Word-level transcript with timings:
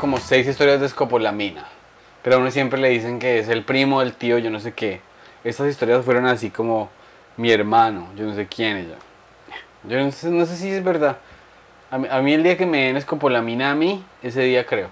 como 0.00 0.18
seis 0.18 0.46
historias 0.46 0.80
de 0.80 0.86
escopolamina. 0.86 1.66
Pero 2.22 2.36
a 2.36 2.38
uno 2.38 2.50
siempre 2.50 2.80
le 2.80 2.88
dicen 2.88 3.18
que 3.18 3.38
es 3.38 3.48
el 3.48 3.64
primo 3.64 4.00
del 4.00 4.14
tío, 4.14 4.38
yo 4.38 4.50
no 4.50 4.58
sé 4.60 4.72
qué. 4.72 5.00
Estas 5.44 5.68
historias 5.68 6.04
fueron 6.04 6.26
así 6.26 6.50
como 6.50 6.90
mi 7.36 7.50
hermano, 7.50 8.08
yo 8.16 8.24
no 8.24 8.34
sé 8.34 8.46
quién 8.46 8.76
ella. 8.76 8.96
Yo 9.84 9.98
no 9.98 10.10
sé, 10.10 10.28
no 10.30 10.44
sé 10.44 10.56
si 10.56 10.70
es 10.70 10.84
verdad. 10.84 11.18
A 11.90 11.98
mí, 11.98 12.08
a 12.10 12.20
mí 12.20 12.34
el 12.34 12.42
día 12.42 12.56
que 12.56 12.66
me 12.66 12.86
den 12.86 12.96
escopolamina 12.96 13.70
a 13.70 13.74
mí, 13.74 14.04
ese 14.22 14.42
día 14.42 14.66
creo. 14.66 14.88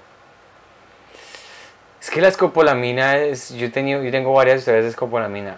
Es 2.01 2.11
que 2.11 2.21
la 2.21 2.29
escopolamina 2.29 3.17
es. 3.17 3.51
Yo, 3.51 3.67
he 3.67 3.71
tenido, 3.71 4.03
yo 4.03 4.11
tengo 4.11 4.33
varias 4.33 4.61
historias 4.61 4.85
de 4.85 4.91
escopolamina. 4.91 5.57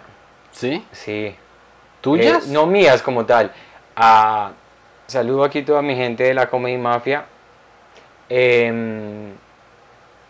¿Sí? 0.51 0.83
Sí. 0.91 1.35
¿Tuyas? 2.01 2.47
Eh, 2.47 2.51
no 2.51 2.65
mías 2.65 3.01
como 3.01 3.25
tal. 3.25 3.53
Ah, 3.95 4.51
saludo 5.07 5.43
aquí 5.43 5.61
toda 5.61 5.81
mi 5.81 5.95
gente 5.95 6.23
de 6.23 6.33
la 6.33 6.49
Comedy 6.49 6.77
Mafia. 6.77 7.25
Em, 8.27 9.33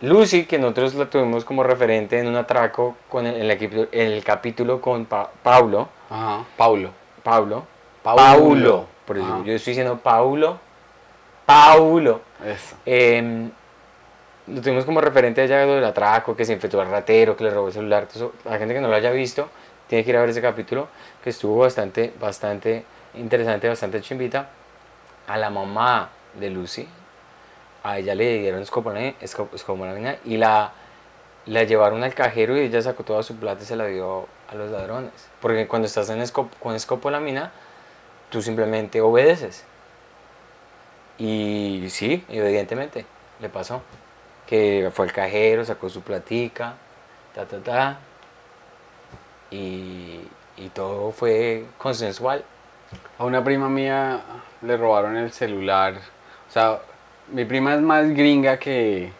Lucy, 0.01 0.45
que 0.45 0.57
nosotros 0.57 0.95
la 0.95 1.05
tuvimos 1.09 1.45
como 1.45 1.63
referente 1.63 2.19
en 2.19 2.27
un 2.27 2.35
atraco 2.35 2.95
con 3.09 3.25
el, 3.27 3.35
el 3.35 3.51
equipo- 3.51 3.87
el 3.91 4.23
capítulo 4.23 4.81
con 4.81 5.05
Pa- 5.05 5.29
Paulo. 5.43 5.89
Ajá, 6.09 6.43
Paulo. 6.57 6.89
Paulo. 7.23 7.63
Paulo. 8.01 8.21
Paulo. 8.21 8.85
Por 9.05 9.17
eso 9.17 9.43
yo 9.45 9.53
estoy 9.53 9.71
diciendo 9.71 9.97
Paulo. 9.99 10.57
Paulo. 11.45 12.21
Eso. 12.45 12.75
Eh, 12.85 13.49
lo 14.47 14.61
tuvimos 14.61 14.85
como 14.85 15.01
referente 15.01 15.41
allá 15.41 15.59
del 15.65 15.83
atraco, 15.85 16.35
que 16.35 16.45
se 16.45 16.53
infectó 16.53 16.81
al 16.81 16.89
ratero, 16.89 17.35
que 17.35 17.43
le 17.43 17.51
robó 17.51 17.67
el 17.67 17.73
celular. 17.73 18.07
eso. 18.09 18.33
La 18.45 18.57
gente 18.57 18.73
que 18.73 18.81
no 18.81 18.87
lo 18.87 18.95
haya 18.95 19.11
visto 19.11 19.49
tiene 19.87 20.03
que 20.03 20.09
ir 20.09 20.17
a 20.17 20.21
ver 20.21 20.29
ese 20.29 20.41
capítulo, 20.41 20.87
que 21.23 21.29
estuvo 21.29 21.59
bastante, 21.59 22.11
bastante 22.19 22.85
interesante, 23.15 23.67
bastante 23.67 24.01
chimbita. 24.01 24.49
A 25.27 25.37
la 25.37 25.49
mamá 25.51 26.09
de 26.39 26.49
Lucy, 26.49 26.87
a 27.83 27.97
ella 27.97 28.15
le 28.15 28.39
dieron 28.39 28.61
escopolamina 28.61 29.15
esco- 29.21 29.49
escopolamina 29.53 30.17
y 30.25 30.37
la, 30.37 30.71
la 31.45 31.63
llevaron 31.63 32.03
al 32.03 32.13
cajero 32.13 32.55
y 32.57 32.61
ella 32.61 32.81
sacó 32.81 33.03
toda 33.03 33.23
su 33.23 33.35
plata 33.37 33.63
y 33.63 33.65
se 33.65 33.75
la 33.75 33.85
dio 33.87 34.27
a 34.49 34.55
los 34.55 34.69
ladrones. 34.71 35.11
Porque 35.41 35.67
cuando 35.67 35.87
estás 35.87 36.09
en 36.09 36.21
esco- 36.21 36.49
con 36.59 36.75
escopolamina, 36.75 37.51
tú 38.29 38.41
simplemente 38.41 39.01
obedeces. 39.01 39.63
Y 41.17 41.85
sí, 41.89 42.23
evidentemente, 42.29 43.05
le 43.39 43.49
pasó. 43.49 43.81
Que 44.47 44.89
fue 44.93 45.05
al 45.05 45.13
cajero, 45.13 45.63
sacó 45.63 45.89
su 45.89 46.01
platica, 46.01 46.73
ta, 47.33 47.45
ta, 47.45 47.59
ta. 47.59 47.99
Y, 49.49 50.21
y 50.57 50.69
todo 50.73 51.11
fue 51.11 51.65
consensual. 51.77 52.43
A 53.17 53.23
una 53.25 53.43
prima 53.43 53.69
mía 53.69 54.21
le 54.61 54.77
robaron 54.77 55.15
el 55.17 55.31
celular. 55.31 55.95
O 56.49 56.51
sea, 56.51 56.79
mi 57.31 57.45
prima 57.45 57.73
es 57.75 57.81
más 57.81 58.09
gringa 58.09 58.57
que. 58.57 59.11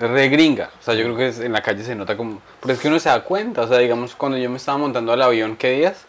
es 0.00 0.10
Re 0.10 0.28
gringa. 0.28 0.70
O 0.80 0.82
sea, 0.82 0.94
yo 0.94 1.04
creo 1.04 1.16
que 1.16 1.28
es- 1.28 1.40
en 1.40 1.52
la 1.52 1.62
calle 1.62 1.82
se 1.84 1.94
nota 1.94 2.16
como. 2.16 2.40
Pero 2.60 2.74
es 2.74 2.80
que 2.80 2.88
uno 2.88 2.98
se 2.98 3.08
da 3.08 3.22
cuenta. 3.22 3.62
O 3.62 3.68
sea, 3.68 3.78
digamos, 3.78 4.14
cuando 4.14 4.38
yo 4.38 4.50
me 4.50 4.56
estaba 4.56 4.78
montando 4.78 5.12
al 5.12 5.22
avión, 5.22 5.56
¿qué 5.56 5.70
días? 5.72 6.06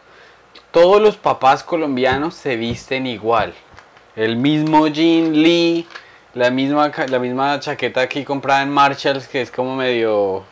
Todos 0.71 1.01
los 1.01 1.17
papás 1.17 1.63
colombianos 1.63 2.33
se 2.35 2.55
visten 2.55 3.05
igual. 3.07 3.53
El 4.15 4.37
mismo 4.37 4.87
jean 4.87 5.33
Lee, 5.33 5.87
la 6.33 6.49
misma, 6.51 6.91
la 7.09 7.19
misma 7.19 7.59
chaqueta 7.59 8.01
aquí 8.01 8.23
comprada 8.23 8.61
en 8.63 8.69
Marshalls, 8.69 9.27
que 9.27 9.41
es 9.41 9.51
como 9.51 9.75
medio 9.75 10.43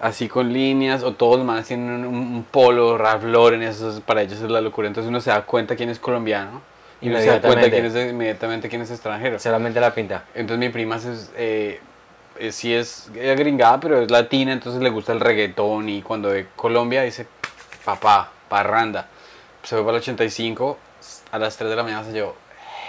así 0.00 0.28
con 0.28 0.52
líneas, 0.52 1.02
o 1.02 1.12
todos 1.12 1.38
los 1.38 1.46
manes 1.46 1.66
tienen 1.66 2.04
un, 2.06 2.14
un 2.14 2.44
polo, 2.50 2.96
Ralph 2.98 3.24
Lauren, 3.24 3.62
eso 3.62 3.90
es- 3.90 4.00
para 4.00 4.22
ellos 4.22 4.40
es 4.40 4.50
la 4.50 4.60
locura. 4.60 4.86
Entonces 4.88 5.08
uno 5.08 5.20
se 5.20 5.30
da 5.30 5.42
cuenta 5.42 5.76
quién 5.76 5.88
es 5.90 5.98
colombiano 5.98 6.60
y 7.02 7.08
uno 7.08 7.18
se 7.18 7.26
da 7.26 7.40
cuenta 7.40 7.68
quién 7.68 7.84
es, 7.84 7.94
inmediatamente 8.10 8.68
quién 8.68 8.82
es 8.82 8.90
extranjero. 8.90 9.38
Solamente 9.38 9.80
la 9.80 9.92
pinta. 9.94 10.24
Entonces 10.34 10.58
mi 10.58 10.68
prima 10.72 10.96
es, 10.96 11.30
eh, 11.36 11.80
eh, 12.38 12.52
sí 12.52 12.72
es 12.72 13.10
gringada, 13.12 13.80
pero 13.80 14.00
es 14.00 14.10
latina, 14.10 14.52
entonces 14.52 14.80
le 14.80 14.88
gusta 14.90 15.12
el 15.12 15.20
reggaetón 15.20 15.88
y 15.88 16.02
cuando 16.02 16.30
ve 16.30 16.46
Colombia 16.56 17.02
dice, 17.02 17.26
papá, 17.84 18.30
parranda. 18.48 19.08
Se 19.62 19.74
fue 19.76 19.84
para 19.84 19.96
el 19.96 20.02
85, 20.02 20.78
a 21.32 21.38
las 21.38 21.56
3 21.56 21.70
de 21.70 21.76
la 21.76 21.82
mañana 21.82 22.04
se 22.04 22.12
llevó 22.12 22.36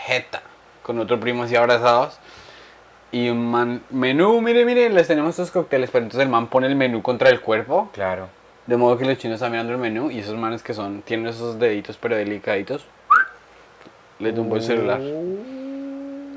jeta, 0.05 0.41
con 0.81 0.99
otro 0.99 1.19
primo 1.19 1.43
así 1.43 1.55
abrazados. 1.55 2.19
Y 3.11 3.29
un 3.29 3.49
man, 3.51 3.83
menú, 3.91 4.41
mire, 4.41 4.65
mire, 4.65 4.89
les 4.89 5.07
tenemos 5.07 5.31
estos 5.31 5.51
cócteles, 5.51 5.91
pero 5.91 6.03
entonces 6.05 6.23
el 6.25 6.29
man 6.31 6.47
pone 6.47 6.65
el 6.67 6.75
menú 6.75 7.01
contra 7.03 7.29
el 7.29 7.41
cuerpo, 7.41 7.89
Claro. 7.93 8.27
de 8.65 8.75
modo 8.75 8.97
que 8.97 9.05
los 9.05 9.17
chinos 9.19 9.35
están 9.35 9.51
mirando 9.51 9.71
el 9.71 9.77
menú 9.77 10.09
y 10.09 10.19
esos 10.19 10.35
manes 10.35 10.63
que 10.63 10.73
son, 10.73 11.03
tienen 11.03 11.27
esos 11.27 11.59
deditos 11.59 11.97
pero 12.01 12.15
delicaditos, 12.15 12.85
le 14.23 14.33
tumbó 14.33 14.55
el 14.55 14.61
celular. 14.63 14.99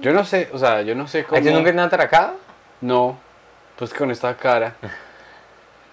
Yo 0.00 0.12
no 0.12 0.24
sé, 0.24 0.48
o 0.52 0.58
sea, 0.58 0.82
yo 0.82 0.94
no 0.94 1.08
sé 1.08 1.24
cómo... 1.24 1.40
¿A 1.40 1.42
ti 1.42 1.50
nunca 1.50 1.64
te 1.64 1.70
han 1.70 1.86
atracado? 1.86 2.34
No, 2.80 3.16
pues 3.78 3.94
con 3.94 4.10
esta 4.10 4.34
cara. 4.36 4.74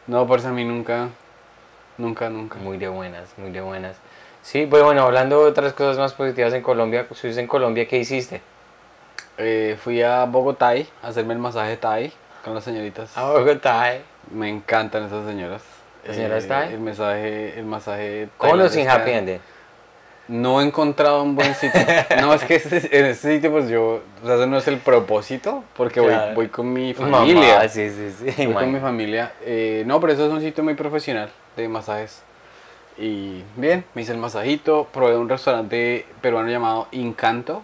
No, 0.05 0.27
por 0.27 0.39
eso 0.39 0.49
a 0.49 0.51
mí 0.51 0.65
nunca, 0.65 1.07
nunca, 1.97 2.29
nunca. 2.29 2.57
Muy 2.59 2.77
de 2.77 2.89
buenas, 2.89 3.29
muy 3.37 3.51
de 3.51 3.61
buenas. 3.61 3.95
Sí, 4.41 4.65
pues 4.69 4.83
bueno, 4.83 5.03
hablando 5.03 5.41
de 5.41 5.49
otras 5.49 5.71
cosas 5.71 5.97
más 5.97 6.11
positivas 6.13 6.53
en 6.53 6.61
Colombia, 6.61 7.07
estuviste 7.09 7.39
en 7.39 7.47
Colombia, 7.47 7.87
¿qué 7.87 7.99
hiciste? 7.99 8.41
Eh, 9.37 9.77
fui 9.81 10.01
a 10.01 10.25
Bogotá 10.25 10.71
a 11.01 11.07
hacerme 11.07 11.33
el 11.33 11.39
masaje 11.39 11.77
Thai 11.77 12.11
con 12.43 12.53
las 12.53 12.65
señoritas. 12.65 13.17
A 13.17 13.31
Bogotá, 13.31 13.95
¿eh? 13.95 14.01
Me 14.29 14.49
encantan 14.49 15.05
esas 15.05 15.25
señoras. 15.25 15.63
¿Las 16.05 16.17
señoras 16.17 16.43
Eh, 16.43 16.47
Thai? 16.49 16.73
El 16.73 16.79
masaje, 16.81 17.59
el 17.59 17.65
masaje 17.65 18.27
¿Con 18.37 18.59
o 18.59 18.67
sin 18.67 18.89
happy 18.89 19.11
ending? 19.11 19.39
No 20.27 20.61
he 20.61 20.65
encontrado 20.65 21.21
un 21.21 21.35
buen 21.35 21.53
sitio. 21.55 21.81
no, 22.21 22.33
es 22.33 22.43
que 22.43 22.55
este- 22.55 22.97
en 22.97 23.05
este 23.07 23.35
sitio 23.35 23.51
pues 23.51 23.67
yo, 23.69 24.01
o 24.23 24.25
sea, 24.25 24.35
ese 24.35 24.47
no 24.47 24.57
es 24.57 24.67
el 24.69 24.77
propósito, 24.77 25.63
porque 25.75 25.99
voy, 25.99 26.09
Claro. 26.09 26.33
voy 26.35 26.47
con 26.47 26.71
mi 26.71 26.93
familia. 26.93 27.55
Mamá, 27.57 27.67
sí, 27.67 27.89
sí, 27.89 28.31
sí. 28.35 28.45
Voy 28.45 28.55
con 28.55 28.71
mi 28.71 28.79
familia. 28.79 29.33
Eh, 29.43 29.83
no, 29.85 29.99
pero 29.99 30.13
eso 30.13 30.25
es 30.25 30.31
un 30.31 30.39
sitio 30.41 30.63
muy 30.63 30.75
profesional 30.75 31.29
de 31.57 31.67
masajes. 31.67 32.23
Y 32.97 33.43
bien, 33.57 33.83
me 33.95 34.03
hice 34.03 34.11
el 34.13 34.17
masajito, 34.19 34.87
probé 34.93 35.17
un 35.17 35.27
restaurante 35.27 36.05
peruano 36.21 36.49
llamado 36.49 36.87
Encanto. 36.91 37.63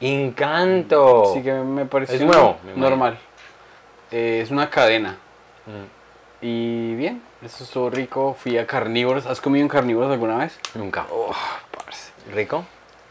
Encanto. 0.00 1.30
Así 1.30 1.42
que 1.42 1.52
me 1.52 1.84
pareció 1.86 2.16
Es 2.16 2.22
nuevo, 2.22 2.56
normal. 2.74 3.18
Eh, 4.10 4.40
es 4.42 4.50
una 4.50 4.70
cadena. 4.70 5.16
Mm, 5.66 5.96
Y 6.42 6.94
bien, 6.96 7.22
eso 7.46 7.64
estuvo 7.64 7.90
rico. 7.90 8.36
Fui 8.38 8.58
a 8.58 8.66
carnívoros. 8.66 9.26
¿Has 9.26 9.40
comido 9.40 9.62
en 9.62 9.68
carnívoros 9.68 10.10
alguna 10.12 10.36
vez? 10.38 10.58
Nunca. 10.74 11.06
Oh, 11.10 11.32
parce, 11.74 12.12
¿Rico? 12.34 12.64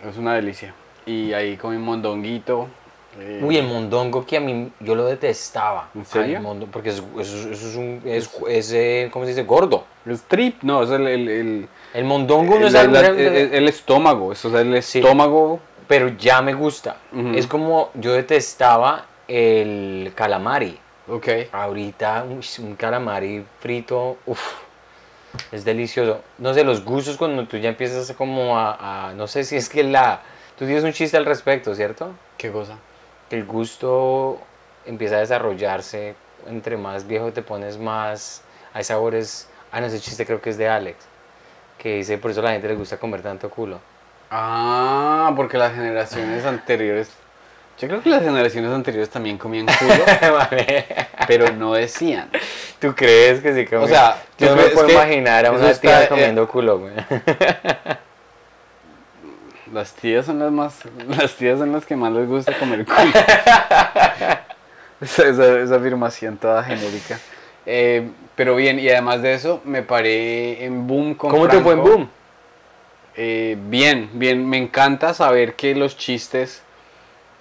Es 0.08 0.18
una 0.18 0.34
delicia. 0.36 0.74
Y 1.06 1.34
ahí 1.34 1.58
comí 1.58 1.78
mondonguito. 1.78 2.68
eh, 3.20 3.40
Uy, 3.44 3.58
el 3.58 3.66
mondongo 3.68 4.26
que 4.26 4.38
a 4.38 4.40
mí 4.40 4.72
yo 4.80 4.96
lo 4.96 5.06
detestaba. 5.06 5.90
¿En 5.96 6.06
serio? 6.06 6.40
Ay, 6.46 6.68
porque 6.72 6.90
es, 6.90 6.96
eso, 7.20 7.50
eso 7.50 7.68
es 7.70 7.76
un. 7.76 8.02
Es, 8.06 8.30
es, 8.50 8.72
eh, 8.74 9.10
¿Cómo 9.12 9.26
se 9.26 9.30
dice? 9.32 9.44
Gordo. 9.44 9.86
El 10.06 10.14
strip, 10.14 10.62
no, 10.64 10.84
es 10.84 10.90
el, 10.90 11.08
el, 11.08 11.30
el, 11.30 11.68
El 11.94 12.04
mondongo 12.06 12.60
no 12.60 12.68
el- 12.68 12.76
es 12.76 12.76
el- 12.76 13.54
el 13.54 13.68
estómago. 13.68 14.32
Eso 14.32 14.50
es 14.50 14.56
el 14.56 14.84
Sí. 14.84 15.00
estómago. 15.00 15.60
Pero 15.88 16.10
ya 16.10 16.42
me 16.42 16.54
gusta. 16.56 16.98
Ujú. 17.14 17.36
Es 17.36 17.46
como 17.46 17.92
yo 17.94 18.14
detestaba 18.14 19.06
el 19.28 20.12
calamari. 20.16 20.80
Ok. 21.08 21.28
Ahorita 21.52 22.24
un 22.60 22.76
calamari 22.76 23.46
frito, 23.60 24.18
uff, 24.26 24.42
es 25.52 25.64
delicioso. 25.66 26.22
No 26.40 26.54
sé, 26.54 26.64
los 26.64 26.84
gustos 26.84 27.18
cuando 27.18 27.46
tú 27.48 27.58
ya 27.58 27.70
empiezas 27.70 28.12
como 28.18 28.58
a, 28.58 29.10
a- 29.10 29.14
no 29.14 29.28
sé 29.28 29.44
si 29.44 29.56
es 29.56 29.70
que 29.70 29.84
la, 29.84 30.22
tú 30.58 30.66
tienes 30.66 30.84
un 30.84 30.94
chiste 30.94 31.18
al 31.18 31.26
respecto, 31.26 31.76
¿cierto? 31.76 32.12
¿Qué 32.38 32.52
cosa? 32.52 32.78
Que 33.30 33.38
el 33.38 33.46
gusto 33.46 34.40
empieza 34.86 35.18
a 35.18 35.20
desarrollarse, 35.20 36.16
entre 36.48 36.78
más 36.78 37.08
viejo 37.08 37.32
te 37.34 37.42
pones 37.42 37.78
más, 37.78 38.42
hay 38.74 38.84
sabores, 38.84 39.48
ah 39.72 39.82
no, 39.82 39.88
ese 39.88 40.00
chiste 40.00 40.26
creo 40.26 40.42
que 40.42 40.50
es 40.52 40.58
de 40.58 40.68
Alex, 40.70 40.98
que 41.78 41.98
dice 41.98 42.18
por 42.18 42.32
eso 42.32 42.40
a 42.42 42.44
la 42.44 42.52
gente 42.52 42.68
le 42.68 42.76
gusta 42.76 42.98
comer 42.98 43.22
tanto 43.22 43.50
culo. 43.50 43.80
Ah, 44.32 45.32
porque 45.36 45.58
las 45.58 45.74
generaciones 45.74 46.46
anteriores. 46.46 47.10
Yo 47.78 47.90
creo 47.90 48.02
que 48.02 48.10
las 48.10 48.24
generaciones 48.24 48.72
anteriores 48.72 49.10
también 49.10 49.38
comían 49.38 49.66
culo, 49.66 49.94
Vale. 50.34 50.86
pero 51.28 51.52
no 51.52 51.74
decían. 51.74 52.30
¿Tú 52.80 52.96
crees 52.96 53.42
que 53.42 53.54
sí? 53.54 53.76
O 53.76 53.88
sea, 53.88 54.24
yo 54.38 54.56
no 54.56 54.62
me 54.62 54.70
puedo 54.70 54.90
imaginar 54.90 55.46
a 55.46 55.52
una 55.52 55.72
está, 55.72 55.82
tía 55.82 56.04
eh, 56.06 56.08
comiendo 56.08 56.48
culo, 56.48 56.80
güey. 56.80 56.94
Las 59.74 59.94
tías 59.94 60.26
son 60.26 60.40
las 60.40 60.52
más. 60.52 60.80
Las 61.18 61.36
tías 61.36 61.60
son 61.60 61.72
las 61.74 61.86
que 61.86 61.96
más 61.96 62.12
les 62.14 62.28
gusta 62.28 62.58
comer 62.58 62.86
culo. 62.86 62.98
esa, 65.02 65.28
esa- 65.28 65.60
esa 65.60 65.76
afirmación 65.76 66.38
toda 66.38 66.64
genérica. 66.64 67.20
Eh, 67.66 68.08
pero 68.36 68.56
bien, 68.56 68.80
y 68.80 68.88
además 68.90 69.22
de 69.22 69.34
eso, 69.34 69.62
me 69.66 69.82
paré 69.82 70.64
en 70.66 70.88
Boom 70.88 71.16
con 71.16 71.32
¿Cómo 71.32 71.48
te 71.48 71.60
fue 71.60 71.74
en. 71.74 71.82
Boom? 71.82 72.10
Eh, 73.18 73.58
bien, 73.60 74.10
bien. 74.14 74.48
Me 74.48 74.58
encanta 74.58 75.14
saber 75.14 75.56
que 75.56 75.76
los 75.76 75.98
chistes. 75.98 76.62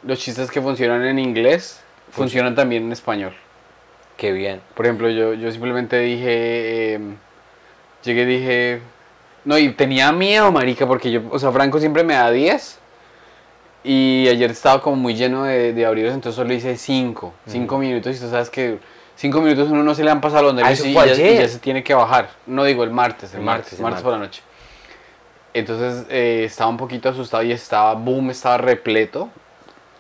Los 0.07 0.19
chistes 0.19 0.51
que 0.51 0.61
funcionan 0.61 1.05
en 1.05 1.19
inglés 1.19 1.81
funcionan 2.11 2.55
también 2.55 2.85
en 2.85 2.93
español. 2.93 3.33
Qué 4.17 4.33
bien. 4.33 4.61
Por 4.75 4.87
ejemplo, 4.87 5.09
yo, 5.11 5.35
yo 5.35 5.51
simplemente 5.51 5.99
dije, 5.99 6.95
em, 6.95 7.17
llegué 8.05 8.23
y 8.23 8.27
dije, 8.27 8.81
no, 9.45 9.59
y 9.59 9.71
tenía 9.73 10.13
miedo, 10.13 10.53
marica, 10.53 10.87
porque 10.87 11.11
yo, 11.11 11.23
o 11.31 11.39
sea, 11.39 11.51
Franco 11.53 11.81
siempre 11.81 12.05
me 12.05 12.15
da 12.15 12.31
10 12.31 12.79
Y 13.83 14.29
ayer 14.29 14.51
estaba 14.51 14.81
como 14.81 14.97
muy 14.97 15.15
lleno 15.15 15.45
de, 15.45 15.73
de 15.73 15.85
abridos, 15.87 16.15
entonces 16.15 16.37
solo 16.37 16.55
hice 16.55 16.77
5, 16.77 17.35
5 17.47 17.79
minutos 17.79 18.17
y 18.17 18.21
tú 18.21 18.31
sabes 18.31 18.49
que 18.49 18.79
5 19.17 19.41
minutos 19.41 19.69
uno 19.71 19.83
no 19.83 19.95
se 19.95 20.05
le 20.05 20.11
han 20.11 20.21
pasado 20.21 20.45
los 20.45 20.55
nervios 20.55 20.81
eso 20.81 20.89
y, 20.89 20.95
ya, 20.95 21.15
y 21.15 21.39
ya 21.39 21.49
se 21.49 21.59
tiene 21.59 21.83
que 21.83 21.95
bajar. 21.95 22.31
No 22.47 22.65
digo 22.65 22.85
el 22.85 22.91
martes, 22.91 23.33
el, 23.35 23.41
El 23.41 23.45
martes, 23.45 23.73
martes, 23.73 23.79
el 23.79 23.83
martes, 23.83 23.83
martes. 23.83 24.03
por 24.03 24.13
la 24.13 24.19
noche. 24.19 24.43
Entonces 25.53 26.07
eh, 26.09 26.45
estaba 26.47 26.71
un 26.71 26.77
poquito 26.77 27.09
asustado 27.09 27.43
y 27.43 27.53
estaba, 27.53 27.95
boom, 27.95 28.31
estaba 28.31 28.59
repleto. 28.59 29.29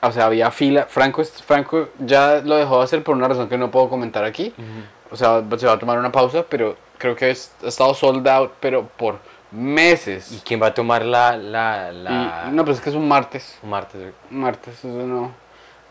O 0.06 0.12
sea, 0.12 0.26
había 0.26 0.50
fila. 0.50 0.86
Franco, 0.88 1.22
Franco 1.24 1.88
ya 1.98 2.40
lo 2.44 2.56
dejó 2.56 2.78
de 2.78 2.84
hacer 2.84 3.02
por 3.02 3.16
una 3.16 3.26
razón 3.28 3.48
que 3.48 3.56
no 3.58 3.70
puedo 3.70 3.88
comentar 3.88 4.24
aquí. 4.24 4.52
O 5.10 5.16
sea, 5.16 5.42
se 5.56 5.66
va 5.66 5.72
a 5.74 5.78
tomar 5.78 5.98
una 5.98 6.10
pausa, 6.12 6.44
pero 6.48 6.76
creo 6.98 7.14
que 7.16 7.30
es- 7.30 7.52
ha 7.64 7.68
estado 7.68 7.94
sold 7.94 8.26
out, 8.28 8.52
pero 8.60 8.86
por 8.96 9.18
meses. 9.50 10.32
¿Y 10.32 10.38
quién 10.40 10.60
va 10.60 10.68
a 10.68 10.74
tomar 10.74 11.04
la... 11.04 11.36
la, 11.36 11.92
la... 11.92 12.46
Y- 12.48 12.54
no, 12.54 12.64
pues 12.64 12.78
es 12.78 12.82
que 12.82 12.90
es 12.90 12.96
un 12.96 13.06
martes. 13.08 13.58
un 13.62 13.70
martes? 13.70 14.12
martes, 14.30 14.78
eso 14.78 14.88
no, 14.88 15.32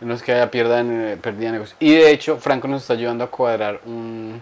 no 0.01 0.13
es 0.13 0.21
que 0.21 0.33
haya 0.33 0.51
pierda 0.51 0.79
en, 0.81 1.17
pérdida 1.21 1.47
de 1.47 1.51
negocio. 1.53 1.75
Y 1.79 1.93
de 1.93 2.11
hecho, 2.11 2.37
Franco 2.37 2.67
nos 2.67 2.81
está 2.81 2.93
ayudando 2.93 3.23
a 3.23 3.27
cuadrar 3.27 3.79
un 3.85 4.41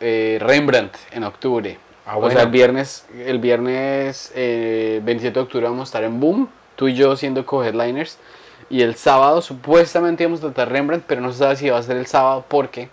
eh, 0.00 0.38
Rembrandt 0.40 0.94
en 1.10 1.24
octubre. 1.24 1.78
Ah, 2.06 2.16
o 2.16 2.20
bueno. 2.20 2.34
sea, 2.34 2.44
el 2.44 2.50
viernes, 2.50 3.06
el 3.26 3.38
viernes 3.40 4.32
eh, 4.36 5.00
27 5.02 5.34
de 5.34 5.42
octubre 5.42 5.64
vamos 5.66 5.80
a 5.80 5.84
estar 5.84 6.04
en 6.04 6.20
Boom, 6.20 6.48
tú 6.76 6.86
y 6.88 6.94
yo 6.94 7.16
siendo 7.16 7.44
co-headliners. 7.44 8.18
Y 8.68 8.82
el 8.82 8.96
sábado 8.96 9.42
supuestamente 9.42 10.24
íbamos 10.24 10.40
a 10.40 10.52
tratar 10.52 10.70
Rembrandt, 10.70 11.04
pero 11.06 11.20
no 11.20 11.32
se 11.32 11.38
sabe 11.38 11.56
si 11.56 11.70
va 11.70 11.78
a 11.78 11.82
ser 11.82 11.96
el 11.96 12.06
sábado 12.06 12.44
porque 12.48 12.88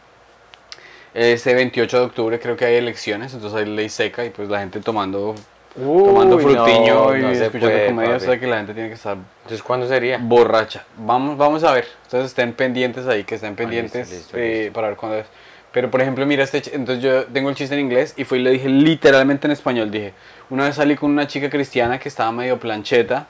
ese 1.13 1.53
28 1.53 1.99
de 1.99 2.05
octubre 2.05 2.39
creo 2.39 2.57
que 2.57 2.65
hay 2.65 2.75
elecciones, 2.75 3.33
entonces 3.33 3.59
hay 3.59 3.65
ley 3.65 3.89
seca 3.89 4.25
y 4.25 4.29
pues 4.29 4.49
la 4.49 4.59
gente 4.59 4.79
tomando, 4.79 5.35
tomando 5.75 6.37
Uy, 6.37 6.43
frutiño 6.43 7.05
no, 7.05 7.17
y 7.17 7.21
no 7.21 7.35
se 7.35 7.45
escuchando 7.45 7.69
puede, 7.69 7.87
comedia, 7.87 8.15
o 8.15 8.19
sea 8.19 8.39
que 8.39 8.47
la 8.47 8.57
gente 8.57 8.73
tiene 8.73 8.89
que 8.89 8.95
estar 8.95 9.17
Entonces, 9.17 9.63
¿cuándo 9.63 9.87
sería? 9.87 10.17
borracha. 10.19 10.85
Vamos, 10.97 11.37
vamos 11.37 11.63
a 11.63 11.71
ver. 11.71 11.87
Entonces 12.05 12.31
estén 12.31 12.53
pendientes 12.53 13.07
ahí, 13.07 13.23
que 13.23 13.35
estén 13.35 13.55
pendientes 13.55 14.09
listo, 14.09 14.15
listo, 14.15 14.37
eh, 14.37 14.57
listo. 14.61 14.73
para 14.73 14.87
ver 14.87 14.97
cuándo 14.97 15.17
es. 15.19 15.27
Pero 15.71 15.89
por 15.89 16.01
ejemplo, 16.01 16.25
mira 16.27 16.43
este, 16.43 16.61
entonces 16.75 17.03
yo 17.03 17.25
tengo 17.25 17.49
el 17.49 17.55
chiste 17.55 17.73
en 17.73 17.81
inglés 17.81 18.13
y 18.15 18.25
fui 18.25 18.39
y 18.39 18.43
le 18.43 18.51
dije 18.51 18.69
literalmente 18.69 19.47
en 19.47 19.51
español. 19.51 19.89
Dije, 19.89 20.13
una 20.51 20.65
vez 20.65 20.75
salí 20.75 20.95
con 20.95 21.09
una 21.09 21.27
chica 21.27 21.49
cristiana 21.49 21.97
que 21.99 22.09
estaba 22.09 22.31
medio 22.31 22.59
plancheta 22.59 23.27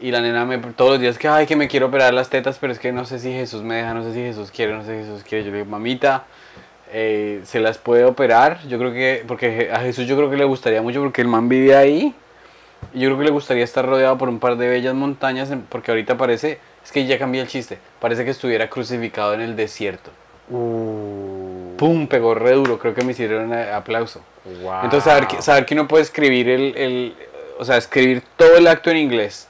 y 0.00 0.10
la 0.10 0.20
nena 0.20 0.44
me 0.44 0.58
todos 0.58 0.92
los 0.92 1.00
días 1.00 1.18
que 1.18 1.28
ay 1.28 1.46
que 1.46 1.56
me 1.56 1.68
quiero 1.68 1.86
operar 1.86 2.12
las 2.14 2.28
tetas, 2.30 2.58
pero 2.60 2.72
es 2.72 2.78
que 2.78 2.92
no 2.92 3.04
sé 3.06 3.18
si 3.18 3.32
Jesús 3.32 3.62
me 3.62 3.76
deja, 3.76 3.94
no 3.94 4.02
sé 4.04 4.12
si 4.12 4.20
Jesús 4.20 4.50
quiere, 4.50 4.72
no 4.74 4.84
sé 4.84 5.02
si 5.02 5.08
Jesús 5.08 5.22
quiere. 5.24 5.44
Yo 5.44 5.50
le 5.50 5.58
digo, 5.58 5.70
mamita, 5.70 6.24
eh, 6.92 7.40
se 7.44 7.60
las 7.60 7.78
puede 7.78 8.04
operar. 8.04 8.60
Yo 8.68 8.78
creo 8.78 8.92
que 8.92 9.24
porque 9.26 9.70
a 9.72 9.80
Jesús 9.80 10.06
yo 10.06 10.16
creo 10.16 10.30
que 10.30 10.36
le 10.36 10.44
gustaría 10.44 10.82
mucho 10.82 11.00
porque 11.02 11.22
el 11.22 11.28
man 11.28 11.48
vive 11.48 11.74
ahí. 11.76 12.14
Y 12.94 13.00
yo 13.00 13.08
creo 13.08 13.18
que 13.18 13.24
le 13.24 13.30
gustaría 13.30 13.64
estar 13.64 13.84
rodeado 13.86 14.18
por 14.18 14.28
un 14.28 14.38
par 14.38 14.56
de 14.56 14.68
bellas 14.68 14.94
montañas, 14.94 15.50
porque 15.70 15.90
ahorita 15.90 16.16
parece, 16.16 16.58
es 16.84 16.92
que 16.92 17.06
ya 17.06 17.18
cambié 17.18 17.40
el 17.40 17.48
chiste, 17.48 17.78
parece 18.00 18.24
que 18.24 18.30
estuviera 18.30 18.68
crucificado 18.68 19.32
en 19.34 19.40
el 19.40 19.56
desierto. 19.56 20.10
Uh, 20.50 21.74
¡Pum! 21.76 22.06
Pegó 22.06 22.34
re 22.34 22.52
duro, 22.52 22.78
creo 22.78 22.94
que 22.94 23.02
me 23.02 23.12
hicieron 23.12 23.52
eh, 23.52 23.72
aplauso. 23.72 24.20
wow. 24.62 24.84
Entonces, 24.84 25.04
saber 25.04 25.26
que, 25.26 25.42
saber 25.42 25.66
que 25.66 25.74
uno 25.74 25.88
puede 25.88 26.04
escribir 26.04 26.48
el, 26.48 26.76
el- 26.76 27.14
o 27.58 27.64
sea, 27.64 27.76
escribir 27.78 28.22
todo 28.36 28.56
el 28.58 28.66
acto 28.66 28.90
en 28.90 28.98
inglés. 28.98 29.45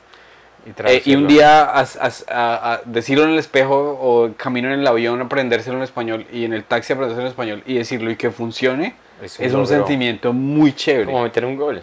Y, 0.67 0.71
eh, 0.85 1.03
y 1.05 1.15
un 1.15 1.29
día 1.29 1.63
a- 1.63 1.87
a 2.29 2.81
decirlo 2.85 3.25
en 3.25 3.31
el 3.31 3.39
espejo 3.39 3.77
o 4.01 4.31
camino 4.37 4.73
en 4.73 4.81
el 4.81 4.87
avión 4.87 5.21
aprendérselo 5.21 5.77
en 5.77 5.85
español 5.85 6.27
y 6.33 6.45
en 6.45 6.53
el 6.53 6.65
taxi 6.65 6.93
aprendérselo 6.93 7.27
en 7.27 7.31
español 7.31 7.63
y 7.67 7.75
decirlo 7.75 8.11
y 8.11 8.17
que 8.17 8.31
funcione 8.33 8.95
Es 9.23 9.39
es 9.39 9.53
un 9.55 9.67
sentimiento 9.67 10.33
muy 10.33 10.73
chévere. 10.75 11.07
Como 11.07 11.23
meter 11.23 11.45
un 11.45 11.57
gol. 11.57 11.83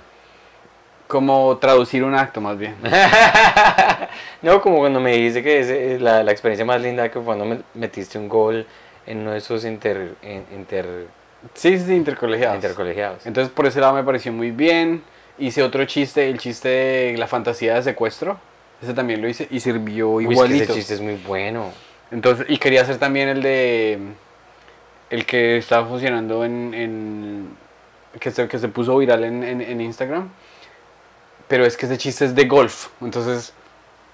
Como 1.08 1.58
traducir 1.58 2.04
un 2.04 2.14
acto 2.16 2.42
más 2.42 2.58
bien. 2.58 2.76
no, 4.42 4.62
como 4.62 4.80
cuando 4.80 5.00
me 5.00 5.14
dijiste 5.14 5.44
que 5.44 5.94
es 5.96 6.02
la, 6.02 6.24
la 6.24 6.32
experiencia 6.32 6.66
más 6.66 6.82
linda 6.82 7.08
que 7.10 7.14
fue 7.16 7.24
cuando 7.24 7.46
me 7.46 7.60
metiste 7.76 8.18
un 8.18 8.28
gol 8.28 8.66
en 9.06 9.20
uno 9.20 9.32
de 9.32 9.38
esos 9.38 9.64
inter, 9.66 10.16
in- 10.24 10.46
inter, 10.56 10.86
Sí, 11.54 11.78
sí, 11.78 11.86
sí, 11.86 11.94
intercolegiados. 11.96 12.56
intercolegiados. 12.56 13.26
Entonces 13.26 13.54
por 13.54 13.66
ese 13.66 13.80
lado 13.80 13.94
me 13.94 14.04
pareció 14.04 14.32
muy 14.32 14.52
bien. 14.52 15.04
Hice 15.38 15.62
otro 15.64 15.84
chiste, 15.86 16.30
el 16.30 16.38
chiste 16.38 16.68
de 16.70 17.16
la 17.18 17.28
fantasía 17.28 17.76
de 17.76 17.84
secuestro. 17.84 18.38
Ese 18.84 18.94
también 18.94 19.22
lo 19.22 19.30
hice 19.30 19.48
y 19.50 19.60
sirvió 19.62 20.10
Uy, 20.10 20.24
es 20.24 20.28
que 20.28 20.34
igualito. 20.34 20.64
ese 20.66 20.74
chiste 20.74 20.94
es 20.96 21.02
muy 21.02 21.16
bueno. 21.26 21.72
Entonces, 22.12 22.46
y 22.50 22.58
quería 22.58 22.82
hacer 22.82 22.98
también 22.98 23.30
el 23.30 23.42
de 23.42 23.98
el 25.10 25.26
que 25.26 25.58
estaba 25.58 25.88
funcionando 25.88 26.44
en, 26.44 26.74
en- 26.74 27.50
que, 28.20 28.30
se, 28.32 28.48
que 28.48 28.60
se 28.60 28.68
puso 28.68 28.98
viral 28.98 29.24
en, 29.24 29.44
en- 29.44 29.62
en 29.62 29.82
Instagram. 29.82 30.30
Pero 31.48 31.66
es 31.66 31.78
que 31.78 31.86
ese 31.86 31.98
chiste 31.98 32.26
es 32.26 32.36
de 32.36 32.46
golf. 32.46 32.88
Entonces, 33.02 33.54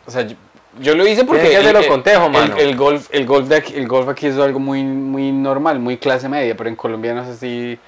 o 0.05 0.11
sea, 0.11 0.21
yo, 0.23 0.35
yo 0.79 0.95
lo 0.95 1.07
hice 1.07 1.23
porque 1.25 1.57
con 1.87 2.03
tejo, 2.03 2.25
el- 2.27 2.31
mano. 2.31 2.57
el 2.57 2.75
golf, 2.75 3.07
el 3.11 3.25
golf 3.25 3.47
de 3.47 3.55
aquí, 3.57 3.73
el 3.75 3.87
golf 3.87 4.07
aquí 4.09 4.27
es 4.27 4.37
algo 4.37 4.59
muy, 4.59 4.83
muy 4.83 5.31
normal, 5.31 5.79
muy 5.79 5.97
clase 5.97 6.27
media, 6.29 6.55
pero 6.55 6.69
en 6.69 6.75
Colombia 6.75 7.13
no 7.13 7.25
sé 7.25 7.35
si 7.37 7.79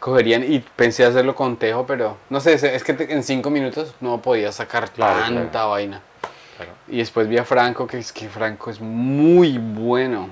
cogerían 0.00 0.44
y 0.50 0.58
pensé 0.60 1.04
hacerlo 1.04 1.34
con 1.34 1.56
tejo, 1.56 1.86
pero 1.86 2.18
no 2.28 2.38
sé, 2.40 2.52
es 2.54 2.84
que 2.84 2.92
te- 2.92 3.12
en 3.12 3.22
cinco 3.22 3.50
minutos 3.50 3.94
no 4.00 4.20
podía 4.20 4.52
sacar 4.52 4.90
Claro, 4.90 5.20
tanta 5.20 5.50
claro. 5.50 5.70
vaina. 5.70 6.02
Claro. 6.56 6.72
Y 6.88 6.98
después 6.98 7.28
vi 7.28 7.38
a 7.38 7.44
Franco, 7.44 7.86
que 7.86 7.98
es 7.98 8.12
que 8.12 8.28
Franco 8.28 8.70
es 8.70 8.80
muy 8.80 9.58
bueno, 9.58 10.30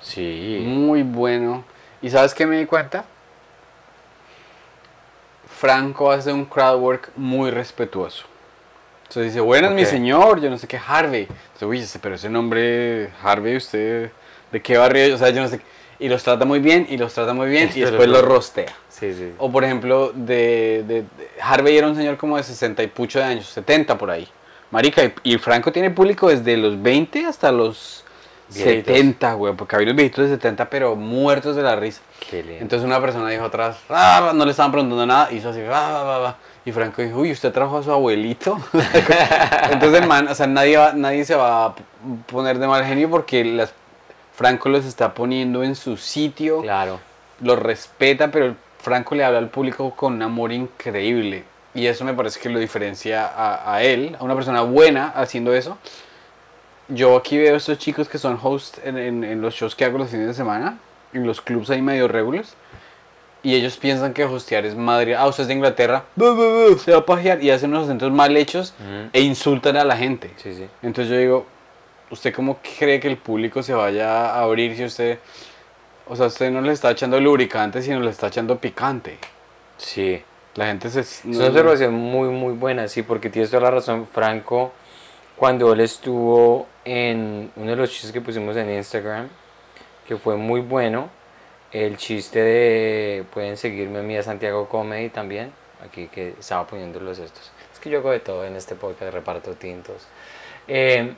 Sí. 0.00 0.62
muy 0.66 1.02
bueno. 1.02 1.64
¿Y 2.00 2.10
sabes 2.10 2.34
qué 2.34 2.46
me 2.46 2.56
di 2.58 2.66
cuenta? 2.66 3.04
Franco 5.58 6.10
hace 6.10 6.32
un 6.32 6.44
crowd 6.44 6.80
work 6.80 7.10
muy 7.16 7.50
respetuoso. 7.50 8.24
Entonces 9.02 9.32
dice, 9.32 9.40
buenas 9.40 9.72
mi 9.72 9.82
Ok. 9.82 9.88
señor, 9.88 10.40
yo 10.40 10.48
no 10.50 10.58
sé 10.58 10.66
qué, 10.66 10.80
Harvey. 10.84 11.22
Entonces, 11.54 11.62
uy, 11.94 12.00
pero 12.00 12.14
ese 12.14 12.28
nombre, 12.30 13.10
Harvey, 13.22 13.56
usted, 13.56 14.10
¿de 14.50 14.62
qué 14.62 14.76
barrio? 14.78 15.14
O 15.14 15.18
sea, 15.18 15.30
yo 15.30 15.42
no 15.42 15.48
sé. 15.48 15.58
qué". 15.58 15.64
Y 15.98 16.08
los 16.08 16.22
trata 16.24 16.44
muy 16.44 16.58
bien, 16.58 16.86
y 16.88 16.96
los 16.96 17.12
trata 17.14 17.32
muy 17.34 17.48
bien, 17.48 17.70
y 17.74 17.80
después 17.80 18.08
lo- 18.08 18.14
los 18.16 18.24
rostea. 18.24 18.74
Sí, 18.88 19.12
sí. 19.14 19.34
O 19.38 19.52
por 19.52 19.62
ejemplo, 19.64 20.10
de, 20.14 20.82
de- 20.88 21.02
de- 21.02 21.06
Harvey 21.40 21.76
era 21.76 21.86
un 21.86 21.94
señor 21.94 22.16
como 22.16 22.36
de 22.38 22.42
60 22.42 22.82
y 22.82 22.86
pucho 22.88 23.18
de 23.20 23.26
años, 23.26 23.46
70 23.46 23.96
por 23.98 24.10
ahí. 24.10 24.26
Marica, 24.72 25.04
y, 25.04 25.12
y 25.22 25.38
Franco 25.38 25.70
tiene 25.70 25.90
público 25.90 26.28
desde 26.28 26.56
los 26.56 26.82
20 26.82 27.24
hasta 27.26 27.52
los 27.52 28.04
Viejitos. 28.48 28.94
70, 28.96 29.32
güey, 29.34 29.54
porque 29.54 29.76
había 29.76 29.86
unos 29.86 29.96
viejitos 29.96 30.24
de 30.28 30.34
70, 30.34 30.68
pero 30.68 30.94
muertos 30.96 31.54
de 31.56 31.62
la 31.62 31.76
risa. 31.76 32.00
Qué 32.28 32.42
lindo. 32.42 32.58
Entonces 32.60 32.84
una 32.86 33.00
persona 33.00 33.28
dijo 33.30 33.44
atrás, 33.44 33.76
"Ah", 33.88 34.32
no 34.34 34.44
le 34.44 34.50
estaban 34.50 34.72
preguntando 34.72 35.06
nada, 35.06 35.32
hizo 35.32 35.48
así, 35.50 35.60
"Ah, 35.60 35.70
va, 35.70 36.02
va, 36.02 36.18
va". 36.18 36.36
y 36.64 36.70
Franco 36.72 37.00
dijo, 37.02 37.18
uy, 37.18 37.32
¿usted 37.32 37.50
trajo 37.52 37.78
a 37.78 37.82
su 37.82 37.90
abuelito? 37.92 38.58
Entonces 39.70 40.00
el 40.02 40.06
man, 40.06 40.28
o 40.28 40.34
sea, 40.34 40.46
nadie, 40.46 40.76
va- 40.76 40.92
nadie 40.92 41.24
se 41.24 41.34
va 41.34 41.64
a 41.66 41.74
poner 42.26 42.58
de 42.58 42.66
mal 42.68 42.84
genio 42.84 43.08
porque 43.10 43.42
las, 43.44 43.72
Franco 44.34 44.68
los 44.68 44.84
está 44.84 45.12
poniendo 45.14 45.62
en 45.62 45.74
su 45.74 45.96
sitio 45.96 46.60
Claro. 46.62 47.00
lo 47.40 47.56
respeta, 47.56 48.30
pero 48.30 48.54
Franco 48.80 49.14
le 49.14 49.24
habla 49.24 49.38
al 49.38 49.48
público 49.48 49.90
con 49.96 50.14
un 50.14 50.22
amor 50.22 50.52
increíble. 50.52 51.44
Y 51.74 51.86
eso 51.86 52.04
me 52.04 52.12
parece 52.14 52.38
que 52.38 52.48
lo 52.50 52.58
diferencia 52.58 53.26
a, 53.26 53.74
a 53.74 53.82
él, 53.82 54.16
a 54.20 54.24
una 54.24 54.34
persona 54.34 54.60
buena 54.62 55.08
haciendo 55.08 55.54
eso. 55.54 55.78
Yo 56.88 57.16
aquí 57.16 57.38
veo 57.38 57.54
a 57.54 57.56
estos 57.56 57.78
chicos 57.78 58.08
que 58.08 58.18
son 58.18 58.38
hosts 58.42 58.80
en, 58.84 58.98
en- 58.98 59.24
en 59.24 59.40
los 59.40 59.54
shows 59.54 59.74
que 59.74 59.84
hago 59.84 59.98
los 59.98 60.10
fines 60.10 60.26
de 60.26 60.34
semana, 60.34 60.78
en 61.12 61.26
los 61.26 61.40
clubs 61.40 61.70
ahí 61.70 61.80
medio 61.80 62.08
regulars. 62.08 62.54
Y 63.44 63.54
ellos 63.54 63.76
piensan 63.76 64.12
que 64.12 64.24
hostear 64.24 64.66
es 64.66 64.76
madre. 64.76 65.16
Ah, 65.16 65.26
usted 65.26 65.42
es 65.42 65.48
de 65.48 65.54
Inglaterra, 65.54 66.04
bu, 66.14 66.26
bu, 66.34 66.70
bu, 66.74 66.78
se 66.78 66.92
va 66.92 66.98
a 66.98 67.06
pajear. 67.06 67.42
Y 67.42 67.50
hacen 67.50 67.70
unos 67.70 67.84
acentos 67.84 68.12
mal 68.12 68.36
hechos 68.36 68.72
e 69.12 69.20
insultan 69.20 69.76
a 69.76 69.84
la 69.84 69.96
gente. 69.96 70.30
Sí, 70.36 70.54
sí. 70.54 70.66
Entonces 70.82 71.10
yo 71.10 71.18
digo, 71.18 71.46
¿usted 72.10 72.32
cómo 72.34 72.58
cree 72.78 73.00
que 73.00 73.08
el 73.08 73.16
público 73.16 73.62
se 73.62 73.72
vaya 73.74 74.30
a 74.30 74.42
abrir 74.42 74.76
si 74.76 74.84
usted, 74.84 75.18
o 76.06 76.14
sea, 76.14 76.26
usted 76.26 76.50
no 76.52 76.60
le 76.60 76.72
está 76.72 76.90
echando 76.92 77.18
lubricante, 77.20 77.82
sino 77.82 77.98
le 78.00 78.10
está 78.10 78.28
echando 78.28 78.58
picante? 78.58 79.18
Sí. 79.76 80.22
La 80.54 80.66
gente 80.66 80.90
se... 80.90 81.00
Es 81.00 81.22
una 81.24 81.46
observación 81.46 81.94
muy, 81.94 82.28
muy 82.28 82.52
buena, 82.52 82.86
sí, 82.88 83.02
porque 83.02 83.30
tienes 83.30 83.50
toda 83.50 83.62
la 83.62 83.70
razón. 83.70 84.06
Franco, 84.06 84.72
cuando 85.36 85.72
él 85.72 85.80
estuvo 85.80 86.66
en 86.84 87.50
uno 87.56 87.70
de 87.70 87.76
los 87.76 87.90
chistes 87.90 88.12
que 88.12 88.20
pusimos 88.20 88.56
en 88.56 88.70
Instagram, 88.70 89.28
que 90.06 90.16
fue 90.16 90.36
muy 90.36 90.60
bueno, 90.60 91.08
el 91.72 91.96
chiste 91.96 92.40
de. 92.40 93.24
Pueden 93.32 93.56
seguirme 93.56 94.00
a 94.00 94.02
mí 94.02 94.16
a 94.16 94.22
Santiago 94.22 94.68
Comedy 94.68 95.08
también, 95.08 95.52
aquí 95.84 96.08
que 96.08 96.34
estaba 96.38 96.66
poniendo 96.66 97.00
los 97.00 97.18
estos. 97.18 97.50
Es 97.72 97.78
que 97.80 97.88
yo 97.88 97.98
hago 97.98 98.10
de 98.10 98.20
todo 98.20 98.44
en 98.44 98.54
este 98.56 98.74
podcast, 98.74 99.12
reparto 99.12 99.52
tintos. 99.54 100.06
Eh, 100.68 101.14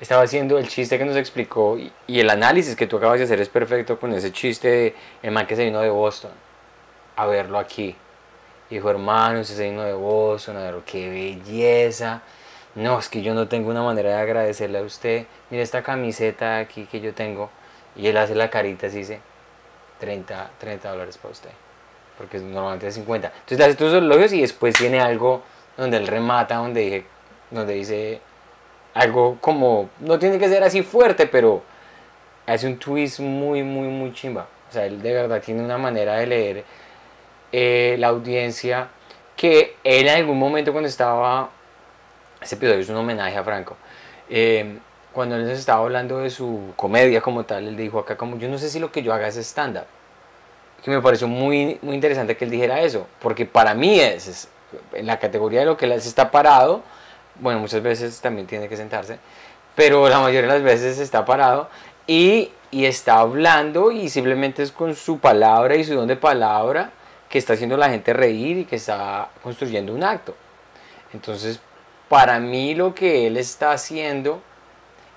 estaba 0.00 0.22
haciendo 0.22 0.56
el 0.58 0.68
chiste 0.68 0.96
que 0.96 1.04
nos 1.04 1.16
explicó 1.16 1.76
y, 1.76 1.92
y 2.06 2.20
el 2.20 2.30
análisis 2.30 2.76
que 2.76 2.86
tú 2.86 2.98
acabas 2.98 3.18
de 3.18 3.24
hacer 3.24 3.40
es 3.40 3.48
perfecto 3.48 3.98
con 3.98 4.14
ese 4.14 4.30
chiste 4.30 4.68
de 4.68 4.94
el 5.22 5.32
man 5.32 5.46
que 5.46 5.56
se 5.56 5.64
vino 5.64 5.80
de 5.80 5.90
Boston 5.90 6.30
a 7.16 7.26
verlo 7.26 7.58
aquí. 7.58 7.96
Y 8.70 8.76
dijo, 8.76 8.90
hermano, 8.90 9.40
usted 9.40 9.56
se 9.56 9.70
vino 9.70 9.82
de 9.82 9.92
a 9.92 10.70
ver 10.70 10.82
qué 10.84 11.08
belleza. 11.08 12.22
No, 12.74 12.98
es 12.98 13.08
que 13.08 13.22
yo 13.22 13.34
no 13.34 13.48
tengo 13.48 13.70
una 13.70 13.82
manera 13.82 14.10
de 14.10 14.16
agradecerle 14.16 14.78
a 14.78 14.82
usted. 14.82 15.26
Mira 15.50 15.62
esta 15.62 15.82
camiseta 15.82 16.58
aquí 16.58 16.84
que 16.84 17.00
yo 17.00 17.14
tengo. 17.14 17.50
Y 17.96 18.06
él 18.06 18.16
hace 18.16 18.34
la 18.34 18.50
carita 18.50 18.86
así, 18.86 18.98
dice, 18.98 19.20
30, 20.00 20.50
30 20.58 20.90
dólares 20.90 21.18
para 21.18 21.32
usted. 21.32 21.50
Porque 22.16 22.38
normalmente 22.38 22.86
es 22.88 22.94
50. 22.94 23.28
Entonces 23.28 23.58
le 23.58 23.64
hace 23.64 23.74
todos 23.74 23.92
esos 23.92 24.04
elogios 24.04 24.32
y 24.32 24.40
después 24.42 24.74
tiene 24.74 25.00
algo 25.00 25.42
donde 25.76 25.96
él 25.96 26.06
remata, 26.06 26.56
donde, 26.56 26.80
dije, 26.80 27.06
donde 27.50 27.74
dice, 27.74 28.20
algo 28.94 29.38
como, 29.40 29.90
no 30.00 30.18
tiene 30.18 30.38
que 30.38 30.48
ser 30.48 30.62
así 30.62 30.82
fuerte, 30.82 31.26
pero 31.26 31.62
hace 32.46 32.66
un 32.66 32.78
twist 32.78 33.20
muy, 33.20 33.62
muy, 33.62 33.88
muy 33.88 34.12
chimba. 34.12 34.46
O 34.68 34.72
sea, 34.72 34.86
él 34.86 35.00
de 35.00 35.12
verdad 35.12 35.40
tiene 35.40 35.64
una 35.64 35.78
manera 35.78 36.14
de 36.16 36.26
leer 36.26 36.64
eh, 37.52 37.96
la 37.98 38.08
audiencia 38.08 38.88
que 39.36 39.76
él 39.84 40.08
en 40.08 40.16
algún 40.16 40.38
momento 40.38 40.72
cuando 40.72 40.88
estaba, 40.88 41.48
ese 42.42 42.56
episodio 42.56 42.80
es 42.80 42.88
un 42.88 42.96
homenaje 42.96 43.36
a 43.36 43.44
Franco, 43.44 43.76
eh, 44.28 44.78
cuando 45.12 45.36
él 45.36 45.46
nos 45.46 45.58
estaba 45.58 45.80
hablando 45.80 46.18
de 46.18 46.30
su 46.30 46.72
comedia 46.76 47.20
como 47.20 47.44
tal, 47.44 47.68
él 47.68 47.76
dijo 47.76 48.00
acá 48.00 48.16
como, 48.16 48.36
yo 48.36 48.48
no 48.48 48.58
sé 48.58 48.68
si 48.68 48.78
lo 48.78 48.90
que 48.92 49.02
yo 49.02 49.14
haga 49.14 49.28
es 49.28 49.36
stand-up. 49.36 49.86
Que 50.84 50.90
me 50.90 51.00
pareció 51.00 51.26
muy, 51.28 51.78
muy 51.82 51.94
interesante 51.94 52.36
que 52.36 52.44
él 52.44 52.50
dijera 52.50 52.80
eso, 52.80 53.06
porque 53.20 53.46
para 53.46 53.74
mí 53.74 53.98
es, 54.00 54.28
es 54.28 54.48
en 54.92 55.06
la 55.06 55.18
categoría 55.18 55.60
de 55.60 55.66
lo 55.66 55.76
que 55.76 55.86
él 55.86 55.92
hace 55.92 56.08
está 56.08 56.30
parado, 56.30 56.82
bueno, 57.36 57.60
muchas 57.60 57.82
veces 57.82 58.20
también 58.20 58.46
tiene 58.46 58.68
que 58.68 58.76
sentarse, 58.76 59.18
pero 59.74 60.08
la 60.08 60.18
mayoría 60.18 60.52
de 60.52 60.58
las 60.58 60.62
veces 60.62 60.98
está 60.98 61.24
parado 61.24 61.68
y, 62.06 62.50
y 62.72 62.86
está 62.86 63.20
hablando 63.20 63.92
y 63.92 64.08
simplemente 64.08 64.62
es 64.62 64.72
con 64.72 64.94
su 64.96 65.20
palabra 65.20 65.76
y 65.76 65.84
su 65.84 65.94
don 65.94 66.08
de 66.08 66.16
palabra 66.16 66.90
que 67.28 67.38
está 67.38 67.52
haciendo 67.52 67.76
la 67.76 67.90
gente 67.90 68.12
reír 68.12 68.58
y 68.58 68.64
que 68.64 68.76
está 68.76 69.28
construyendo 69.42 69.94
un 69.94 70.02
acto. 70.02 70.34
Entonces, 71.12 71.60
para 72.08 72.38
mí 72.40 72.74
lo 72.74 72.94
que 72.94 73.26
él 73.26 73.36
está 73.36 73.72
haciendo, 73.72 74.40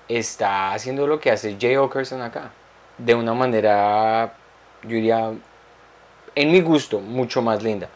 está 0.08 0.72
haciendo 0.72 1.06
lo 1.06 1.20
que 1.20 1.30
hace 1.30 1.56
Jay 1.58 1.76
Okerson 1.76 2.20
acá, 2.20 2.50
de 2.98 3.14
una 3.14 3.32
manera, 3.32 4.34
yo 4.82 4.90
diría, 4.90 5.32
en 6.34 6.52
mi 6.52 6.60
gusto, 6.60 7.00
mucho 7.00 7.40
más 7.40 7.62
linda. 7.62 7.88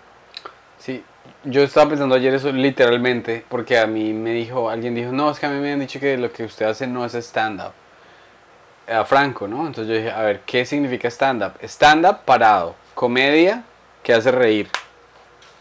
Sí, 0.79 1.05
yo 1.45 1.63
estaba 1.63 1.91
pensando 1.91 2.15
ayer 2.15 2.35
eso 2.35 2.51
literalmente, 2.53 3.45
porque 3.49 3.79
a 3.79 3.87
mí 3.87 4.13
me 4.13 4.33
dijo, 4.33 4.71
alguien 4.71 4.95
dijo, 4.95 5.13
no, 5.13 5.31
es 5.31 5.39
que 5.39 5.47
a 5.47 5.51
mí 5.51 5.61
me 5.61 5.73
han 5.73 5.81
dicho 5.81 6.01
que 6.01 6.17
lo 6.17 6.33
que 6.33 6.45
usted 6.45 6.67
hace 6.67 6.87
no 6.87 7.05
es 7.05 7.15
stand-up. 7.15 7.73
A 8.89 9.05
Franco, 9.05 9.49
¿no? 9.49 9.67
Entonces 9.67 9.89
yo 9.89 9.95
dije, 9.95 10.11
a 10.13 10.23
ver, 10.23 10.41
¿qué 10.47 10.65
significa 10.65 11.09
stand-up? 11.09 11.55
Stand-up 11.63 12.21
parado, 12.25 12.77
comedia 12.95 13.65
que 14.07 14.15
hace 14.15 14.31
reír. 14.31 14.69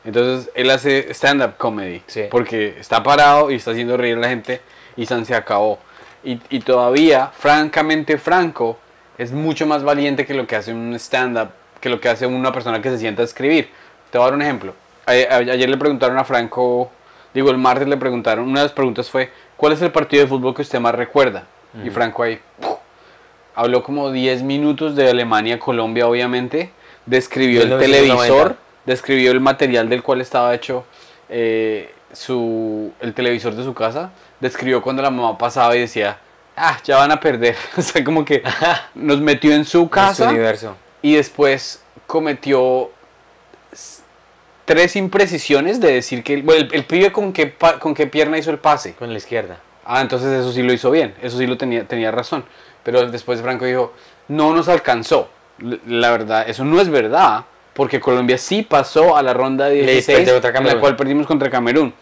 Entonces 0.03 0.51
él 0.53 0.69
hace 0.69 1.11
stand-up 1.13 1.57
comedy, 1.57 2.03
Sí. 2.05 2.25
porque 2.29 2.75
está 2.79 3.01
parado 3.01 3.49
y 3.49 3.55
está 3.55 3.71
haciendo 3.71 3.97
reír 3.97 4.17
a 4.17 4.19
la 4.21 4.29
gente 4.29 4.61
y 4.95 5.07
San 5.07 5.25
se 5.25 5.33
acabó. 5.33 5.79
Y, 6.23 6.39
y 6.49 6.59
todavía, 6.59 7.31
francamente, 7.35 8.17
Franco 8.19 8.77
es 9.17 9.31
mucho 9.31 9.65
más 9.65 9.83
valiente 9.83 10.25
que 10.27 10.35
lo 10.35 10.45
que 10.45 10.55
hace 10.55 10.71
un 10.73 10.93
stand-up, 10.95 11.49
que 11.81 11.89
lo 11.89 11.99
que 11.99 12.07
hace 12.09 12.27
una 12.27 12.51
persona 12.51 12.81
que 12.81 12.89
se 12.91 12.99
sienta 12.99 13.23
a 13.23 13.25
escribir. 13.25 13.69
Te 14.11 14.17
voy 14.19 14.25
a 14.25 14.29
dar 14.29 14.35
un 14.35 14.41
ejemplo. 14.43 14.73
A- 15.07 15.11
a- 15.11 15.37
ayer 15.37 15.67
le 15.69 15.77
preguntaron 15.77 16.17
a 16.19 16.23
Franco, 16.23 16.91
digo, 17.33 17.49
el 17.49 17.57
martes 17.57 17.87
le 17.87 17.97
preguntaron, 17.97 18.47
una 18.47 18.59
de 18.59 18.65
las 18.67 18.73
preguntas 18.73 19.09
fue, 19.09 19.31
¿cuál 19.57 19.73
es 19.73 19.81
el 19.81 19.91
partido 19.91 20.21
de 20.23 20.29
fútbol 20.29 20.53
que 20.53 20.61
usted 20.61 20.79
más 20.79 20.93
recuerda? 20.95 21.45
Y 21.83 21.89
Franco 21.89 22.23
ahí 22.23 22.39
¡puf! 22.61 22.77
habló 23.55 23.83
como 23.83 24.11
10 24.11 24.43
minutos 24.43 24.95
de 24.95 25.09
Alemania, 25.09 25.59
Colombia, 25.59 26.07
obviamente, 26.07 26.69
describió 27.05 27.61
el 27.61 27.69
1990. 27.69 28.15
televisor, 28.17 28.55
describió 28.85 29.31
el 29.31 29.39
material 29.39 29.89
del 29.89 30.03
cual 30.03 30.21
estaba 30.21 30.53
hecho 30.53 30.85
eh, 31.29 31.93
su, 32.13 32.91
el 32.99 33.13
televisor 33.13 33.55
de 33.55 33.63
su 33.63 33.73
casa, 33.73 34.11
describió 34.39 34.81
cuando 34.81 35.01
la 35.01 35.09
mamá 35.09 35.37
pasaba 35.37 35.75
y 35.75 35.81
decía, 35.81 36.17
ah, 36.55 36.79
ya 36.83 36.97
van 36.97 37.11
a 37.11 37.19
perder. 37.19 37.55
o 37.77 37.81
sea, 37.81 38.03
como 38.03 38.23
que 38.25 38.43
nos 38.95 39.19
metió 39.21 39.53
en 39.53 39.65
su 39.65 39.79
En 39.79 39.83
su 39.85 39.89
casa 39.89 40.29
universo. 40.29 40.75
y 41.01 41.15
después 41.15 41.81
cometió 42.07 42.91
tres 44.65 44.95
imprecisiones 44.95 45.79
de 45.79 45.93
decir 45.93 46.23
que, 46.23 46.41
bueno, 46.41 46.65
el, 46.65 46.73
el 46.73 46.85
pibe 46.85 47.11
con 47.11 47.33
qué, 47.33 47.53
con 47.79 47.93
qué 47.93 48.07
pierna 48.07 48.37
hizo 48.37 48.51
el 48.51 48.59
pase. 48.59 48.93
Con 48.93 49.11
la 49.11 49.17
izquierda. 49.17 49.59
Ah, 49.85 50.01
entonces 50.01 50.29
eso 50.29 50.51
sí 50.51 50.63
lo 50.63 50.73
hizo 50.73 50.89
bien, 50.89 51.13
eso 51.21 51.37
sí 51.37 51.45
lo 51.45 51.57
tenía, 51.57 51.87
tenía 51.87 52.11
razón. 52.11 52.43
Pero 52.83 53.09
después 53.09 53.41
Franco 53.41 53.65
dijo, 53.65 53.93
no 54.27 54.53
nos 54.53 54.67
alcanzó. 54.67 55.29
La 55.57 56.11
verdad, 56.11 56.49
eso 56.49 56.65
no 56.65 56.81
es 56.81 56.89
verdad, 56.89 57.45
porque 57.73 57.99
Colombia 57.99 58.37
sí 58.37 58.61
pasó 58.61 59.15
a 59.15 59.23
la 59.23 59.33
ronda 59.33 59.65
de 59.69 59.81
Le 59.83 59.93
16, 59.93 60.17
perdió 60.17 60.33
contra 60.33 60.59
en 60.59 60.67
la 60.67 60.79
cual 60.79 60.95
perdimos 60.95 61.27
contra 61.27 61.49
Camerún. 61.49 61.93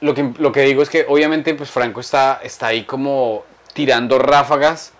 Lo 0.00 0.14
que, 0.14 0.30
lo 0.38 0.52
que 0.52 0.60
digo 0.62 0.82
es 0.82 0.90
que 0.90 1.06
obviamente 1.08 1.54
pues 1.54 1.70
Franco 1.70 2.00
está, 2.00 2.40
está 2.42 2.66
ahí 2.66 2.84
como 2.84 3.44
tirando 3.72 4.18
ráfagas 4.18 4.92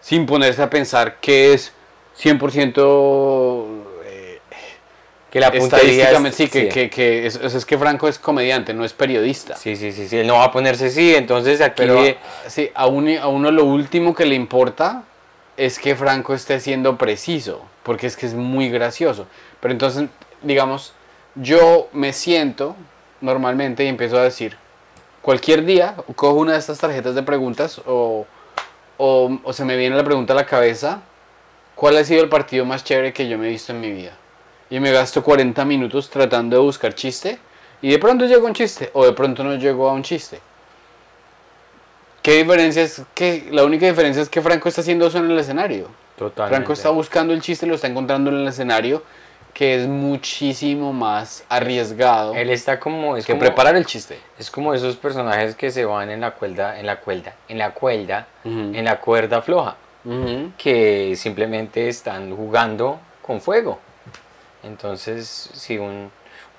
sin 0.00 0.26
ponerse 0.26 0.62
a 0.62 0.68
pensar 0.68 1.16
que 1.20 1.54
es 1.54 1.72
100% 2.20 3.66
eh, 4.04 4.40
Que 5.30 5.40
la 5.40 5.48
estadísticamente, 5.48 6.36
sí, 6.36 6.48
que, 6.48 6.68
que, 6.68 6.90
que 6.90 7.26
es, 7.26 7.36
es 7.36 7.64
que 7.64 7.78
Franco 7.78 8.08
es 8.08 8.18
comediante, 8.18 8.74
no 8.74 8.84
es 8.84 8.92
periodista. 8.92 9.56
Sí, 9.56 9.76
sí, 9.76 9.92
sí, 9.92 10.06
sí, 10.08 10.18
él 10.18 10.26
no 10.26 10.34
va 10.34 10.44
a 10.44 10.52
ponerse 10.52 10.90
sí, 10.90 11.14
entonces 11.14 11.60
aquí 11.60 11.74
Pero 11.76 12.02
sí, 12.46 12.70
a, 12.74 12.86
uno, 12.86 13.22
a 13.22 13.28
uno 13.28 13.50
lo 13.50 13.64
último 13.64 14.14
que 14.14 14.26
le 14.26 14.34
importa 14.34 15.04
es 15.56 15.78
que 15.78 15.94
Franco 15.94 16.34
esté 16.34 16.60
siendo 16.60 16.96
preciso, 16.96 17.62
porque 17.82 18.06
es 18.06 18.16
que 18.16 18.26
es 18.26 18.34
muy 18.34 18.70
gracioso. 18.70 19.26
Pero 19.60 19.72
entonces, 19.72 20.08
digamos, 20.42 20.94
yo 21.34 21.88
me 21.92 22.12
siento 22.12 22.76
normalmente 23.20 23.84
y 23.84 23.88
empiezo 23.88 24.18
a 24.18 24.22
decir, 24.22 24.56
cualquier 25.20 25.64
día 25.64 25.94
cojo 26.16 26.34
una 26.34 26.52
de 26.52 26.58
estas 26.58 26.78
tarjetas 26.78 27.14
de 27.14 27.22
preguntas 27.22 27.80
o, 27.86 28.26
o, 28.98 29.52
se 29.52 29.64
me 29.64 29.76
viene 29.76 29.96
la 29.96 30.04
pregunta 30.04 30.32
a 30.32 30.36
la 30.36 30.46
cabeza, 30.46 31.02
¿cuál 31.74 31.96
ha 31.96 32.04
sido 32.04 32.22
el 32.22 32.28
partido 32.28 32.64
más 32.64 32.84
chévere 32.84 33.12
que 33.12 33.28
yo 33.28 33.38
me 33.38 33.46
he 33.46 33.50
visto 33.50 33.72
en 33.72 33.80
mi 33.80 33.90
vida? 33.90 34.12
Y 34.70 34.80
me 34.80 34.90
gasto 34.90 35.22
40 35.22 35.64
minutos 35.64 36.10
tratando 36.10 36.56
de 36.56 36.62
buscar 36.62 36.94
chiste 36.94 37.38
y 37.80 37.90
de 37.90 37.98
pronto 37.98 38.26
llego 38.26 38.46
a 38.46 38.48
un 38.48 38.54
chiste 38.54 38.90
o 38.94 39.04
de 39.04 39.12
pronto 39.12 39.44
no 39.44 39.56
llego 39.56 39.88
a 39.88 39.92
un 39.92 40.02
chiste. 40.02 40.40
¿Qué 42.22 42.36
diferencia 42.42 42.82
es 42.82 43.02
que 43.14 43.48
la 43.50 43.64
única 43.64 43.86
diferencia 43.86 44.22
es 44.22 44.28
que 44.28 44.40
Franco 44.40 44.68
está 44.68 44.80
haciendo 44.80 45.06
eso 45.06 45.18
en 45.18 45.30
el 45.30 45.38
escenario? 45.38 45.88
totalmente. 46.16 46.54
Franco 46.56 46.72
está 46.72 46.90
buscando 46.90 47.32
el 47.32 47.40
chiste 47.40 47.66
lo 47.66 47.74
está 47.74 47.88
encontrando 47.88 48.30
en 48.30 48.36
el 48.36 48.48
escenario, 48.48 49.02
que 49.52 49.74
es 49.74 49.88
muchísimo 49.88 50.92
más 50.92 51.44
arriesgado 51.48 52.34
Él 52.34 52.48
está 52.50 52.78
como 52.78 53.16
es 53.16 53.26
que 53.26 53.32
como, 53.32 53.40
preparar 53.40 53.74
el 53.76 53.84
chiste. 53.86 54.18
es 54.38 54.50
como 54.50 54.72
esos 54.72 54.96
personajes 54.96 55.54
que 55.56 55.70
se 55.70 55.84
van 55.84 56.10
en 56.10 56.20
la 56.20 56.30
cuerda, 56.32 56.78
en 56.78 56.86
la 56.86 57.00
cuerda, 57.00 57.34
en 57.48 57.58
la 57.58 57.72
cuerda, 57.72 58.28
Ujú. 58.44 58.58
en 58.74 58.84
la 58.84 59.00
cuerda 59.00 59.42
floja, 59.42 59.76
Ujú. 60.04 60.52
que 60.56 61.14
simplemente 61.16 61.88
están 61.88 62.34
jugando 62.36 63.00
con 63.20 63.40
fuego. 63.40 63.78
Entonces, 64.62 65.50
sí, 65.54 65.76
un, 65.78 66.10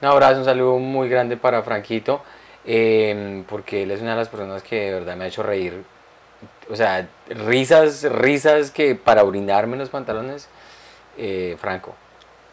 un 0.01 0.08
abrazo, 0.08 0.39
un 0.39 0.46
saludo 0.46 0.77
muy 0.77 1.08
grande 1.10 1.38
para 1.38 1.63
Franquito, 1.63 2.22
eh, 2.65 3.43
porque 3.50 3.84
él 3.84 3.91
es 3.91 4.01
una 4.01 4.12
de 4.12 4.17
las 4.17 4.29
personas 4.29 4.63
que 4.63 4.79
de 4.79 4.93
verdad 4.93 5.15
me 5.15 5.25
ha 5.25 5.27
hecho 5.27 5.43
reír. 5.43 5.84
O 6.70 6.75
sea, 6.75 7.08
risas, 7.29 8.03
risas 8.03 8.72
que 8.72 8.96
para 8.96 9.24
brindarme 9.24 9.77
los 9.77 9.89
pantalones, 9.89 10.48
eh, 11.17 11.58
Franco. 11.60 11.96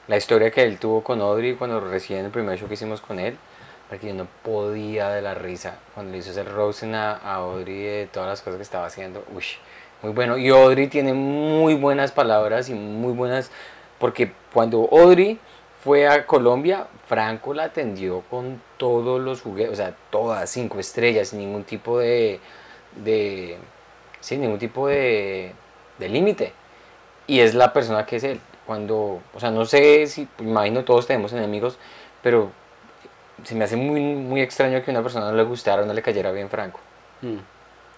La 0.09 0.17
historia 0.17 0.51
que 0.51 0.63
él 0.63 0.79
tuvo 0.79 1.03
con 1.03 1.21
Audrey 1.21 1.55
cuando 1.55 1.81
recién 1.81 2.25
el 2.25 2.31
primer 2.31 2.59
show 2.59 2.67
que 2.69 2.75
hicimos 2.75 3.01
con 3.01 3.21
él, 3.21 3.39
porque 3.89 4.09
yo 4.09 4.15
no 4.15 4.27
podía 4.43 5.11
de 5.11 5.23
la 5.23 5.35
risa 5.35 5.79
cuando 5.95 6.13
le 6.13 6.19
hizo 6.19 6.31
ese 6.31 6.43
roasting 6.43 6.95
a, 6.95 7.13
a 7.13 7.35
Audrey 7.37 7.83
de 7.83 8.09
todas 8.13 8.29
las 8.29 8.43
cosas 8.43 8.57
que 8.57 8.63
estaba 8.63 8.87
haciendo. 8.87 9.25
Uy, 9.35 9.45
muy 10.03 10.13
bueno. 10.13 10.37
Y 10.39 10.49
Audrey 10.49 10.89
tiene 10.89 11.13
muy 11.13 11.75
buenas 11.75 12.13
palabras 12.13 12.69
y 12.69 12.75
muy 12.75 13.13
buenas, 13.13 13.51
porque 13.99 14.33
cuando 14.53 14.89
Audrey 14.91 15.39
fue 15.83 16.07
a 16.09 16.27
Colombia, 16.27 16.87
Franco 17.07 17.55
la 17.55 17.65
atendió 17.65 18.23
con 18.31 18.61
todos 18.77 19.21
los 19.21 19.41
juguetes, 19.41 19.73
o 19.73 19.77
sea, 19.77 19.95
todas 20.11 20.49
cinco 20.51 20.79
estrellas, 20.79 21.29
sin 21.29 21.41
ningún 21.41 21.65
tipo 21.65 21.99
de, 21.99 22.41
de 23.03 23.57
sin 24.21 24.43
ningún 24.43 24.59
tipo 24.59 24.89
de, 24.89 25.53
de 25.99 26.09
límite. 26.09 26.53
Y 27.27 27.41
es 27.41 27.55
la 27.55 27.73
persona 27.73 28.05
que 28.05 28.17
es 28.17 28.25
él. 28.25 28.41
Cuando, 28.67 29.21
o 29.35 29.41
sea, 29.41 29.51
no 29.51 29.65
sé 29.65 30.07
si, 30.07 30.29
imagino 30.39 30.85
todos 30.85 31.07
tenemos 31.07 31.33
enemigos, 31.33 31.79
pero 32.23 32.51
se 33.45 33.55
me 33.55 33.65
hace 33.65 33.77
muy, 33.77 34.01
muy 34.01 34.43
extraño 34.43 34.85
que 34.85 34.91
una 34.91 35.03
persona 35.03 35.31
no 35.31 35.37
le 35.37 35.43
gustara 35.45 35.83
o 35.83 35.87
no 35.87 35.95
le 35.95 36.03
cayera 36.03 36.31
bien 36.31 36.51
Franco. 36.51 36.81
Mm. 37.23 37.39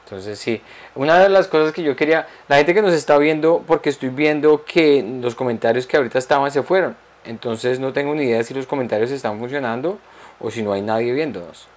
Entonces 0.04 0.38
sí, 0.38 0.60
una 0.94 1.18
de 1.18 1.28
las 1.28 1.48
cosas 1.48 1.72
que 1.72 1.82
yo 1.82 1.96
quería, 1.96 2.26
la 2.48 2.56
gente 2.56 2.74
que 2.74 2.82
nos 2.82 2.92
está 2.92 3.18
viendo, 3.18 3.62
porque 3.66 3.88
estoy 3.88 4.10
viendo 4.10 4.64
que 4.64 5.02
los 5.20 5.34
comentarios 5.34 5.86
que 5.86 5.96
ahorita 5.96 6.18
estaban 6.18 6.50
se 6.50 6.62
fueron, 6.62 6.96
entonces 7.24 7.80
no 7.80 7.92
tengo 7.92 8.14
ni 8.14 8.24
idea 8.24 8.42
si 8.42 8.54
los 8.54 8.66
comentarios 8.66 9.10
están 9.10 9.38
funcionando 9.38 9.98
o 10.40 10.50
si 10.50 10.62
no 10.62 10.72
hay 10.72 10.82
nadie 10.82 11.12
viéndonos. 11.12 11.68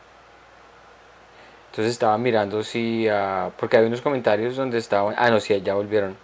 Entonces 1.72 1.92
estaba 1.94 2.18
mirando 2.18 2.64
si, 2.64 3.08
ah, 3.10 3.52
porque 3.58 3.78
hay 3.78 3.86
unos 3.86 4.02
comentarios 4.02 4.56
donde 4.56 4.78
estaban, 4.78 5.14
ah 5.18 5.30
no, 5.30 5.40
sí, 5.40 5.62
ya 5.62 5.74
volvieron. 5.74 6.16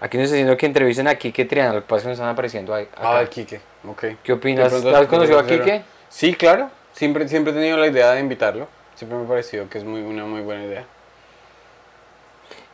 Aquí 0.00 0.16
nos 0.16 0.24
está 0.24 0.36
diciendo 0.36 0.56
que 0.56 0.66
entrevisten 0.66 1.08
a 1.08 1.14
Kike 1.14 1.46
Triana, 1.46 1.72
lo 1.72 1.80
que 1.80 1.86
pasa 1.88 1.96
es 1.96 2.02
que 2.02 2.08
no 2.08 2.12
están 2.12 2.28
apareciendo 2.28 2.74
ahí. 2.74 2.84
acá. 2.84 3.18
Ah, 3.20 3.24
Quique, 3.26 3.60
ok. 3.88 4.04
¿Qué 4.22 4.32
opinas? 4.32 4.72
¿Has 4.72 5.06
conocido 5.06 5.38
a 5.38 5.46
Quique? 5.46 5.82
Sí, 6.08 6.34
claro. 6.34 6.70
Siempre, 6.92 7.26
siempre 7.28 7.52
he 7.52 7.56
tenido 7.56 7.76
la 7.76 7.88
idea 7.88 8.12
de 8.12 8.20
invitarlo. 8.20 8.68
Siempre 8.94 9.18
me 9.18 9.24
ha 9.24 9.28
parecido 9.28 9.68
que 9.68 9.78
es 9.78 9.84
muy, 9.84 10.02
una 10.02 10.24
muy 10.24 10.42
buena 10.42 10.64
idea. 10.64 10.84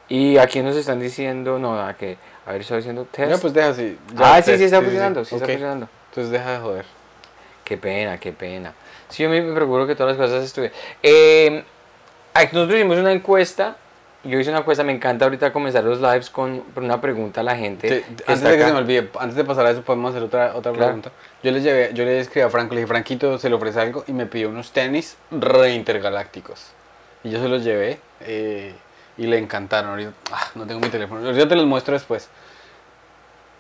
Y 0.09 0.39
aquí 0.39 0.61
nos 0.61 0.77
están 0.77 0.99
diciendo, 0.99 1.59
no, 1.59 1.77
nada, 1.77 1.95
que, 1.95 2.19
a 2.47 2.53
ver, 2.53 2.61
está 2.63 2.77
diciendo 2.77 3.07
test. 3.11 3.31
Ya, 3.31 3.39
pues 3.39 3.53
deja 3.53 3.69
así. 3.69 3.99
ya, 4.15 4.35
ah, 4.35 4.43
sí, 4.43 4.57
sí, 4.57 4.65
está 4.65 4.81
funcionando, 4.81 5.25
sí, 5.25 5.35
está 5.35 5.47
funcionando. 5.47 5.89
Entonces 6.11 6.33
deja 6.33 6.53
de 6.53 6.59
joder. 6.59 6.85
Qué 7.65 7.77
pena, 7.77 8.19
qué 8.19 8.33
pena. 8.33 8.73
Sí, 9.09 9.23
yo 9.23 9.29
me 9.29 9.41
procuro 9.53 9.87
que 9.87 9.95
todas 9.95 10.17
las 10.17 10.27
cosas 10.29 10.45
estuvieran. 10.45 10.77
Eh, 11.03 11.65
Nosotros 12.35 12.75
hicimos 12.75 12.99
una 12.99 13.13
encuesta. 13.13 13.77
Yo 14.23 14.39
hice 14.39 14.51
una 14.51 14.59
encuesta, 14.59 14.85
me 14.85 14.93
encanta 14.93 15.25
ahorita 15.25 15.51
comenzar 15.53 15.83
los 15.83 16.01
lives 16.01 16.29
con 16.29 16.63
una 16.77 17.01
pregunta 17.01 17.41
a 17.41 17.45
la 17.45 17.57
gente. 17.57 18.05
Antes 18.27 18.43
de 18.43 18.49
que 18.51 18.57
acá. 18.57 18.67
se 18.67 18.73
me 18.75 18.79
olvide, 18.81 19.09
antes 19.19 19.35
de 19.35 19.45
pasar 19.45 19.65
a 19.65 19.71
eso, 19.71 19.81
podemos 19.83 20.11
hacer 20.11 20.23
otra, 20.23 20.55
otra 20.55 20.73
Claro. 20.73 20.87
pregunta. 20.87 21.13
Yo 21.43 21.51
les 21.53 21.63
llevé, 21.63 21.91
yo 21.95 22.05
le 22.05 22.21
escribí 22.21 22.45
a 22.45 22.51
Franco, 22.51 22.75
le 22.75 22.81
dije, 22.83 22.89
Franquito, 22.89 23.39
se 23.39 23.49
le 23.49 23.55
ofrece 23.55 23.81
algo 23.81 24.05
y 24.07 24.13
me 24.13 24.27
pidió 24.27 24.51
unos 24.51 24.73
tenis 24.73 25.17
re 25.31 25.73
intergalácticos. 25.73 26.67
Y 27.25 27.31
yo 27.31 27.41
se 27.41 27.49
los 27.49 27.65
llevé 27.65 27.99
eh, 28.21 28.75
y 29.21 29.27
le 29.27 29.39
encantaron. 29.39 29.91
Ahorita, 29.91 30.13
ah, 30.33 30.49
no 30.55 30.67
tengo 30.67 30.81
mi 30.81 30.89
teléfono, 30.89 31.25
ahorita 31.27 31.47
te 31.49 31.57
los 31.57 31.67
muestro 31.67 31.93
después. 31.95 32.29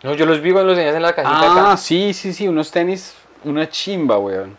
No, 0.02 0.14
yo 0.14 0.24
los 0.24 0.40
vi 0.40 0.50
cuando 0.52 0.68
los 0.68 0.76
tenías 0.78 0.96
en 0.96 1.02
la 1.02 1.12
cajita 1.12 1.38
Ah, 1.42 1.52
acá. 1.72 1.76
sí, 1.76 2.14
sí, 2.14 2.32
sí, 2.32 2.48
unos 2.48 2.70
tenis, 2.70 3.14
una 3.44 3.68
chimba, 3.68 4.18
weón. 4.18 4.56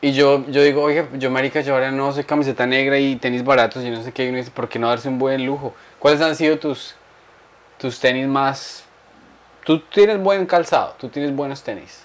Y 0.00 0.12
yo, 0.12 0.44
yo 0.46 0.62
digo, 0.62 0.84
oye, 0.84 1.06
yo 1.14 1.28
marica, 1.28 1.60
yo 1.60 1.74
ahora 1.74 1.90
no 1.90 2.12
soy 2.12 2.22
camiseta 2.22 2.64
negra 2.64 3.00
y 3.00 3.16
tenis 3.16 3.42
baratos 3.42 3.82
y 3.82 3.90
no 3.90 4.00
sé 4.00 4.12
qué. 4.12 4.26
Y 4.26 4.28
uno 4.28 4.38
dice, 4.38 4.52
¿por 4.52 4.68
qué 4.68 4.78
no 4.78 4.88
darse 4.88 5.08
un 5.08 5.18
buen 5.18 5.44
lujo? 5.44 5.74
¿Cuáles 5.98 6.20
han 6.20 6.36
sido 6.36 6.56
tus, 6.58 6.94
tus 7.78 7.98
tenis 7.98 8.28
más... 8.28 8.84
Tú 9.64 9.80
tienes 9.80 10.22
buen 10.22 10.46
calzado, 10.46 10.94
tú 11.00 11.08
tienes 11.08 11.34
buenos 11.34 11.64
tenis. 11.64 12.04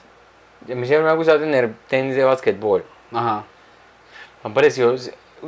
A 0.65 0.73
mí 0.73 0.87
siempre 0.87 1.03
me 1.03 1.09
ha 1.11 1.13
gustado 1.13 1.39
tener 1.39 1.71
tenis 1.87 2.15
de 2.15 2.23
basquetbol. 2.23 2.83
Ajá. 3.11 3.43
Me 4.43 4.47
han 4.49 4.53
parecido. 4.55 4.95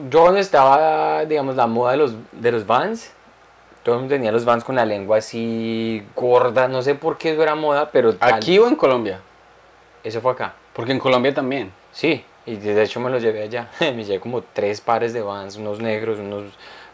Yo 0.10 0.22
cuando 0.22 0.40
estaba, 0.40 1.26
digamos, 1.26 1.56
la 1.56 1.68
moda 1.68 1.92
de 1.92 1.98
los, 1.98 2.14
de 2.34 2.52
los 2.52 2.66
Vans, 2.68 3.12
todo 3.84 3.96
el 3.96 4.02
mundo 4.02 4.16
tenía 4.16 4.32
los 4.32 4.44
Vans 4.46 4.64
con 4.64 4.76
la 4.76 4.86
lengua 4.86 5.18
así 5.18 6.06
gorda. 6.16 6.68
No 6.68 6.82
sé 6.82 6.96
por 6.96 7.18
qué 7.18 7.32
eso 7.34 7.44
era 7.44 7.56
moda, 7.56 7.90
pero 7.92 8.14
tal- 8.16 8.34
¿Aquí 8.34 8.58
o 8.60 8.68
en 8.68 8.76
Colombia? 8.76 9.20
Eso 10.04 10.22
fue 10.22 10.32
acá. 10.34 10.54
Porque 10.74 10.92
en 10.92 11.00
Colombia 11.00 11.34
también. 11.34 11.72
Sí, 11.92 12.24
y 12.46 12.56
de 12.58 12.84
hecho 12.84 13.00
me 13.00 13.10
los 13.10 13.22
llevé 13.22 13.44
allá. 13.44 13.70
me 13.80 14.04
llevé 14.04 14.20
como 14.20 14.42
tres 14.42 14.82
pares 14.82 15.14
de 15.14 15.22
Vans, 15.22 15.56
unos 15.58 15.80
negros, 15.80 16.20
unos 16.20 16.44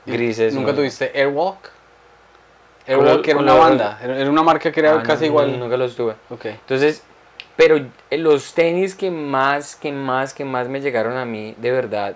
grises. 0.05 0.53
¿Nunca 0.53 0.67
unos- 0.72 0.77
tuviste 0.77 1.12
Airwalk? 1.15 1.72
Airwalk 2.88 3.27
era 3.27 3.39
una 3.39 3.53
banda, 3.53 4.00
era 4.03 4.29
una 4.29 4.43
marca 4.43 4.72
que 4.72 4.79
era 4.79 4.96
Ah, 5.00 5.03
casi 5.03 5.22
no, 5.22 5.27
igual. 5.27 5.60
Nunca 5.60 5.77
los 5.77 5.96
tuve. 5.96 6.13
Ok. 6.29 6.46
Entonces, 6.46 7.03
pero 7.55 7.77
eh, 8.10 8.17
los 8.17 8.53
tenis 8.53 8.96
que 8.96 9.12
más, 9.12 9.75
que 9.75 9.91
más, 9.91 10.34
que 10.34 10.46
más 10.46 10.67
me 10.67 10.81
llegaron 10.81 11.15
a 11.17 11.25
mí, 11.25 11.53
de 11.58 11.72
verdad, 11.72 12.15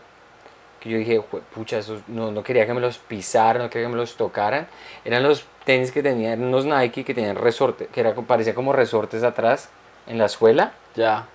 que 0.86 0.92
yo 0.92 0.98
dije, 1.00 1.20
"Jue- 1.20 1.42
pucha, 1.54 1.78
esos, 1.80 2.02
no, 2.08 2.32
no 2.32 2.44
quería 2.44 2.66
que 2.66 2.74
me 2.74 2.80
los 2.82 2.98
pisaran, 3.00 3.64
no 3.64 3.70
quería 3.70 3.88
que 3.88 3.92
me 3.94 3.98
los 4.00 4.16
tocaran, 4.16 4.68
eran 5.04 5.24
los 5.24 5.46
tenis 5.66 5.92
que 5.92 6.02
tenían, 6.04 6.44
unos 6.44 6.66
Nike 6.66 7.04
que 7.04 7.14
tenían 7.14 7.36
resorte, 7.36 7.88
que 7.88 8.00
era, 8.02 8.14
parecía 8.14 8.54
como 8.56 8.72
resortes 8.72 9.24
atrás 9.24 9.70
en 10.08 10.18
la 10.18 10.30
suela, 10.30 10.74
Ya. 10.96 11.26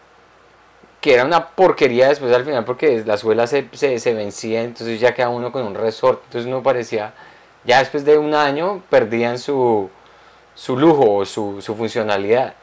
que 1.00 1.14
era 1.14 1.24
una 1.24 1.48
porquería 1.48 2.08
después 2.08 2.32
al 2.34 2.44
final 2.44 2.64
porque 2.64 3.02
la 3.06 3.16
suela 3.16 3.46
se, 3.46 3.66
se, 3.72 3.98
se 3.98 4.14
vencía, 4.14 4.62
entonces 4.62 5.00
ya 5.00 5.14
queda 5.14 5.30
uno 5.30 5.50
con 5.50 5.62
un 5.64 5.74
resorte, 5.74 6.22
entonces 6.26 6.50
no 6.50 6.62
parecía, 6.62 7.12
ya 7.64 7.78
después 7.78 8.04
de 8.04 8.18
un 8.18 8.34
año 8.34 8.82
perdían 8.90 9.38
su, 9.38 9.90
su 10.54 10.76
lujo 10.78 11.10
o 11.14 11.24
su, 11.24 11.60
su 11.62 11.74
funcionalidad. 11.74 12.54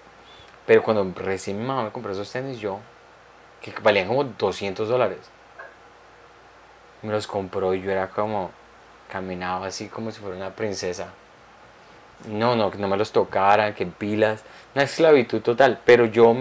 Pero 0.66 0.84
cuando 0.84 1.06
recién 1.20 1.58
mi 1.60 1.66
mamá 1.66 1.84
me 1.86 1.92
compró 1.92 2.12
esos 2.12 2.32
tenis, 2.32 2.60
yo, 2.60 2.80
que 3.62 3.74
valían 3.82 4.08
como 4.08 4.24
200 4.24 4.88
dólares, 4.90 5.20
me 7.02 7.12
los 7.12 7.28
compró 7.28 7.74
y 7.74 7.82
yo 7.82 7.92
era 7.92 8.10
como, 8.10 8.52
caminaba 9.12 9.68
así 9.68 9.88
como 9.88 10.12
si 10.12 10.20
fuera 10.20 10.36
una 10.36 10.52
princesa. 10.52 11.10
No, 12.28 12.56
no, 12.56 12.72
que 12.72 12.78
no 12.78 12.88
me 12.88 12.98
los 12.98 13.12
tocaran, 13.12 13.74
que 13.74 13.86
pilas, 13.86 14.44
una 14.74 14.84
esclavitud 14.84 15.42
total. 15.42 15.80
Pero 15.86 16.06
yo 16.06 16.36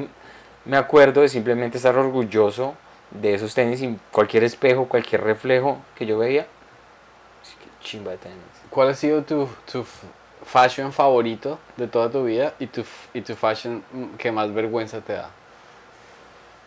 me 0.65 0.77
acuerdo 0.77 1.21
de 1.21 1.29
simplemente 1.29 1.77
estar 1.77 1.97
orgulloso 1.97 2.75
de 3.11 3.35
esos 3.35 3.55
tenis 3.55 3.83
y 3.83 3.99
cualquier 4.11 4.45
espejo, 4.45 4.89
cualquier 4.89 5.23
reflejo 5.23 5.79
que 5.95 6.07
yo 6.07 6.19
veía. 6.19 6.47
chimba 7.81 8.13
de 8.13 8.19
tenis. 8.19 8.39
¿Cuál 8.71 8.89
ha 8.89 8.95
sido 8.95 9.23
tu, 9.23 9.49
tu 9.71 9.85
fashion 10.45 10.93
favorito 10.93 11.59
de 11.77 11.87
toda 11.87 12.11
tu 12.11 12.25
vida 12.25 12.55
y 12.59 12.67
tu, 12.67 12.85
y 13.15 13.21
tu 13.21 13.35
fashion 13.35 13.83
mm, 13.93 14.17
que 14.17 14.33
más 14.33 14.53
vergüenza 14.53 15.01
te 15.01 15.13
da? 15.13 15.31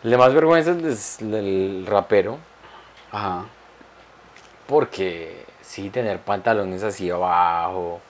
El 0.02 0.10
de 0.10 0.16
más 0.16 0.32
vergüenza 0.32 0.70
es 0.88 1.20
el 1.20 1.84
rapero. 1.86 2.38
Ajá. 3.12 3.44
Porque 4.70 5.44
sí, 5.60 5.90
tener 5.90 6.20
pantalones 6.20 6.82
así 6.84 7.10
abajo, 7.10 8.00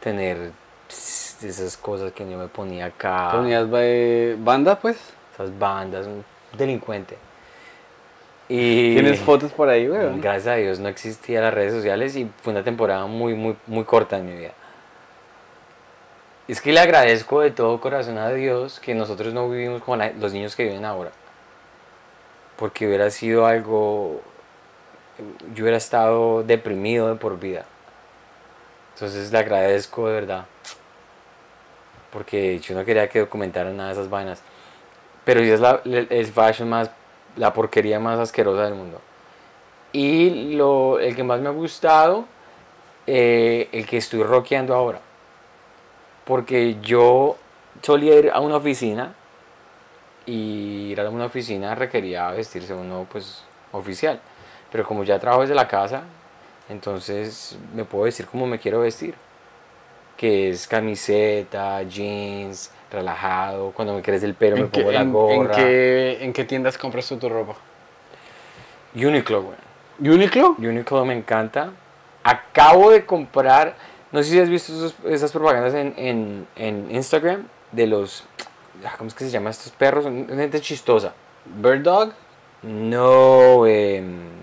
tener 0.00 0.52
esas 0.88 1.76
cosas 1.78 2.12
que 2.12 2.30
yo 2.30 2.36
me 2.36 2.46
ponía 2.48 2.86
acá, 2.86 3.30
¿Ponías 3.32 3.68
ba- 3.70 3.80
banda, 4.38 4.78
pues? 4.78 4.98
esas 5.32 5.58
bandas, 5.58 6.06
un 6.06 6.22
delincuente. 6.56 7.16
Y 8.48 8.92
¿Tienes 8.92 9.18
fotos 9.20 9.50
por 9.52 9.70
ahí, 9.70 9.88
weón? 9.88 10.20
Gracias 10.20 10.46
a 10.48 10.56
Dios 10.56 10.78
no 10.78 10.88
existían 10.88 11.42
las 11.42 11.54
redes 11.54 11.72
sociales 11.72 12.14
y 12.14 12.30
fue 12.42 12.52
una 12.52 12.62
temporada 12.62 13.06
muy, 13.06 13.32
muy, 13.32 13.56
muy 13.66 13.84
corta 13.84 14.18
en 14.18 14.26
mi 14.26 14.36
vida. 14.36 14.52
Es 16.46 16.60
que 16.60 16.70
le 16.72 16.80
agradezco 16.80 17.40
de 17.40 17.50
todo 17.50 17.80
corazón 17.80 18.18
a 18.18 18.30
Dios 18.30 18.78
que 18.78 18.94
nosotros 18.94 19.32
no 19.32 19.48
vivimos 19.48 19.82
como 19.82 19.96
los 20.20 20.34
niños 20.34 20.54
que 20.54 20.64
viven 20.64 20.84
ahora. 20.84 21.10
Porque 22.58 22.86
hubiera 22.86 23.08
sido 23.10 23.46
algo, 23.46 24.20
yo 25.54 25.62
hubiera 25.62 25.76
estado 25.76 26.42
deprimido 26.42 27.08
de 27.08 27.14
por 27.14 27.38
vida. 27.38 27.64
Entonces 28.94 29.32
le 29.32 29.38
agradezco 29.38 30.08
de 30.08 30.14
verdad. 30.14 30.46
Porque 32.10 32.60
yo 32.60 32.74
no 32.74 32.84
quería 32.84 33.08
que 33.08 33.20
documentaran 33.20 33.76
nada 33.76 33.88
de 33.88 33.94
esas 33.94 34.08
vainas. 34.08 34.40
Pero 35.24 35.40
es 35.40 35.60
la, 35.60 35.80
el 35.84 36.26
fashion 36.26 36.68
más, 36.68 36.90
la 37.36 37.52
porquería 37.52 37.98
más 37.98 38.18
asquerosa 38.18 38.64
del 38.64 38.74
mundo. 38.74 39.00
Y 39.92 40.54
lo, 40.54 40.98
el 40.98 41.16
que 41.16 41.24
más 41.24 41.40
me 41.40 41.48
ha 41.48 41.52
gustado, 41.52 42.26
eh, 43.06 43.68
el 43.72 43.86
que 43.86 43.96
estoy 43.96 44.22
rockeando 44.22 44.74
ahora. 44.74 45.00
Porque 46.24 46.78
yo 46.80 47.36
solía 47.82 48.18
ir 48.18 48.30
a 48.30 48.40
una 48.40 48.56
oficina 48.56 49.14
y 50.26 50.90
ir 50.92 51.00
a 51.00 51.10
una 51.10 51.26
oficina 51.26 51.74
requería 51.74 52.30
vestirse 52.30 52.74
uno 52.74 53.06
pues 53.10 53.42
oficial. 53.72 54.20
Pero 54.74 54.84
como 54.84 55.04
ya 55.04 55.20
trabajo 55.20 55.42
desde 55.42 55.54
la 55.54 55.68
casa, 55.68 56.02
entonces 56.68 57.56
me 57.76 57.84
puedo 57.84 58.04
vestir 58.06 58.26
como 58.26 58.44
me 58.44 58.58
quiero 58.58 58.80
vestir. 58.80 59.14
Que 60.16 60.50
es 60.50 60.66
camiseta, 60.66 61.80
jeans, 61.84 62.72
relajado. 62.90 63.70
Cuando 63.70 63.94
me 63.94 64.02
crece 64.02 64.26
el 64.26 64.34
pelo 64.34 64.56
me 64.56 64.62
¿En 64.62 64.70
qué, 64.70 64.80
pongo 64.80 64.90
la 64.90 65.04
gorra. 65.04 65.34
en 65.34 65.50
qué, 65.52 66.18
en 66.24 66.32
qué 66.32 66.44
tiendas 66.44 66.76
compras 66.76 67.06
tú 67.08 67.18
tu 67.18 67.28
ropa? 67.28 67.54
Uniqlo, 68.96 69.42
güey. 69.42 69.56
¿Uniqlo? 70.12 70.56
Uniqlo 70.58 71.04
me 71.04 71.14
encanta. 71.16 71.70
Acabo 72.24 72.90
de 72.90 73.06
comprar, 73.06 73.76
no 74.10 74.22
sé 74.24 74.30
si 74.30 74.40
has 74.40 74.48
visto 74.48 74.72
esos- 74.72 74.94
esas 75.06 75.30
propagandas 75.30 75.74
en, 75.74 75.94
en, 75.96 76.46
en 76.56 76.90
Instagram 76.90 77.46
de 77.70 77.86
los, 77.86 78.24
ah, 78.84 78.94
¿cómo 78.98 79.06
es 79.06 79.14
que 79.14 79.24
se 79.24 79.30
llama 79.30 79.50
estos 79.50 79.70
perros? 79.70 80.02
Son 80.02 80.26
gente 80.28 80.60
chistosa. 80.60 81.12
¿Bird 81.44 81.82
Dog? 81.82 82.12
No, 82.62 83.66
em, 83.66 84.33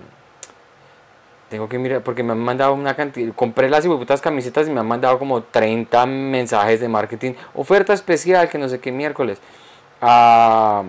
tengo 1.52 1.68
que 1.68 1.78
mirar 1.78 2.00
porque 2.02 2.22
me 2.22 2.32
han 2.32 2.38
mandado 2.40 2.72
una 2.72 2.94
cantidad, 2.96 3.30
compré 3.34 3.68
las 3.68 3.86
putas 3.86 4.22
camisetas 4.22 4.66
y 4.68 4.70
me 4.70 4.80
han 4.80 4.86
mandado 4.88 5.18
como 5.18 5.42
30 5.42 6.06
mensajes 6.06 6.80
de 6.80 6.88
marketing, 6.88 7.34
oferta 7.54 7.92
especial 7.92 8.48
que 8.48 8.56
no 8.56 8.70
sé 8.70 8.80
qué 8.80 8.90
miércoles. 8.90 9.38
Ah, 10.00 10.82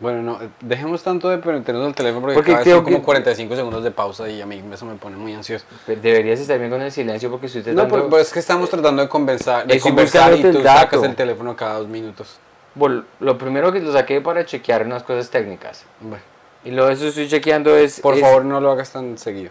Bueno, 0.00 0.22
no, 0.22 0.42
eh, 0.42 0.48
dejemos 0.60 1.02
tanto 1.02 1.28
de 1.28 1.36
meternos 1.38 1.88
el 1.88 1.94
teléfono 1.94 2.20
porque, 2.22 2.34
Porque 2.34 2.52
cada 2.52 2.64
vez 2.64 2.72
son 2.74 2.84
como 2.84 2.98
que- 2.98 3.04
45 3.04 3.56
segundos 3.56 3.82
de 3.84 3.90
pausa 3.90 4.28
y 4.28 4.40
a 4.40 4.46
mí 4.46 4.62
eso 4.72 4.84
me 4.86 4.94
pone 4.96 5.16
muy 5.16 5.32
ansioso. 5.34 5.64
deberías 5.86 6.38
estar 6.40 6.56
bien 6.58 6.70
con 6.70 6.80
el 6.82 6.90
silencio 6.92 7.30
porque 7.30 7.46
estoy 7.46 7.62
No, 7.62 7.66
tratando... 7.66 7.94
pero, 7.94 8.08
pero 8.10 8.22
es 8.22 8.32
que 8.32 8.38
estamos 8.40 8.68
tratando 8.70 9.02
de 9.02 9.08
conversar, 9.08 9.66
de 9.66 9.80
conversar 9.80 10.36
y 10.36 10.42
tú 10.42 10.60
dato. 10.62 10.80
sacas 10.80 11.02
el 11.04 11.14
teléfono 11.16 11.54
cada 11.56 11.78
dos 11.80 11.88
minutos. 11.88 12.38
Bueno, 12.76 13.04
lo 13.20 13.36
primero 13.38 13.72
que 13.72 13.80
lo 13.80 13.92
saqué 13.92 14.20
para 14.20 14.44
chequear 14.44 14.84
unas 14.86 15.02
cosas 15.02 15.30
técnicas. 15.30 15.84
Bueno, 16.00 16.22
Y 16.64 16.70
lo 16.70 16.88
eso 16.90 17.06
estoy 17.06 17.28
chequeando 17.28 17.76
es... 17.76 18.00
por 18.00 18.14
es- 18.14 18.20
favor 18.20 18.44
no 18.44 18.60
lo 18.60 18.70
hagas 18.70 18.92
tan 18.92 19.16
seguido. 19.18 19.50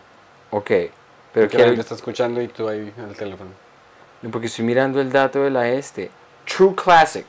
Ok, 0.51 0.71
pero 1.33 1.49
la 1.57 1.65
gente 1.65 1.81
está 1.81 1.95
escuchando 1.95 2.41
y 2.41 2.47
tú 2.47 2.67
ahí 2.69 2.91
en 2.97 3.09
el 3.09 3.15
teléfono. 3.15 3.49
porque 4.31 4.47
estoy 4.47 4.65
mirando 4.65 4.99
el 5.01 5.11
dato 5.11 5.43
de 5.43 5.49
la 5.49 5.69
este. 5.69 6.09
True 6.45 6.73
Classic. 6.75 7.25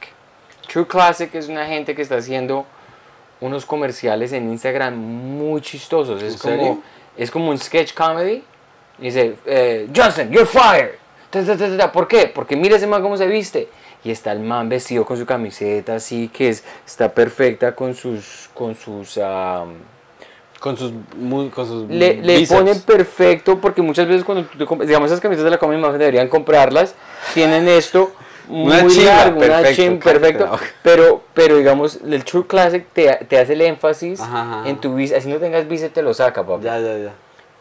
True 0.69 0.87
Classic 0.87 1.33
es 1.35 1.49
una 1.49 1.67
gente 1.67 1.95
que 1.95 2.03
está 2.03 2.17
haciendo 2.17 2.65
unos 3.41 3.65
comerciales 3.65 4.33
en 4.33 4.51
Instagram 4.51 4.95
muy 4.97 5.61
chistosos. 5.61 6.23
Es 6.23 6.35
¿En 6.35 6.39
como, 6.39 6.57
serio? 6.57 6.83
es 7.17 7.31
como 7.31 7.51
un 7.51 7.59
sketch 7.59 7.95
comedy. 7.95 8.43
Y 8.99 9.03
dice, 9.05 9.37
eh, 9.47 9.89
Johnson, 9.95 10.31
you're 10.31 10.47
fired. 10.47 10.91
Ta, 11.31 11.45
ta, 11.45 11.77
ta. 11.77 11.93
¿Por 11.93 12.09
qué? 12.09 12.27
Porque 12.35 12.57
mira 12.57 12.77
ese 12.77 12.87
man 12.87 13.01
cómo 13.03 13.17
se 13.17 13.27
viste. 13.27 13.69
Y 14.05 14.11
está 14.11 14.33
el 14.33 14.41
man 14.41 14.69
vestido 14.69 15.05
con 15.05 15.19
su 15.19 15.27
camiseta 15.27 15.97
así, 15.97 16.29
que 16.29 16.51
es, 16.51 16.65
está 16.87 17.13
perfecta 17.13 17.75
con 17.75 17.95
sus, 17.95 18.49
con 18.55 18.75
sus, 18.77 19.19
am, 19.19 19.75
Con 20.61 20.77
sus, 20.77 20.93
con 21.53 21.67
sus 21.67 21.89
le, 21.89 22.23
le 22.23 22.47
ponen 22.47 22.81
perfecto 22.83 23.61
porque 23.61 23.83
muchas 23.83 24.07
veces 24.07 24.25
cuando 24.25 24.49
digamos 24.87 25.11
esas 25.11 25.21
camisetas 25.21 25.45
de 25.45 25.51
la 25.51 25.59
Comic 25.59 25.81
deberían 25.93 26.29
comprarlas, 26.29 26.95
tienen 27.35 27.69
esto 27.69 28.13
muy 28.49 28.73
Una 28.73 29.05
largo, 29.05 29.39
una 29.39 29.47
perfecto, 29.47 29.83
chimba, 29.83 30.01
claro, 30.01 30.21
perfecto. 30.21 30.59
Pero, 30.83 31.23
pero 31.35 31.57
digamos, 31.57 31.99
el 32.03 32.25
True 32.25 32.47
Classic 32.47 32.87
te, 32.93 33.15
te 33.29 33.39
hace 33.39 33.53
el 33.53 33.61
énfasis 33.61 34.21
Ajá, 34.21 34.41
ajá. 34.61 34.69
en 34.69 34.81
tu 34.81 34.95
bíceps. 34.95 35.21
Así 35.21 35.29
no 35.29 35.39
tengas 35.39 35.69
bíceps, 35.69 35.93
te 35.93 36.03
lo 36.03 36.15
saca, 36.15 36.45
papá. 36.45 36.63
Ya, 36.63 36.79
ya, 36.81 36.97
ya. 36.97 37.13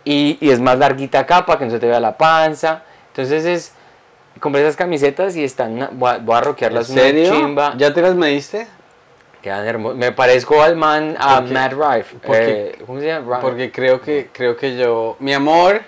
Y, 0.05 0.37
y 0.39 0.49
es 0.49 0.59
más 0.59 0.77
larguita 0.79 1.19
acá 1.19 1.45
para 1.45 1.59
que 1.59 1.65
no 1.65 1.71
se 1.71 1.79
te 1.79 1.87
vea 1.87 1.99
la 1.99 2.17
panza. 2.17 2.83
Entonces 3.09 3.45
es. 3.45 3.73
Compré 4.39 4.61
esas 4.61 4.75
camisetas 4.75 5.35
y 5.35 5.43
están. 5.43 5.89
voy 5.93 6.11
a, 6.11 6.17
voy 6.17 6.35
a 6.35 6.39
¿En 6.39 6.43
rockearlas 6.45 6.89
una 6.89 7.01
serio? 7.01 7.31
chimba. 7.31 7.73
¿Ya 7.77 7.93
te 7.93 8.01
las 8.01 8.15
mediste? 8.15 8.67
Quedan 9.41 9.65
hermosas. 9.67 9.97
Me 9.97 10.11
parezco 10.11 10.61
al 10.61 10.75
man, 10.75 11.15
a 11.19 11.37
¿Por 11.39 11.47
qué? 11.47 11.53
Matt 11.53 11.73
Rife. 11.73 12.15
¿Por 12.17 12.35
qué? 12.35 12.49
Eh, 12.49 12.83
¿Cómo 12.85 12.99
se 12.99 13.07
llama? 13.07 13.39
Porque 13.39 13.71
creo 13.71 14.01
que, 14.01 14.29
creo 14.33 14.57
que 14.57 14.75
yo... 14.75 15.15
Mi 15.19 15.33
amor... 15.33 15.81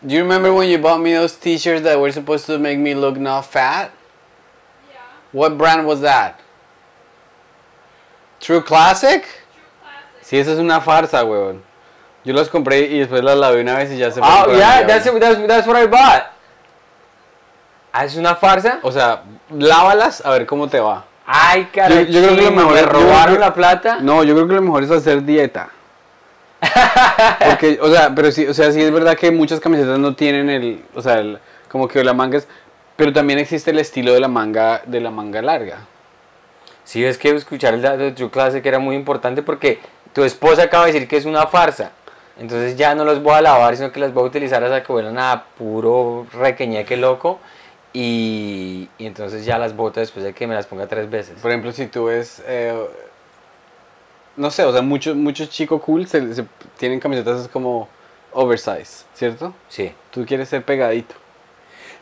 Do 0.00 0.14
you 0.14 0.20
remember 0.22 0.52
when 0.52 0.68
you 0.70 0.78
bought 0.78 1.00
me 1.00 1.12
those 1.12 1.34
t-shirts 1.36 1.82
that 1.82 1.98
were 1.98 2.12
supposed 2.12 2.46
to 2.46 2.56
make 2.58 2.78
me 2.78 2.94
look 2.94 3.16
not 3.18 3.44
fat? 3.44 3.90
Yeah, 4.88 5.00
What 5.32 5.56
brand 5.58 5.86
was 5.88 6.00
that? 6.02 6.38
True 8.40 8.62
Classic? 8.62 9.22
true 9.22 9.24
classic. 9.24 10.22
Sí, 10.22 10.38
esa 10.38 10.52
es 10.52 10.58
una 10.60 10.80
farsa, 10.80 11.24
weón. 11.24 11.62
Yo 12.24 12.32
las 12.32 12.48
compré 12.48 12.82
y 12.82 13.00
después 13.00 13.24
las 13.24 13.36
lavé 13.36 13.60
una 13.60 13.74
vez 13.76 13.90
y 13.90 13.96
ya 13.98 14.12
se 14.12 14.20
Oh, 14.22 14.44
por 14.44 14.50
el 14.54 14.58
yeah, 14.58 14.86
that's, 14.86 15.04
that's, 15.18 15.46
that's 15.48 15.66
what 15.66 15.76
I 15.76 15.86
bought. 15.86 16.26
Ah, 17.92 18.04
¿Es 18.04 18.16
una 18.16 18.34
farsa? 18.36 18.78
O 18.82 18.92
sea, 18.92 19.22
lávalas 19.50 20.24
a 20.24 20.30
ver 20.30 20.46
cómo 20.46 20.68
te 20.68 20.78
va. 20.80 21.04
Ay, 21.26 21.68
caray. 21.72 22.10
yo 22.10 22.22
creo 22.22 22.36
que 22.36 22.42
lo 22.42 22.50
mejor 22.52 22.72
¿Me 22.74 22.82
robaron 22.82 23.34
creo- 23.36 23.38
la 23.40 23.54
plata? 23.54 23.98
No, 24.00 24.22
yo 24.24 24.34
creo 24.34 24.48
que 24.48 24.54
lo 24.54 24.62
mejor 24.62 24.82
es 24.84 24.90
hacer 24.90 25.22
dieta. 25.24 25.70
Porque, 27.44 27.78
o 27.80 27.90
sea, 27.92 28.14
pero 28.14 28.30
sí, 28.32 28.46
o 28.46 28.54
sea, 28.54 28.72
sí 28.72 28.80
es 28.82 28.90
verdad 28.92 29.16
que 29.16 29.30
muchas 29.30 29.60
camisetas 29.60 29.98
no 29.98 30.14
tienen 30.14 30.50
el, 30.50 30.84
o 30.94 31.02
sea, 31.02 31.18
el- 31.18 31.38
como 31.70 31.86
que 31.88 32.02
la 32.02 32.14
manga 32.14 32.38
es, 32.38 32.48
pero 32.96 33.12
también 33.12 33.38
existe 33.38 33.70
el 33.70 33.78
estilo 33.78 34.12
de 34.12 34.20
la 34.20 34.28
manga, 34.28 34.82
de 34.86 35.00
la 35.00 35.10
manga 35.10 35.40
larga. 35.42 35.78
Sí, 36.84 37.04
es 37.04 37.18
que 37.18 37.28
escuchar 37.30 37.74
el 37.74 37.82
dato 37.82 37.98
de 37.98 38.12
True 38.12 38.30
Classic 38.30 38.64
era 38.64 38.78
muy 38.78 38.96
importante 38.96 39.42
porque 39.42 39.78
tu 40.14 40.24
esposa 40.24 40.62
acaba 40.64 40.86
de 40.86 40.92
decir 40.92 41.08
que 41.08 41.16
es 41.18 41.26
una 41.26 41.46
farsa. 41.46 41.90
Entonces 42.40 42.76
ya 42.76 42.94
no 42.94 43.04
las 43.04 43.22
voy 43.22 43.34
a 43.34 43.40
lavar, 43.42 43.76
sino 43.76 43.92
que 43.92 44.00
las 44.00 44.14
voy 44.14 44.24
a 44.24 44.26
utilizar 44.26 44.62
hasta 44.64 44.82
que 44.82 44.92
vuelan 44.92 45.18
a 45.18 45.44
puro 45.58 46.26
requeñeque 46.32 46.96
loco. 46.96 47.40
Y, 47.92 48.88
y 48.98 49.06
entonces 49.06 49.44
ya 49.44 49.58
las 49.58 49.74
boto 49.74 50.00
después 50.00 50.24
de 50.24 50.34
que 50.34 50.46
me 50.46 50.54
las 50.54 50.66
ponga 50.66 50.86
tres 50.86 51.08
veces. 51.10 51.40
Por 51.40 51.50
ejemplo, 51.50 51.72
si 51.72 51.86
tú 51.86 52.04
ves, 52.04 52.42
eh, 52.46 52.74
no 54.36 54.50
sé, 54.50 54.64
o 54.64 54.72
sea, 54.72 54.82
muchos 54.82 55.16
muchos 55.16 55.48
chicos 55.50 55.80
cool 55.82 56.06
se, 56.06 56.34
se- 56.34 56.44
tienen 56.76 57.00
camisetas 57.00 57.48
como 57.48 57.88
oversize, 58.32 59.04
¿cierto? 59.14 59.54
Sí. 59.68 59.92
Tú 60.10 60.24
quieres 60.26 60.48
ser 60.48 60.64
pegadito. 60.64 61.14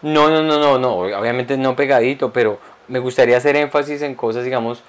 No, 0.03 0.29
no, 0.29 0.43
no, 0.43 0.59
no, 0.59 0.79
no. 0.79 0.97
Obviamente 0.97 1.57
no 1.57 1.75
pegadito, 1.77 2.33
pero 2.33 2.59
me 2.89 2.99
gustaría 2.99 3.37
hacer 3.37 3.57
énfasis 3.57 4.03
en 4.03 4.15
cosas, 4.15 4.45
digamos, 4.45 4.83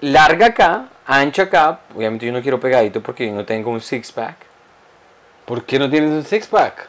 larga 0.00 0.46
acá, 0.46 0.88
ancha 1.06 1.42
acá. 1.44 1.80
Obviamente 1.94 2.26
yo 2.26 2.32
no 2.32 2.40
quiero 2.42 2.60
pegadito 2.60 3.02
porque 3.02 3.26
yo 3.26 3.34
no 3.34 3.44
tengo 3.44 3.70
un 3.70 3.80
six 3.80 4.12
pack. 4.12 4.36
¿Por 5.44 5.64
qué 5.64 5.78
no 5.78 5.90
tienes 5.90 6.10
un 6.10 6.24
six 6.24 6.46
pack? 6.46 6.88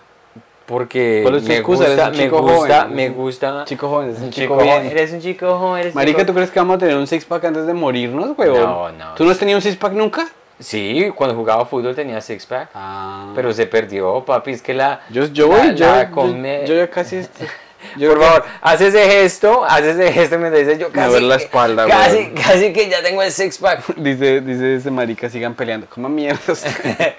Porque 0.65 1.19
¿Cuál 1.23 1.35
es 1.35 1.43
tu 1.43 1.49
me 1.49 1.55
excusa? 1.57 1.83
Eres 1.83 1.95
gusta, 1.97 2.09
un 2.09 2.17
me 2.17 2.23
chico 2.23 2.41
gusta, 2.41 2.81
joven, 2.83 2.95
me 2.95 3.03
eres 3.05 3.15
gusta. 3.17 3.65
Chico 3.65 3.89
joven, 3.89 4.09
es 4.11 4.17
un 4.19 4.29
chico 4.31 4.41
chico 4.41 4.55
joven. 4.55 4.85
Eres 4.87 5.11
un 5.11 5.19
chico 5.21 5.57
joven, 5.57 5.81
eres 5.81 5.95
Marica, 5.95 6.17
chico- 6.19 6.27
¿tú 6.27 6.33
crees 6.35 6.51
que 6.51 6.59
vamos 6.59 6.75
a 6.75 6.79
tener 6.79 6.95
un 6.97 7.07
six 7.07 7.25
pack 7.25 7.43
antes 7.45 7.67
de 7.67 7.73
morirnos, 7.73 8.37
huevón? 8.37 8.61
No, 8.61 8.91
no. 8.91 9.13
¿Tú 9.15 9.25
no 9.25 9.31
has 9.31 9.37
tenido 9.37 9.57
un 9.57 9.61
six 9.61 9.75
pack 9.75 9.91
nunca? 9.93 10.25
Sí, 10.59 11.11
cuando 11.15 11.35
jugaba 11.35 11.65
fútbol 11.65 11.93
tenía 11.95 12.21
six 12.21 12.45
pack. 12.45 12.69
Ah. 12.73 13.31
Pero 13.35 13.51
se 13.51 13.65
perdió, 13.65 14.23
papi. 14.23 14.51
Es 14.51 14.61
que 14.61 14.73
la. 14.73 15.01
yo, 15.09 15.25
yo 15.25 15.47
la- 15.49 15.57
voy, 15.57 15.75
yo, 15.75 15.85
la 15.85 16.09
yo- 16.09 16.65
yo 16.65 16.75
ya 16.75 16.89
casi. 16.89 17.21
yo 17.97 18.11
Por 18.13 18.21
favor, 18.23 18.45
haz 18.61 18.79
ese 18.79 19.05
gesto, 19.09 19.65
haz 19.65 19.81
ese 19.83 20.13
gesto 20.13 20.39
mientras 20.39 20.65
dices 20.65 20.79
yo 20.79 20.87
Me 20.87 20.93
casi. 20.93 21.09
duele 21.11 21.27
la 21.27 21.37
que- 21.37 21.43
espalda, 21.43 21.85
Casi, 21.87 22.15
weón. 22.17 22.29
casi 22.35 22.71
que 22.71 22.89
ya 22.89 23.03
tengo 23.03 23.21
el 23.21 23.31
six 23.33 23.57
pack. 23.57 23.83
Dice, 23.97 24.39
dice 24.39 24.75
ese 24.75 24.89
marica, 24.91 25.29
sigan 25.29 25.53
peleando. 25.55 25.87
¿Cómo 25.89 26.07
mierda? 26.07 26.39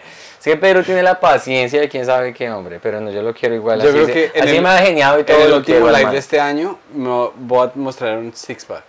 Es 0.45 0.53
que 0.53 0.57
Pedro 0.59 0.83
tiene 0.85 1.03
la 1.03 1.19
paciencia 1.21 1.81
de 1.81 1.89
quién 1.89 2.05
sabe 2.05 2.35
qué 2.35 2.51
hombre, 2.51 2.79
pero 2.79 3.01
no, 3.01 3.11
yo 3.11 3.23
lo 3.23 3.33
quiero 3.33 3.55
igual. 3.55 3.81
Yo 3.81 3.89
así 3.89 3.95
creo 3.95 4.07
que 4.07 4.39
así 4.39 4.57
el- 4.57 4.63
me 4.63 4.69
ha 4.69 4.77
geniado 4.79 5.19
y 5.19 5.25
todo 5.25 5.39
en 5.39 5.43
el 5.45 5.51
lo 5.51 5.57
último 5.57 5.89
live 5.91 6.11
de 6.11 6.19
este 6.19 6.39
año 6.39 6.79
me 6.93 7.31
voy 7.37 7.67
a 7.67 7.71
mostrar 7.77 8.19
un 8.19 8.31
six 8.35 8.63
pack. 8.67 8.85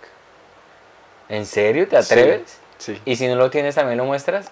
¿En 1.30 1.46
serio? 1.46 1.88
¿Te 1.88 1.96
atreves? 1.96 2.58
Sí. 2.76 3.00
¿Y 3.06 3.16
si 3.16 3.26
no 3.26 3.36
lo 3.36 3.48
tienes 3.48 3.74
también 3.74 3.96
lo 3.96 4.04
muestras? 4.04 4.48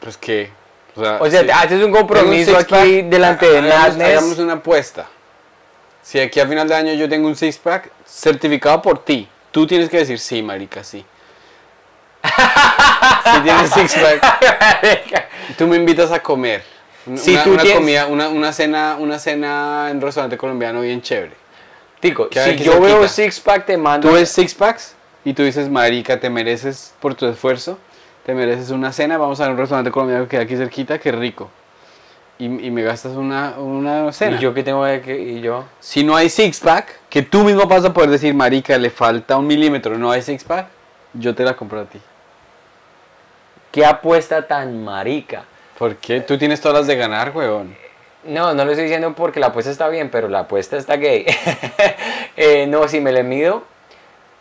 Pues 0.00 0.18
que. 0.18 0.50
O 0.94 1.02
sea, 1.02 1.18
O 1.22 1.30
sea, 1.30 1.40
sí. 1.40 1.46
te 1.46 1.52
haces 1.52 1.82
un 1.82 1.90
compromiso 1.92 2.54
aquí 2.58 3.00
delante 3.02 3.48
de 3.50 3.62
Madness. 3.62 4.08
Hagamos 4.18 4.38
una 4.40 4.52
apuesta. 4.54 5.06
Si 6.02 6.20
aquí 6.20 6.38
a 6.38 6.46
final 6.46 6.68
de 6.68 6.74
año 6.74 6.92
yo 6.92 7.08
tengo 7.08 7.28
un 7.28 7.34
six 7.34 7.56
pack 7.56 7.90
certificado 8.06 8.82
por 8.82 9.02
ti, 9.04 9.26
tú 9.50 9.66
tienes 9.66 9.88
que 9.88 9.96
decir 9.96 10.18
sí, 10.18 10.42
marica, 10.42 10.84
sí. 10.84 11.02
si 13.34 13.40
tienes 13.42 13.70
six 13.70 13.94
pack, 13.94 15.28
tú 15.58 15.66
me 15.66 15.76
invitas 15.76 16.10
a 16.12 16.20
comer. 16.20 16.62
Una, 17.06 17.16
Si 17.18 17.36
tú 17.38 17.52
una 17.52 17.62
tienes- 17.62 17.78
comida, 17.78 18.06
una, 18.06 18.28
una 18.28 18.52
cena, 18.52 18.96
una 18.98 19.18
cena 19.18 19.88
en 19.90 19.96
un 19.96 20.02
restaurante 20.02 20.36
colombiano 20.36 20.80
bien 20.80 21.00
chévere. 21.00 21.32
Tico, 22.00 22.28
si 22.30 22.36
yo 22.38 22.42
cerquita. 22.44 22.78
veo 22.78 23.08
six 23.08 23.40
pack 23.40 23.66
te 23.66 23.76
mando. 23.76 24.08
Tú 24.08 24.14
ves 24.14 24.30
six 24.30 24.54
packs 24.54 24.94
y 25.24 25.32
tú 25.32 25.42
dices, 25.42 25.68
marica, 25.68 26.20
te 26.20 26.30
mereces 26.30 26.94
por 27.00 27.14
tu 27.14 27.26
esfuerzo, 27.26 27.78
te 28.24 28.34
mereces 28.34 28.70
una 28.70 28.92
cena, 28.92 29.18
vamos 29.18 29.40
a 29.40 29.48
un 29.48 29.56
restaurante 29.56 29.90
colombiano 29.90 30.24
que 30.24 30.30
queda 30.30 30.42
aquí 30.42 30.56
cerquita, 30.56 30.98
que 30.98 31.10
rico. 31.12 31.50
Y, 32.38 32.44
y 32.44 32.70
me 32.70 32.82
gastas 32.84 33.12
una, 33.16 33.54
una 33.58 34.12
cena. 34.12 34.36
¿Y 34.36 34.40
yo 34.40 34.54
qué 34.54 34.62
tengo 34.62 34.84
que 34.84 35.18
y 35.20 35.40
yo? 35.40 35.64
Si 35.80 36.04
no 36.04 36.14
hay 36.14 36.28
six 36.28 36.60
pack, 36.60 37.00
que 37.10 37.22
tú 37.22 37.42
mismo 37.42 37.66
vas 37.66 37.84
a 37.84 37.92
poder 37.92 38.10
decir, 38.10 38.32
marica, 38.32 38.78
le 38.78 38.90
falta 38.90 39.36
un 39.36 39.46
milímetro, 39.48 39.98
no 39.98 40.12
hay 40.12 40.22
six 40.22 40.44
pack, 40.44 40.68
yo 41.14 41.34
te 41.34 41.44
la 41.44 41.54
compro 41.54 41.80
a 41.80 41.84
ti. 41.84 42.00
¿Qué 43.72 43.84
apuesta 43.84 44.46
tan 44.46 44.82
marica? 44.84 45.44
¿Por 45.78 45.96
qué? 45.96 46.20
Tú 46.20 46.38
tienes 46.38 46.60
todas 46.60 46.78
las 46.78 46.86
de 46.86 46.96
ganar, 46.96 47.36
huevón. 47.36 47.76
No, 48.24 48.52
no 48.52 48.64
lo 48.64 48.72
estoy 48.72 48.84
diciendo 48.84 49.14
porque 49.14 49.40
la 49.40 49.48
apuesta 49.48 49.70
está 49.70 49.88
bien, 49.88 50.10
pero 50.10 50.28
la 50.28 50.40
apuesta 50.40 50.76
está 50.76 50.96
gay. 50.96 51.26
Eh, 52.40 52.68
no, 52.68 52.86
si 52.86 53.00
me 53.00 53.10
le 53.10 53.24
mido, 53.24 53.64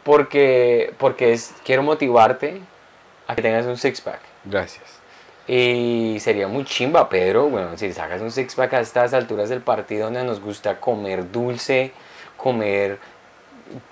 porque, 0.04 0.94
porque 1.00 1.34
es, 1.34 1.56
quiero 1.66 1.82
motivarte 1.82 2.62
a 3.26 3.34
que 3.34 3.42
tengas 3.42 3.66
un 3.66 3.76
six 3.76 4.02
pack. 4.02 4.20
Gracias. 4.46 4.84
Y 5.48 6.18
sería 6.20 6.48
muy 6.48 6.64
chimba, 6.64 7.10
Pedro, 7.10 7.50
bueno, 7.50 7.76
si 7.76 7.92
sacas 7.94 8.22
un 8.22 8.30
six 8.30 8.54
pack 8.54 8.74
a 8.74 8.80
estas 8.82 9.16
alturas 9.16 9.50
del 9.50 9.62
partido 9.62 10.06
donde 10.06 10.24
nos 10.24 10.40
gusta 10.40 10.80
comer 10.80 11.32
dulce, 11.32 11.92
comer 12.38 13.00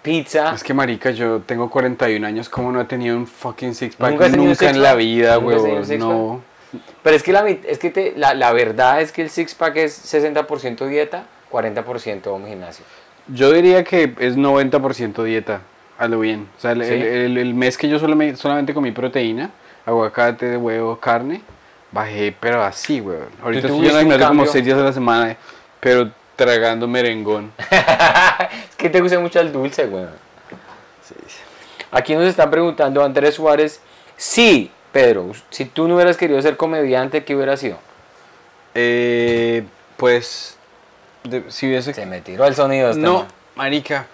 pizza. 0.02 0.54
Es 0.54 0.64
que, 0.64 0.74
marica, 0.74 1.12
yo 1.12 1.42
tengo 1.46 1.70
41 1.70 2.26
años, 2.26 2.50
¿cómo 2.50 2.72
no 2.72 2.82
he 2.82 2.86
tenido 2.86 3.16
un 3.18 3.28
fucking 3.28 3.76
six 3.76 3.96
pack? 3.96 4.12
¿Nunca 4.12 4.26
un 4.26 4.70
en 4.70 4.82
la 4.82 4.96
vida, 4.96 5.38
¿Nunca 5.40 5.56
has 5.56 5.62
tenido 5.64 5.80
un 5.82 5.90
huevón. 5.90 6.38
No. 6.40 6.42
Pero 7.04 7.16
es 7.16 7.24
que, 7.24 7.32
la, 7.32 7.48
es 7.50 7.78
que 7.80 7.90
te- 7.90 8.14
la, 8.18 8.34
la 8.34 8.52
verdad 8.52 9.02
es 9.02 9.12
que 9.12 9.22
el 9.22 9.30
six 9.30 9.56
pack 9.56 9.78
es 9.78 10.14
60% 10.14 10.88
dieta, 10.88 11.26
40% 11.52 12.48
gimnasio. 12.48 12.86
Yo 13.28 13.52
diría 13.52 13.84
que 13.84 14.14
es 14.20 14.36
90% 14.38 15.24
dieta, 15.24 15.62
a 15.98 16.08
lo 16.08 16.20
bien. 16.20 16.48
O 16.58 16.60
sea, 16.62 16.72
el, 16.72 16.84
¿Sí? 16.84 16.94
el- 16.94 17.04
el- 17.04 17.38
el 17.38 17.54
mes 17.54 17.78
que 17.78 17.88
yo 17.88 17.98
solamente, 18.00 18.36
solamente 18.38 18.74
comí 18.74 18.92
proteína, 18.92 19.52
aguacate, 19.86 20.58
huevo, 20.58 21.00
carne, 21.00 21.42
bajé, 21.92 22.36
pero 22.40 22.62
así, 22.64 23.00
weón. 23.00 23.28
Ahorita 23.42 23.68
estoy 23.68 23.88
en 23.88 23.96
un 23.96 24.04
como 24.04 24.18
cambio? 24.20 24.46
6 24.48 24.66
días 24.66 24.78
a 24.78 24.84
la 24.84 24.94
semana, 24.94 25.38
pero 25.80 26.10
tragando 26.36 26.88
merengón. 26.88 27.52
es 28.70 28.76
que 28.78 28.90
te 28.90 29.02
gusta 29.02 29.20
mucho 29.20 29.40
el 29.40 29.52
dulce, 29.52 29.86
weón. 29.86 30.10
Aquí 31.92 32.14
nos 32.16 32.26
están 32.26 32.50
preguntando 32.52 33.04
Andrés 33.04 33.36
Suárez. 33.36 33.80
Sí, 34.18 34.72
Pedro, 34.92 35.32
si 35.50 35.66
tú 35.66 35.88
no 35.88 35.96
hubieras 35.96 36.18
querido 36.18 36.42
ser 36.42 36.58
comediante, 36.58 37.24
¿qué 37.24 37.36
hubiera 37.36 37.56
sido? 37.58 37.78
Eh, 38.74 39.64
pues, 39.98 40.58
de- 41.24 41.50
si 41.50 41.68
hubiese... 41.68 41.94
Se 41.94 42.06
me 42.06 42.22
tiró 42.22 42.46
el 42.46 42.56
sonido. 42.56 42.90
este 42.90 43.02
No, 43.02 43.20
man. 43.20 43.28
marica, 43.56 44.08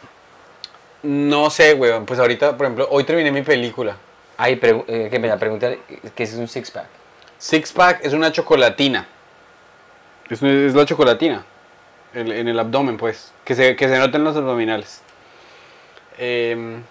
no 1.04 1.50
sé, 1.50 1.74
weón. 1.74 2.06
Pues 2.06 2.20
ahorita, 2.20 2.56
por 2.58 2.66
ejemplo, 2.68 2.88
hoy 2.92 3.04
terminé 3.04 3.32
mi 3.32 3.42
película. 3.42 3.96
Ay, 4.38 4.56
pregu- 4.60 4.86
eh, 4.88 5.08
que 5.10 5.18
me 5.20 5.28
la 5.28 5.38
pregunta, 5.38 5.70
¿qué 6.16 6.24
es 6.24 6.34
un 6.34 6.48
six 6.48 6.70
pack? 6.72 6.86
Six 7.40 7.72
Pack 7.72 8.00
es 8.06 8.14
una 8.14 8.32
chocolatina. 8.32 9.08
Es, 10.30 10.42
una- 10.44 10.52
es 10.68 10.76
la 10.76 10.86
chocolatina. 10.86 11.44
El- 12.14 12.32
en 12.32 12.48
el 12.48 12.60
abdomen, 12.60 12.98
pues. 12.98 13.32
Que 13.46 13.56
se, 13.56 13.76
que 13.76 13.88
se 13.88 13.98
noten 13.98 14.24
los 14.24 14.36
abdominales. 14.36 15.02
Em, 16.18 16.84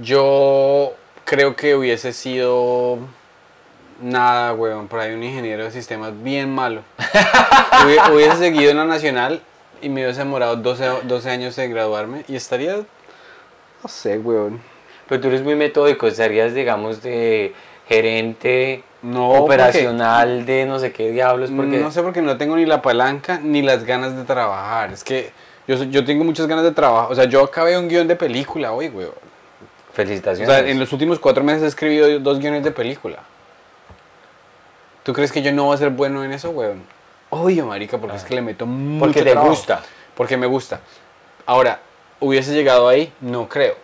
yo 0.00 0.94
creo 1.24 1.56
que 1.56 1.74
hubiese 1.74 2.12
sido. 2.12 2.98
Nada, 4.00 4.52
weón. 4.52 4.88
Por 4.88 5.00
ahí 5.00 5.12
un 5.14 5.22
ingeniero 5.22 5.64
de 5.64 5.70
sistemas 5.70 6.12
bien 6.22 6.54
malo. 6.54 6.82
Hubie- 6.98 8.12
hubiese 8.14 8.36
seguido 8.36 8.70
en 8.70 8.76
la 8.76 8.84
nacional 8.84 9.40
y 9.80 9.88
me 9.88 10.02
hubiese 10.04 10.20
demorado 10.20 10.56
12, 10.56 10.84
a- 10.84 11.00
12 11.02 11.30
años 11.30 11.56
en 11.58 11.70
graduarme. 11.70 12.24
Y 12.28 12.36
estaría. 12.36 12.76
No 12.76 13.88
sé, 13.88 14.18
weón. 14.18 14.60
Pero 15.08 15.20
tú 15.20 15.28
eres 15.28 15.42
muy 15.42 15.54
metódico, 15.54 16.10
serías, 16.10 16.52
digamos, 16.52 17.00
de 17.02 17.54
gerente 17.88 18.82
No, 19.02 19.28
porque- 19.28 19.40
operacional 19.42 20.46
de 20.46 20.64
no 20.66 20.78
sé 20.78 20.92
qué 20.92 21.10
diablos, 21.10 21.50
porque... 21.54 21.78
No 21.78 21.90
sé 21.90 22.02
porque 22.02 22.22
no 22.22 22.36
tengo 22.38 22.56
ni 22.56 22.66
la 22.66 22.82
palanca 22.82 23.38
ni 23.42 23.62
las 23.62 23.84
ganas 23.84 24.16
de 24.16 24.24
trabajar. 24.24 24.92
Es 24.92 25.04
que 25.04 25.32
Yo, 25.68 25.82
yo 25.84 26.04
tengo 26.04 26.22
muchas 26.24 26.46
ganas 26.46 26.64
de 26.64 26.70
trabajar. 26.72 27.10
O 27.10 27.14
sea, 27.14 27.24
yo 27.24 27.42
acabé 27.42 27.76
un 27.76 27.88
guion 27.88 28.06
de 28.08 28.14
película 28.16 28.72
hoy, 28.72 28.88
güey. 28.88 29.06
O 29.06 29.14
Felicitaciones. 29.92 30.48
sea, 30.54 30.66
en 30.68 30.78
los 30.78 30.92
últimos 30.92 31.18
cuatro 31.18 31.42
meses 31.42 31.62
he 31.62 31.66
escribido 31.66 32.18
dos 32.20 32.38
guiones 32.38 32.62
de 32.62 32.70
película. 32.70 33.18
¿Tú 35.02 35.12
crees 35.12 35.30
que 35.32 35.42
yo 35.42 35.52
no 35.52 35.64
voy 35.64 35.74
a 35.74 35.78
ser 35.78 35.90
bueno 35.90 36.24
en 36.24 36.32
eso, 36.32 36.50
weón? 36.50 36.82
Obvio, 37.30 37.66
marica, 37.66 37.98
porque 37.98 38.16
es 38.16 38.24
que 38.24 38.34
le 38.34 38.42
meto 38.42 38.66
mucho 38.66 39.04
Porque 39.06 39.22
te 39.22 39.30
trabajo. 39.32 39.50
gusta. 39.50 39.82
Porque 40.14 40.36
me 40.36 40.46
gusta. 40.46 40.80
Ahora, 41.46 41.80
¿hubiese 42.20 42.52
llegado 42.54 42.88
ahí? 42.88 43.12
No 43.20 43.48
creo. 43.48 43.74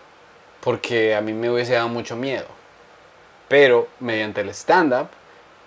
Porque 0.61 1.15
a 1.15 1.21
mí 1.21 1.33
me 1.33 1.51
hubiese 1.51 1.75
dado 1.75 1.89
mucho 1.89 2.17
miedo. 2.17 2.47
Pero 3.53 3.87
mediante 4.01 4.41
el 4.41 4.49
stand-up 4.49 5.09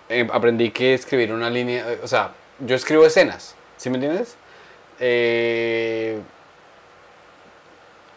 eh, 0.08 0.26
aprendí 0.32 0.72
que 0.72 0.92
escribir 0.92 1.32
una 1.32 1.48
línea, 1.48 1.88
eh, 1.88 2.00
o 2.02 2.08
sea, 2.08 2.32
yo 2.58 2.74
escribo 2.74 3.06
escenas, 3.06 3.54
¿sí 3.76 3.90
me 3.90 3.94
entiendes? 3.98 4.34
Eh, 4.98 6.18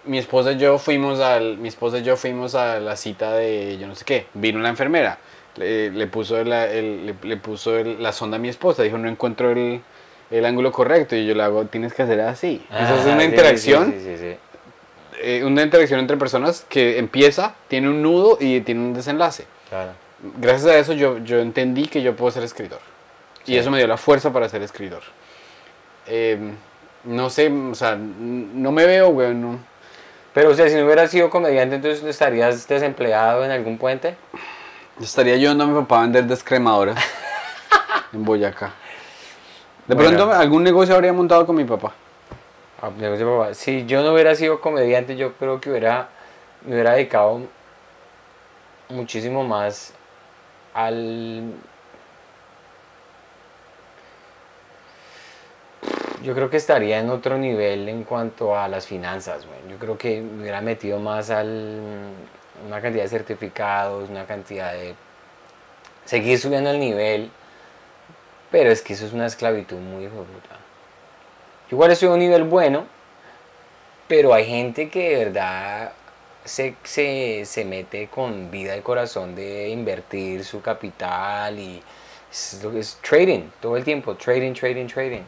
mi 0.06 0.18
esposa 0.18 0.54
y 0.54 0.58
yo 0.58 0.80
fuimos 0.80 1.20
al, 1.20 1.60
mi 1.60 1.68
esposa 1.68 2.00
y 2.00 2.02
yo 2.02 2.18
fuimos 2.18 2.56
a 2.56 2.80
la 2.80 2.96
cita 2.96 3.34
de 3.34 3.78
yo 3.80 3.86
no 3.86 3.94
sé 3.94 4.06
qué. 4.06 4.26
Vino 4.34 4.58
la 4.58 4.70
enfermera, 4.70 5.20
le, 5.56 5.92
le 5.92 6.08
puso 6.08 6.44
la, 6.44 6.66
el- 6.66 7.06
le, 7.06 7.16
le 7.22 7.38
puso 7.38 7.78
el- 7.78 8.02
la 8.02 8.12
sonda 8.12 8.38
a 8.38 8.40
mi 8.40 8.50
esposa, 8.50 8.82
dijo 8.82 8.98
no 8.98 9.08
encuentro 9.08 9.52
el, 9.52 9.82
el 10.32 10.46
ángulo 10.48 10.72
correcto 10.72 11.16
y 11.16 11.28
yo 11.28 11.36
le 11.36 11.44
hago 11.44 11.66
tienes 11.66 11.94
que 11.94 12.02
hacer 12.02 12.22
así. 12.22 12.66
Esa 12.72 12.96
es 12.96 13.06
Ah, 13.06 13.14
una 13.14 13.20
sí, 13.24 13.30
interacción 13.30 13.94
sí, 14.04 14.18
sí. 14.18 14.36
eh, 15.22 15.44
una 15.46 15.62
interacción 15.62 16.00
entre 16.00 16.18
personas 16.18 16.66
que 16.68 16.98
empieza, 16.98 17.54
tiene 17.68 17.88
un 17.88 18.02
nudo 18.02 18.40
y 18.42 18.62
tiene 18.62 18.82
un 18.82 18.94
desenlace. 18.96 19.46
Claro. 19.70 19.92
Gracias 20.38 20.66
a 20.70 20.78
eso 20.78 20.94
yo, 20.94 21.20
yo 21.20 21.40
entendí 21.40 21.88
que 21.88 22.02
yo 22.02 22.16
puedo 22.16 22.32
ser 22.32 22.44
escritor. 22.44 22.80
Y 23.46 23.56
eso 23.58 23.72
me 23.72 23.78
dio 23.78 23.88
la 23.88 23.98
fuerza 23.98 24.32
para 24.34 24.50
ser 24.50 24.62
escritor. 24.62 25.02
Eh, 26.08 26.38
no 27.06 27.30
sé, 27.30 27.50
o 27.50 27.74
sea, 27.76 27.96
no 27.96 28.72
me 28.72 28.86
veo, 28.86 29.12
güey, 29.12 29.34
no. 29.34 29.60
Pero, 30.34 30.50
o 30.50 30.54
sea, 30.54 30.70
si 30.70 30.76
no 30.76 30.86
hubieras 30.86 31.10
sido 31.10 31.30
comediante, 31.30 31.76
entonces 31.76 32.04
estarías 32.04 32.68
desempleado 32.68 33.44
en 33.46 33.52
algún 33.52 33.78
puente. 33.78 34.16
Estaría 35.02 35.38
yo 35.38 35.52
a 35.52 35.56
mi 35.56 35.74
papá 35.82 36.00
a 36.00 36.02
vender 36.02 36.26
descremadoras 36.26 36.98
en 38.14 38.24
Boyacá. 38.26 38.74
De 39.88 39.96
Bueno. 39.96 40.10
pronto 40.10 40.34
algún 40.34 40.64
negocio 40.64 40.94
habría 40.94 41.14
montado 41.14 41.46
con 41.46 41.56
mi 41.56 41.64
papá. 41.64 41.94
Ah, 42.82 42.90
negocio 42.98 43.38
papá. 43.38 43.54
Si 43.54 43.86
yo 43.86 44.04
no 44.04 44.14
hubiera 44.14 44.36
sido 44.36 44.60
comediante, 44.62 45.16
yo 45.16 45.34
creo 45.34 45.60
que 45.60 45.70
hubiera, 45.72 46.10
me 46.66 46.74
hubiera 46.74 46.94
dedicado 46.94 47.42
muchísimo 48.89 49.43
más 49.43 49.93
al... 50.73 51.54
Yo 56.23 56.36
creo 56.36 56.49
que 56.49 56.58
estaría 56.58 56.99
en 56.99 57.10
otro 57.10 57.38
nivel 57.38 57.88
en 57.88 58.04
cuanto 58.04 58.58
a 58.58 58.67
las 58.67 58.86
finanzas, 58.86 59.45
güey. 59.45 59.71
Yo 59.71 59.78
creo 59.78 59.97
que 59.97 60.19
me 60.19 60.41
hubiera 60.41 60.60
metido 60.60 60.99
más 60.99 61.30
al 61.30 61.80
una 62.67 62.82
cantidad 62.82 63.04
de 63.04 63.10
certificados, 63.10 64.10
una 64.10 64.25
cantidad 64.25 64.73
de 64.73 64.95
seguir 66.06 66.39
subiendo 66.39 66.71
el 66.71 66.80
nivel, 66.80 67.32
pero 68.52 68.69
es 68.71 68.82
que 68.82 68.93
eso 68.93 69.06
es 69.06 69.13
una 69.13 69.28
esclavitud 69.28 69.78
muy 69.78 70.10
igual 71.71 71.91
estoy 71.91 72.10
a 72.10 72.13
un 72.13 72.19
nivel 72.19 72.43
bueno, 72.43 72.86
pero 74.08 74.34
hay 74.34 74.45
gente 74.45 74.89
que 74.89 75.15
de 75.15 75.25
verdad 75.25 75.91
se, 76.50 76.76
se, 76.84 77.46
se 77.46 77.64
mete 77.64 78.08
con 78.08 78.50
vida 78.50 78.76
y 78.76 78.82
corazón 78.82 79.36
de 79.36 79.70
invertir 79.70 80.44
su 80.44 80.62
capital 80.62 81.60
y 81.60 81.82
es, 82.32 82.98
trading 83.08 83.50
todo 83.62 83.78
el 83.78 83.84
tiempo, 83.84 84.16
trading, 84.16 84.54
trading, 84.54 84.88
trading. 84.88 85.22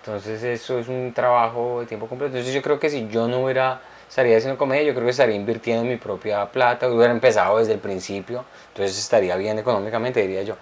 Entonces 0.00 0.42
eso 0.42 0.78
es 0.78 0.88
un 0.88 1.12
trabajo 1.12 1.80
de 1.80 1.86
tiempo 1.86 2.06
completo. 2.06 2.36
Entonces 2.36 2.54
yo 2.54 2.62
creo 2.62 2.80
que 2.80 2.88
si 2.88 3.06
yo 3.08 3.28
no 3.28 3.44
hubiera 3.44 3.82
estaría 4.08 4.38
haciendo 4.38 4.56
comedia, 4.56 4.84
yo 4.84 4.94
creo 4.94 5.04
que 5.04 5.10
estaría 5.10 5.36
invirtiendo 5.36 5.84
mi 5.84 5.96
propia 5.96 6.46
plata, 6.46 6.88
hubiera 6.88 7.12
empezado 7.12 7.58
desde 7.58 7.74
el 7.74 7.80
principio, 7.80 8.44
entonces 8.68 8.96
estaría 8.98 9.36
bien 9.36 9.58
económicamente, 9.58 10.22
diría 10.22 10.42
yo. 10.42 10.56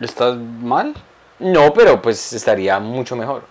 ¿Estás 0.00 0.36
mal? 0.36 0.94
No, 1.38 1.74
pero 1.74 2.00
pues 2.00 2.32
estaría 2.32 2.78
mucho 2.78 3.14
mejor. 3.14 3.42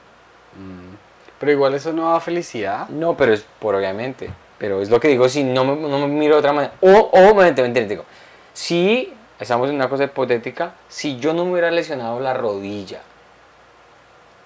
Pero 1.39 1.51
igual 1.51 1.75
eso 1.75 1.93
no 1.93 2.11
da 2.11 2.19
felicidad. 2.19 2.87
No, 2.89 3.15
pero 3.15 3.33
es 3.33 3.45
por 3.59 3.75
obviamente. 3.75 4.29
Pero 4.57 4.81
es 4.81 4.89
lo 4.89 4.99
que 4.99 5.09
digo, 5.09 5.27
si 5.27 5.43
no 5.43 5.65
me, 5.65 5.75
no 5.75 5.99
me 5.99 6.07
miro 6.07 6.35
de 6.35 6.39
otra 6.39 6.53
manera. 6.53 6.73
O, 6.81 6.89
o, 6.89 7.33
mentira, 7.35 7.67
digo, 7.67 8.05
si 8.53 9.13
estamos 9.39 9.69
en 9.69 9.75
una 9.75 9.89
cosa 9.89 10.05
hipotética, 10.05 10.73
si 10.87 11.17
yo 11.17 11.33
no 11.33 11.45
me 11.45 11.51
hubiera 11.51 11.71
lesionado 11.71 12.19
la 12.19 12.33
rodilla 12.33 13.01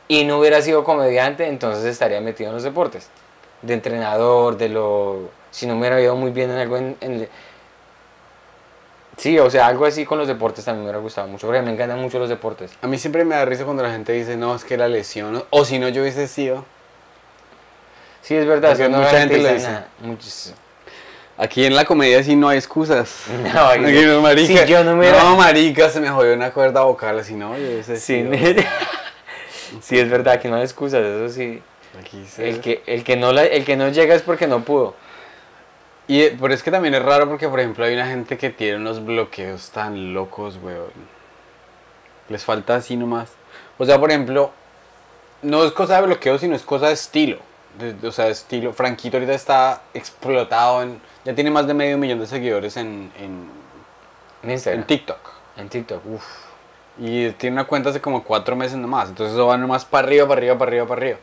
y 0.08 0.24
no 0.24 0.40
hubiera 0.40 0.62
sido 0.62 0.84
comediante, 0.84 1.48
entonces 1.48 1.86
estaría 1.86 2.20
metido 2.22 2.50
en 2.50 2.56
los 2.56 2.64
deportes. 2.64 3.10
De 3.62 3.74
entrenador, 3.74 4.58
de 4.58 4.70
lo... 4.70 5.30
Si 5.52 5.68
no 5.68 5.74
me 5.76 5.82
hubiera 5.82 6.02
ido 6.02 6.16
muy 6.16 6.32
bien 6.32 6.50
en 6.50 6.58
algo 6.58 6.78
en- 6.78 7.30
sí, 9.18 9.38
o 9.38 9.50
sea, 9.50 9.68
algo 9.68 9.86
así 9.86 10.06
con 10.06 10.18
los 10.18 10.28
deportes 10.28 10.66
también 10.66 10.84
me 10.84 10.90
hubiera 10.90 11.00
gustado 11.00 11.28
mucho, 11.28 11.46
porque 11.46 11.62
me 11.62 11.72
encantan 11.74 12.00
mucho 12.00 12.18
los 12.20 12.30
deportes. 12.30 12.72
A 12.82 12.88
mí 12.88 12.98
siempre 12.98 13.26
me 13.26 13.36
da 13.36 13.46
risa 13.46 13.66
cuando 13.66 13.84
la 13.84 13.92
gente 13.92 14.14
dice, 14.14 14.38
no, 14.38 14.56
es 14.56 14.64
que 14.64 14.78
la 14.78 14.88
lesión, 14.88 15.44
o 15.50 15.66
si 15.66 15.78
no 15.78 15.90
yo 15.90 16.02
hubiese 16.02 16.28
sido. 16.28 16.66
Sí, 18.22 18.36
es 18.36 18.46
verdad, 18.46 18.78
no 18.90 18.98
mucha 19.00 19.20
gente 19.20 19.38
lo 19.38 19.44
garantiza 19.44 19.86
dice. 20.18 20.54
Aquí 21.38 21.66
en 21.66 21.74
la 21.76 21.86
comedia 21.86 22.22
sí 22.24 22.36
no 22.36 22.50
hay 22.50 22.58
excusas. 22.58 23.24
No, 23.54 23.66
Aquí 23.68 23.82
no, 24.06 24.22
marica. 24.22 24.64
Si 24.66 24.70
yo 24.70 24.84
no 24.84 24.94
me 24.96 25.00
hubiera- 25.02 25.24
No, 25.24 25.38
marica, 25.38 25.90
se 25.90 26.00
me 26.02 26.10
jodió 26.10 26.34
una 26.34 26.52
cuerda 26.52 26.82
vocal, 26.82 27.18
así 27.20 27.34
no, 27.34 27.58
yo 27.58 27.64
hubiese 27.66 27.98
Sí, 27.98 28.24
sí, 29.82 29.98
es 30.00 30.10
verdad 30.10 30.40
que 30.40 30.50
no 30.50 30.58
hay 30.58 30.64
excusas, 30.64 31.02
eso 31.02 31.30
sí. 31.34 31.62
Aquí 32.00 32.26
se- 32.28 32.50
El 32.50 32.60
que, 32.62 32.84
el, 32.86 33.04
que 33.04 33.16
no 33.16 33.32
la- 33.32 33.46
el 33.46 33.64
que 33.66 33.76
no 33.76 33.90
llega 33.90 34.16
es 34.16 34.22
porque 34.22 34.48
no 34.48 34.64
pudo. 34.64 34.96
Y, 36.08 36.22
eh, 36.24 36.38
pero 36.40 36.54
es 36.54 36.64
que 36.64 36.72
también 36.72 36.94
es 36.96 37.04
raro 37.04 37.28
porque, 37.30 37.48
por 37.48 37.60
ejemplo, 37.60 37.86
hay 37.86 37.94
una 37.94 38.08
gente 38.08 38.38
que 38.38 38.50
tiene 38.50 38.78
unos 38.78 39.04
bloqueos 39.06 39.70
tan 39.70 40.14
locos, 40.14 40.58
weón. 40.62 40.92
Les 42.30 42.44
falta 42.44 42.76
así 42.76 42.96
nomás. 42.98 43.30
O 43.78 43.86
sea, 43.86 44.00
por 44.00 44.10
ejemplo, 44.10 44.52
no 45.42 45.64
es 45.64 45.72
cosa 45.72 45.96
de 45.98 46.08
bloqueo, 46.08 46.38
sino 46.38 46.56
es 46.56 46.64
cosa 46.64 46.88
de 46.88 46.94
estilo. 46.94 47.38
De- 47.78 47.94
de- 47.94 48.08
o 48.08 48.12
sea, 48.12 48.28
estilo. 48.28 48.74
Franquito 48.74 49.18
ahorita 49.18 49.34
está 49.34 49.82
explotado. 49.94 50.82
En, 50.84 51.00
ya 51.26 51.36
tiene 51.36 51.52
más 51.52 51.68
de 51.68 51.74
medio 51.74 51.98
millón 51.98 52.20
de 52.20 52.28
seguidores 52.28 52.78
en, 52.78 53.12
en, 53.20 53.50
En 54.44 54.52
Instagram. 54.52 54.82
en 54.82 54.88
TikTok. 54.88 55.20
En 55.58 55.70
TikTok, 55.70 56.06
uff. 56.06 56.26
Y 56.98 57.30
tiene 57.32 57.54
una 57.56 57.66
cuenta 57.66 57.90
hace 57.92 58.02
como 58.02 58.24
cuatro 58.24 58.56
meses 58.56 58.78
nomás. 58.78 59.10
Entonces 59.10 59.34
eso 59.34 59.48
va 59.48 59.58
nomás 59.58 59.86
para 59.86 60.08
arriba, 60.08 60.28
para 60.28 60.40
arriba, 60.40 60.58
para 60.58 60.70
arriba, 60.70 60.86
para 60.88 61.02
arriba. 61.02 61.18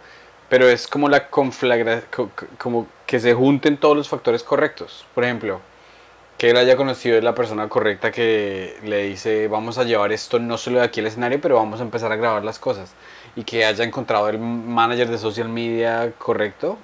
Pero 0.48 0.68
es 0.68 0.86
como 0.86 1.08
la 1.08 1.28
conflagra... 1.28 2.02
co- 2.14 2.30
co- 2.34 2.46
Como 2.58 2.86
que 3.06 3.20
se 3.20 3.34
junten 3.34 3.76
todos 3.76 3.96
los 3.96 4.08
factores 4.08 4.42
correctos. 4.42 5.04
Por 5.14 5.24
ejemplo, 5.24 5.60
que 6.38 6.50
él 6.50 6.56
haya 6.56 6.76
conocido 6.76 7.16
es 7.18 7.24
la 7.24 7.34
persona 7.34 7.68
correcta 7.68 8.10
que 8.12 8.78
le 8.84 9.04
dice 9.04 9.48
vamos 9.48 9.78
a 9.78 9.84
llevar 9.84 10.12
esto 10.12 10.38
no 10.38 10.58
solo 10.58 10.78
de 10.80 10.84
aquí 10.84 11.00
al 11.00 11.06
escenario, 11.06 11.40
pero 11.40 11.56
vamos 11.56 11.80
a 11.80 11.82
empezar 11.82 12.12
a 12.12 12.16
grabar 12.16 12.44
las 12.44 12.58
cosas. 12.58 12.92
Y 13.36 13.44
que 13.44 13.64
haya 13.64 13.84
encontrado 13.84 14.28
el 14.28 14.38
manager 14.38 15.08
de 15.08 15.18
social 15.18 15.48
media 15.48 16.12
correcto. 16.18 16.78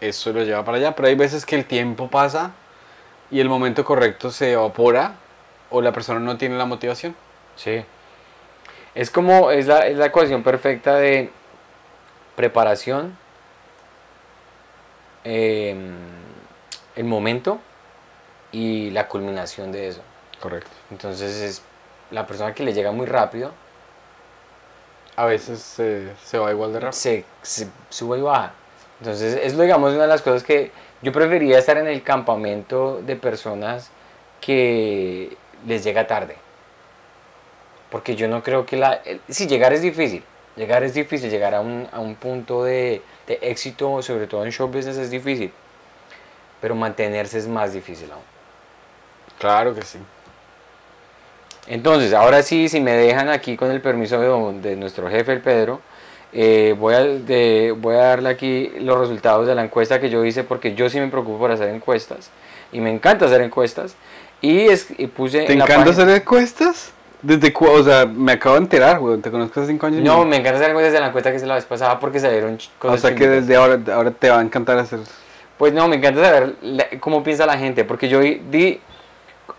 Eso 0.00 0.32
lo 0.32 0.42
lleva 0.42 0.64
para 0.64 0.78
allá. 0.78 0.96
Pero 0.96 1.08
hay 1.08 1.14
veces 1.14 1.46
que 1.46 1.56
el 1.56 1.66
tiempo 1.66 2.08
pasa 2.08 2.52
y 3.30 3.40
el 3.40 3.48
momento 3.48 3.84
correcto 3.84 4.30
se 4.30 4.52
evapora 4.52 5.14
o 5.70 5.80
la 5.80 5.92
persona 5.92 6.20
no 6.20 6.36
tiene 6.36 6.56
la 6.56 6.64
motivación. 6.64 7.14
Sí. 7.54 7.84
Es 8.94 9.10
como, 9.10 9.50
es 9.50 9.66
la, 9.66 9.86
es 9.86 9.96
la 9.96 10.06
ecuación 10.06 10.42
perfecta 10.42 10.96
de 10.96 11.30
preparación, 12.34 13.16
em, 15.22 15.94
el 16.96 17.04
momento 17.04 17.60
y 18.50 18.90
la 18.90 19.06
culminación 19.06 19.70
de 19.70 19.88
eso. 19.88 20.00
Correcto. 20.40 20.70
Entonces 20.90 21.36
es 21.40 21.62
la 22.10 22.26
persona 22.26 22.54
que 22.54 22.64
le 22.64 22.72
llega 22.72 22.90
muy 22.90 23.06
rápido, 23.06 23.52
A 25.20 25.26
veces 25.26 25.60
se- 25.60 26.12
se 26.24 26.38
va 26.38 26.50
igual 26.50 26.72
de 26.72 26.80
rápido. 26.80 26.92
se, 26.92 27.24
se 27.42 27.68
sube 27.90 28.18
y 28.18 28.22
baja. 28.22 28.52
Entonces 29.00 29.38
es 29.42 29.58
digamos 29.58 29.92
una 29.92 30.02
de 30.02 30.08
las 30.08 30.22
cosas 30.22 30.42
que 30.42 30.70
yo 31.02 31.12
preferiría 31.12 31.58
estar 31.58 31.76
en 31.78 31.86
el 31.86 32.02
campamento 32.02 33.00
de 33.02 33.16
personas 33.16 33.90
que 34.40 35.36
les 35.66 35.84
llega 35.84 36.06
tarde. 36.06 36.36
Porque 37.90 38.14
yo 38.14 38.28
no 38.28 38.42
creo 38.42 38.64
que 38.66 38.76
la... 38.76 39.00
Sí, 39.28 39.46
llegar 39.46 39.72
es 39.72 39.82
difícil. 39.82 40.22
Llegar 40.56 40.84
es 40.84 40.94
difícil. 40.94 41.30
Llegar 41.30 41.54
a 41.54 41.60
un, 41.60 41.88
a 41.92 42.00
un 42.00 42.14
punto 42.14 42.62
de, 42.64 43.02
de 43.26 43.38
éxito, 43.42 44.00
sobre 44.02 44.26
todo 44.26 44.44
en 44.44 44.52
show 44.52 44.68
business, 44.68 44.96
es 44.96 45.10
difícil. 45.10 45.52
Pero 46.60 46.74
mantenerse 46.74 47.38
es 47.38 47.48
más 47.48 47.72
difícil 47.72 48.10
aún. 48.12 48.22
Claro 49.38 49.74
que 49.74 49.82
sí. 49.82 49.98
Entonces, 51.66 52.12
ahora 52.14 52.42
sí, 52.42 52.68
si 52.68 52.80
me 52.80 52.92
dejan 52.92 53.28
aquí 53.28 53.56
con 53.56 53.70
el 53.70 53.80
permiso 53.80 54.18
de, 54.20 54.26
don- 54.26 54.62
de 54.62 54.76
nuestro 54.76 55.08
jefe, 55.08 55.32
el 55.32 55.40
Pedro, 55.40 55.80
eh, 56.32 56.74
voy, 56.78 56.94
a, 56.94 57.00
de- 57.00 57.74
voy 57.76 57.94
a 57.96 57.98
darle 57.98 58.28
aquí 58.30 58.72
los 58.80 58.98
resultados 58.98 59.46
de 59.46 59.54
la 59.54 59.62
encuesta 59.64 60.00
que 60.00 60.10
yo 60.10 60.24
hice, 60.24 60.44
porque 60.44 60.74
yo 60.74 60.88
sí 60.90 60.98
me 60.98 61.08
preocupo 61.08 61.38
por 61.38 61.50
hacer 61.50 61.68
encuestas, 61.68 62.30
y 62.72 62.80
me 62.80 62.90
encanta 62.90 63.26
hacer 63.26 63.40
encuestas, 63.42 63.94
y, 64.40 64.68
es, 64.68 64.88
y 64.96 65.06
puse... 65.06 65.42
¿Te 65.44 65.52
en 65.52 65.60
encanta 65.60 65.90
hacer 65.90 66.08
encuestas? 66.08 66.92
¿Desde 67.22 67.52
O 67.54 67.84
sea, 67.84 68.06
me 68.06 68.32
acabo 68.32 68.54
de 68.54 68.62
enterar, 68.62 68.98
weón. 68.98 69.20
Te 69.20 69.30
conozco 69.30 69.60
hace 69.60 69.70
cinco 69.70 69.86
años. 69.86 70.00
No, 70.02 70.24
me 70.24 70.36
encanta 70.36 70.58
hacer 70.58 70.72
cosas 70.72 70.94
en 70.94 71.00
la 71.02 71.12
cuenta 71.12 71.30
que 71.30 71.38
se 71.38 71.46
la 71.46 71.54
vez 71.56 71.66
pasada 71.66 72.00
porque 72.00 72.18
salieron 72.18 72.56
ch- 72.56 72.70
O 72.78 72.80
cosas 72.80 73.00
sea 73.02 73.14
que 73.14 73.28
desde 73.28 73.56
ahora, 73.56 73.78
ahora 73.92 74.10
te 74.10 74.30
va 74.30 74.38
a 74.38 74.42
encantar 74.42 74.78
hacer. 74.78 75.00
Pues 75.58 75.74
no, 75.74 75.86
me 75.86 75.96
encanta 75.96 76.24
saber 76.24 76.54
la- 76.62 76.86
cómo 76.98 77.22
piensa 77.22 77.44
la 77.44 77.58
gente, 77.58 77.84
porque 77.84 78.08
yo 78.08 78.20
di, 78.20 78.40
di- 78.50 78.80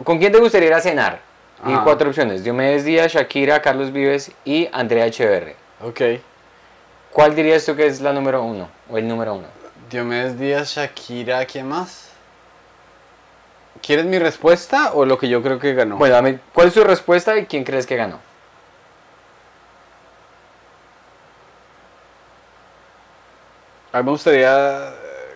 ¿con 0.04 0.18
quién 0.18 0.32
te 0.32 0.40
gustaría 0.40 0.70
ir 0.70 0.74
a 0.74 0.82
cenar? 0.82 1.20
Di 1.66 1.74
Ah. 1.74 1.82
cuatro 1.84 2.10
opciones, 2.10 2.44
Diomedes 2.44 2.86
Díaz, 2.86 3.12
Shakira, 3.14 3.62
Carlos 3.62 3.92
Vives 3.92 4.32
y 4.46 4.68
Andrea 4.72 5.06
Echeverri. 5.06 5.54
Ok. 5.84 6.02
¿Cuál 7.12 7.36
dirías 7.36 7.66
tú 7.66 7.76
que 7.76 7.86
es 7.86 8.02
la 8.02 8.14
número 8.14 8.42
uno 8.42 8.68
o 8.90 8.98
el 8.98 9.08
número 9.08 9.36
uno? 9.36 9.48
Diomedes 9.90 10.40
Díaz, 10.40 10.70
Shakira, 10.76 11.46
¿quién 11.46 11.68
más? 11.68 12.10
¿Quieres 13.82 14.06
mi 14.06 14.18
respuesta 14.18 14.94
o 14.94 15.06
lo 15.06 15.18
que 15.18 15.28
yo 15.28 15.44
creo 15.44 15.60
que 15.60 15.74
ganó? 15.74 15.98
Bueno, 15.98 16.16
dame, 16.16 16.40
¿cuál 16.54 16.68
es 16.70 16.74
tu 16.74 16.84
respuesta 16.84 17.38
y 17.38 17.46
quién 17.46 17.64
crees 17.64 17.86
que 17.86 17.96
ganó? 17.96 18.20
A 23.92 23.98
mí 24.00 24.06
me 24.06 24.12
gustaría 24.12 24.90
eh, 24.90 24.94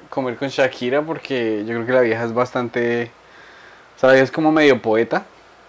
comer 0.09 0.37
con 0.37 0.47
Shakira 0.47 1.01
porque 1.01 1.59
yo 1.65 1.73
creo 1.75 1.85
que 1.85 1.91
la 1.91 2.01
vieja 2.01 2.23
es 2.23 2.33
bastante. 2.33 3.11
O 3.95 3.99
sea, 3.99 4.07
la 4.07 4.13
vieja 4.13 4.23
es 4.25 4.31
como 4.31 4.51
medio 4.51 4.81
poeta. 4.81 5.25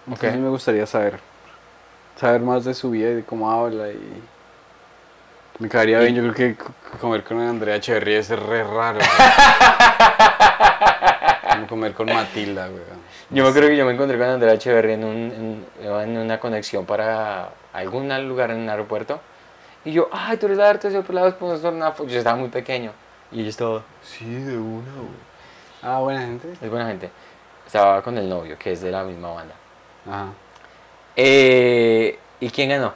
Entonces 0.07 0.33
Ok. 0.35 0.39
me 0.39 0.49
gustaría 0.49 0.85
saber. 0.85 1.19
Saber 2.15 2.41
más 2.41 2.65
de 2.65 2.73
su 2.73 2.89
vida 2.89 3.11
y 3.11 3.15
de 3.15 3.23
cómo 3.23 3.51
habla 3.51 3.89
y. 3.89 4.23
Me 5.59 5.69
caería 5.69 5.99
bien, 5.99 6.15
yo 6.15 6.21
creo 6.21 6.33
que 6.33 6.55
comer 6.99 7.23
con 7.23 7.39
Andrea 7.39 7.75
Echeverry 7.75 8.15
es 8.15 8.29
re 8.29 8.63
raro. 8.63 8.99
como 11.51 11.67
comer 11.67 11.93
con 11.93 12.13
Matilda, 12.13 12.67
güey. 12.67 12.81
Yo 13.31 13.43
me 13.43 13.51
creo 13.51 13.69
que 13.69 13.75
yo 13.75 13.85
me 13.85 13.93
encontré 13.93 14.17
con 14.17 14.27
Andrea 14.27 14.53
Echeverri 14.53 14.93
en, 14.93 15.03
un, 15.03 15.15
en, 15.17 15.65
iba 15.83 16.03
en 16.03 16.17
una 16.17 16.39
conexión 16.39 16.85
para 16.85 17.49
algún 17.73 18.07
lugar 18.27 18.51
en 18.51 18.59
un 18.59 18.69
aeropuerto. 18.69 19.19
Y 19.83 19.93
yo, 19.93 20.09
ay, 20.11 20.37
tú 20.37 20.45
eres 20.45 20.57
la 20.57 20.69
arte 20.69 20.89
de 20.89 21.01
pelados, 21.01 21.33
hacer 21.33 21.73
una 21.73 21.91
foto. 21.91 22.09
Yo 22.09 22.19
estaba 22.19 22.35
muy 22.35 22.49
pequeño. 22.49 22.91
Y 23.31 23.41
ella 23.41 23.49
estaba, 23.49 23.83
sí, 24.03 24.31
de 24.31 24.57
una, 24.57 24.91
güey. 24.93 25.27
Ah, 25.81 25.99
buena 25.99 26.21
gente. 26.21 26.51
Es 26.61 26.69
buena 26.69 26.87
gente. 26.87 27.09
Estaba 27.65 28.01
con 28.01 28.17
el 28.17 28.29
novio, 28.29 28.57
que 28.57 28.71
es 28.71 28.81
de 28.81 28.91
la 28.91 29.03
misma 29.03 29.33
banda. 29.33 29.53
Ajá. 30.07 30.27
Eh, 31.15 32.17
¿Y 32.39 32.49
quién 32.49 32.69
ganó? 32.69 32.93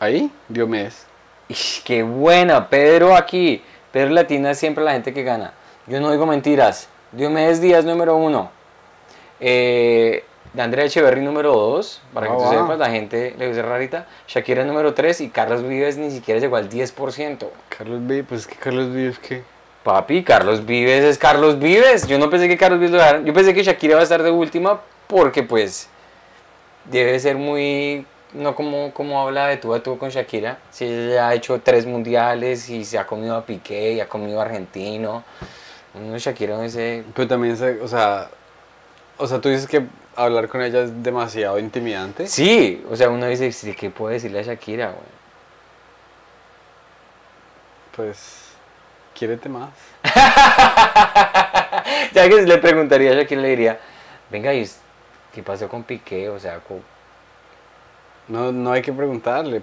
Ahí, 0.00 0.30
Diomedes. 0.48 1.06
Ish, 1.48 1.82
¡Qué 1.82 2.02
buena! 2.02 2.68
Pedro 2.68 3.16
aquí. 3.16 3.62
Pedro 3.90 4.10
Latina 4.10 4.50
es 4.52 4.58
siempre 4.58 4.84
la 4.84 4.92
gente 4.92 5.12
que 5.12 5.22
gana. 5.24 5.52
Yo 5.86 6.00
no 6.00 6.10
digo 6.12 6.26
mentiras. 6.26 6.88
Diomedes 7.12 7.60
Díaz 7.60 7.84
número 7.84 8.16
uno. 8.16 8.50
Eh, 9.40 10.24
de 10.52 10.62
Andrea 10.62 10.84
Echeverry 10.84 11.20
número 11.22 11.52
dos. 11.52 12.00
Para 12.12 12.26
que 12.26 12.32
Ah, 12.32 12.36
tú 12.36 12.42
wow. 12.42 12.52
sepas, 12.52 12.78
la 12.78 12.90
gente 12.90 13.34
le 13.38 13.48
gusta 13.48 13.62
rarita. 13.62 14.06
Shakira 14.28 14.64
número 14.64 14.94
tres. 14.94 15.20
Y 15.20 15.30
Carlos 15.30 15.62
Vives 15.66 15.96
ni 15.96 16.10
siquiera 16.10 16.38
llegó 16.40 16.56
al 16.56 16.68
10%. 16.68 17.50
Carlos 17.76 18.06
B, 18.06 18.22
pues 18.24 18.42
es 18.42 18.46
que 18.46 18.56
Carlos 18.56 18.92
B 18.92 19.08
es 19.08 19.18
que. 19.18 19.42
Papi, 19.82 20.22
Carlos 20.22 20.66
Vives 20.66 21.02
es 21.04 21.18
Carlos 21.18 21.58
Vives. 21.58 22.06
Yo 22.06 22.18
no 22.18 22.28
pensé 22.28 22.46
que 22.46 22.58
Carlos 22.58 22.78
Vives 22.78 22.92
lo 22.92 22.98
dejaran. 22.98 23.24
Yo 23.24 23.32
pensé 23.32 23.54
que 23.54 23.62
Shakira 23.62 23.92
iba 23.92 24.00
a 24.00 24.04
estar 24.04 24.22
de 24.22 24.30
última 24.30 24.80
porque 25.06 25.42
pues 25.42 25.88
debe 26.90 27.18
ser 27.20 27.36
muy... 27.36 28.06
No 28.34 28.54
como, 28.54 28.92
como 28.92 29.20
habla 29.22 29.46
de 29.46 29.56
tú 29.56 29.72
a 29.74 29.82
tú 29.82 29.96
con 29.96 30.10
Shakira. 30.10 30.58
Si 30.70 30.84
ella 30.84 31.28
ha 31.28 31.34
hecho 31.34 31.60
tres 31.62 31.86
mundiales 31.86 32.68
y 32.68 32.84
se 32.84 32.98
ha 32.98 33.06
comido 33.06 33.34
a 33.36 33.46
Piqué 33.46 33.92
y 33.94 34.00
ha 34.00 34.08
comido 34.08 34.38
a 34.40 34.44
Argentino. 34.44 35.24
Uno 35.94 36.18
Shakira 36.18 36.56
no 36.56 36.62
dice... 36.62 37.04
Pero 37.14 37.26
también, 37.26 37.56
se- 37.56 37.80
o 37.80 37.88
sea. 37.88 38.28
O 39.16 39.26
sea, 39.26 39.40
tú 39.40 39.48
dices 39.48 39.66
que 39.66 39.82
hablar 40.14 40.48
con 40.48 40.60
ella 40.62 40.82
es 40.82 41.02
demasiado 41.02 41.58
intimidante. 41.58 42.26
Sí, 42.28 42.84
o 42.90 42.96
sea, 42.96 43.08
uno 43.08 43.26
dice, 43.26 43.50
sí, 43.50 43.72
¿qué 43.74 43.88
puede 43.90 44.14
decirle 44.14 44.40
a 44.40 44.42
Shakira? 44.42 44.86
güey? 44.88 45.18
Pues. 47.96 48.44
Quiérete 49.14 49.48
más. 49.48 49.70
ya 52.12 52.28
que 52.28 52.40
si 52.40 52.46
le 52.46 52.58
preguntaría 52.58 53.10
a 53.10 53.14
Shakira, 53.14 53.40
le 53.40 53.48
diría, 53.48 53.80
venga, 54.30 54.54
¿y 54.54 54.68
qué 55.32 55.42
pasó 55.42 55.68
con 55.68 55.82
Piqué? 55.82 56.28
O 56.28 56.38
sea, 56.38 56.58
co- 56.58 56.80
No, 58.28 58.52
no 58.52 58.72
hay 58.72 58.82
que 58.82 58.92
preguntarle. 58.92 59.62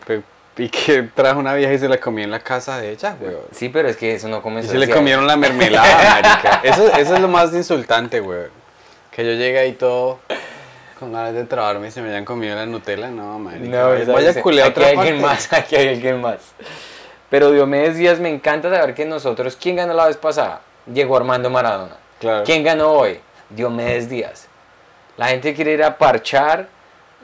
Y 0.57 0.69
que 0.69 1.03
trajo 1.03 1.39
una 1.39 1.53
vieja 1.53 1.73
y 1.73 1.79
se 1.79 1.89
la 1.89 1.97
comió 1.99 2.23
en 2.23 2.31
la 2.31 2.39
casa 2.39 2.77
de 2.79 2.91
ella, 2.91 3.17
güey. 3.19 3.35
sí, 3.51 3.67
pero 3.69 3.89
es 3.89 3.97
que 3.97 4.15
eso 4.15 4.29
no 4.29 4.37
Y 4.37 4.41
comenzó 4.41 4.71
se 4.71 4.77
le 4.77 4.89
comieron 4.89 5.27
la 5.27 5.35
mermelada, 5.35 6.21
marica. 6.21 6.61
Eso, 6.63 6.87
eso 6.95 7.15
es 7.15 7.19
lo 7.21 7.27
más 7.27 7.53
insultante, 7.53 8.21
güey. 8.21 8.43
Que 9.11 9.25
yo 9.25 9.31
llegue 9.33 9.59
ahí 9.59 9.73
todo 9.73 10.19
con 10.97 11.11
ganas 11.11 11.33
de 11.33 11.43
trabarme 11.43 11.89
y 11.89 11.91
se 11.91 12.01
me 12.01 12.09
hayan 12.09 12.23
comido 12.23 12.55
la 12.55 12.65
Nutella. 12.65 13.09
No, 13.09 13.37
marica. 13.37 13.65
No, 13.77 13.89
vaya, 13.89 14.03
esa 14.03 14.13
vaya 14.13 14.27
dice, 14.29 14.39
a 14.39 14.43
culear 14.43 14.67
aquí 14.69 14.79
otra 14.79 14.87
hay 14.91 14.97
alguien 14.97 15.21
más, 15.21 15.51
aquí 15.53 15.75
hay 15.75 15.87
alguien 15.89 16.21
más. 16.21 16.37
Pero 17.29 17.51
Diomedes 17.51 17.97
Díaz, 17.97 18.19
me 18.19 18.29
encanta 18.29 18.69
saber 18.73 18.95
que 18.95 19.03
nosotros, 19.03 19.57
¿quién 19.61 19.75
ganó 19.75 19.93
la 19.93 20.05
vez 20.05 20.15
pasada? 20.15 20.61
Llegó 20.85 21.17
Armando 21.17 21.49
Maradona. 21.49 21.97
Claro. 22.19 22.43
¿Quién 22.45 22.63
ganó 22.63 22.91
hoy? 22.93 23.19
Diomedes 23.49 24.07
Díaz. 24.09 24.47
La 25.17 25.27
gente 25.27 25.53
quiere 25.53 25.73
ir 25.73 25.83
a 25.83 25.97
parchar 25.97 26.67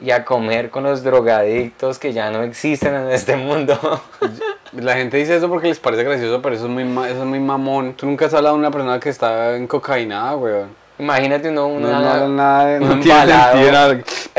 y 0.00 0.10
a 0.10 0.24
comer 0.24 0.70
con 0.70 0.82
los 0.84 1.02
drogadictos 1.04 1.98
que 1.98 2.12
ya 2.12 2.30
no 2.30 2.42
existen 2.42 2.94
en 2.94 3.10
este 3.10 3.36
mundo. 3.36 3.78
La 4.72 4.94
gente 4.94 5.18
dice 5.18 5.36
eso 5.36 5.48
porque 5.50 5.68
les 5.68 5.78
parece 5.78 6.02
gracioso, 6.02 6.40
pero 6.40 6.54
eso 6.54 6.64
es 6.64 6.70
muy, 6.70 6.82
eso 7.06 7.18
es 7.20 7.26
muy 7.26 7.38
mamón. 7.40 7.92
Tú 7.92 8.06
nunca 8.06 8.24
has 8.26 8.32
hablado 8.34 8.54
de 8.54 8.60
una 8.60 8.70
persona 8.70 8.98
que 8.98 9.10
está 9.10 9.54
en 9.54 9.66
cocaína, 9.66 10.32
güey. 10.32 10.64
Imagínate 10.98 11.50
uno, 11.50 11.68
No, 11.68 11.88
una, 11.88 12.16
no, 12.16 12.28
nada, 12.28 12.66
de- 12.66 12.80
un 12.80 12.88
no 12.88 13.00
tiene 13.00 13.20
embalado. 13.22 13.72
nada. 13.72 13.98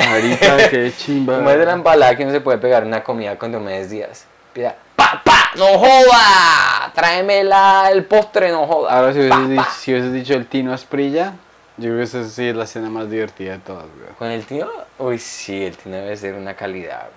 Marica, 0.10 0.58
qué 0.72 0.92
chimba. 0.98 1.36
¿Cómo 1.36 1.50
es 1.52 1.58
de 1.60 1.66
la 1.66 1.74
embalada 1.74 2.16
que 2.16 2.24
uno 2.24 2.32
se 2.32 2.42
puede 2.42 2.58
pegar 2.58 2.84
una 2.84 3.04
comida 3.04 3.38
con 3.38 3.52
Diomedes 3.52 3.90
Díaz? 3.92 4.26
Pida, 4.54 4.76
¡Papá! 4.96 5.52
¡No 5.56 5.66
joda! 5.78 6.92
Tráeme 6.96 7.44
la- 7.44 7.90
el 7.92 8.06
postre, 8.06 8.52
no 8.52 8.66
joda. 8.66 8.92
Ahora 8.92 9.14
si 9.14 9.20
hubieses, 9.20 9.50
dicho, 9.50 9.66
si 9.80 9.92
hubieses 9.92 10.14
dicho 10.14 10.34
el 10.34 10.48
Tino 10.48 10.74
Asprilla, 10.74 11.34
yo 11.78 11.86
creo 11.86 11.98
que 11.98 12.04
esa 12.04 12.24
sí 12.28 12.48
es 12.50 12.56
la 12.56 12.66
escena 12.66 12.90
más 12.90 13.10
divertida 13.10 13.54
de 13.54 13.60
todas, 13.60 13.86
güey. 13.86 14.14
Con 14.18 14.30
el 14.30 14.46
tino, 14.46 14.70
uy, 15.00 15.18
sí, 15.18 15.66
el 15.66 15.76
tino 15.76 15.96
debe 15.96 16.16
ser 16.16 16.36
una 16.36 16.56
calidad. 16.56 17.10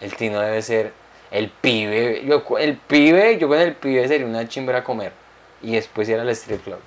El 0.00 0.14
tino 0.14 0.40
debe 0.40 0.62
ser 0.62 0.92
el 1.30 1.48
pibe. 1.50 2.24
Yo, 2.24 2.44
el 2.58 2.76
pibe, 2.76 3.38
yo 3.38 3.48
con 3.48 3.58
el 3.58 3.74
pibe 3.74 4.08
sería 4.08 4.26
una 4.26 4.48
chimbra 4.48 4.78
a 4.78 4.84
comer. 4.84 5.12
Y 5.62 5.74
después 5.74 6.08
ir 6.08 6.18
al 6.18 6.28
strip 6.30 6.62
club. 6.64 6.80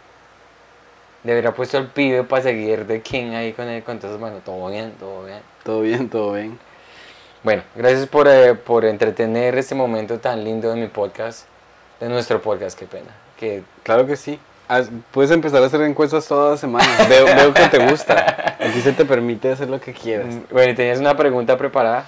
Debería 1.24 1.54
puesto 1.54 1.78
el 1.78 1.88
pibe 1.88 2.24
para 2.24 2.44
seguir 2.44 2.86
de 2.86 3.02
King 3.02 3.32
ahí 3.34 3.54
con 3.54 3.68
él. 3.68 3.84
Con 3.84 3.96
entonces, 3.96 4.20
bueno, 4.20 4.38
todo 4.44 4.70
bien, 4.70 4.94
todo 5.00 5.26
bien. 5.26 5.40
Todo 5.64 5.82
bien, 5.82 6.10
todo 6.10 6.34
bien. 6.34 6.60
Bueno, 7.44 7.64
gracias 7.76 8.08
por, 8.08 8.28
eh, 8.28 8.56
por 8.56 8.86
entretener 8.86 9.58
este 9.58 9.76
momento 9.76 10.20
tan 10.20 10.44
lindo 10.44 10.70
de 10.70 10.76
mi 10.82 10.88
podcast. 10.88 11.48
De 12.00 12.10
nuestro 12.10 12.42
podcast, 12.42 12.78
qué 12.78 12.86
pena. 12.86 13.16
Que 13.38 13.64
Claro 13.84 14.06
que 14.06 14.16
sí. 14.16 14.40
Puedes 15.12 15.32
empezar 15.32 15.62
a 15.62 15.68
hacer 15.68 15.82
encuestas 15.82 16.28
todas 16.28 16.52
las 16.52 16.60
semanas. 16.60 17.08
Veo, 17.10 17.26
veo 17.26 17.54
que 17.54 17.68
te 17.68 17.88
gusta. 17.88 18.56
Aquí 18.60 18.82
se 18.82 18.94
te 18.94 19.06
permite 19.06 19.52
hacer 19.52 19.70
lo 19.70 19.80
que 19.80 19.94
quieras. 19.94 20.34
Mm, 20.34 20.40
Bueno, 20.52 20.72
¿y 20.72 20.76
tenías 20.76 21.00
una 21.00 21.16
pregunta 21.16 21.58
preparada? 21.58 22.06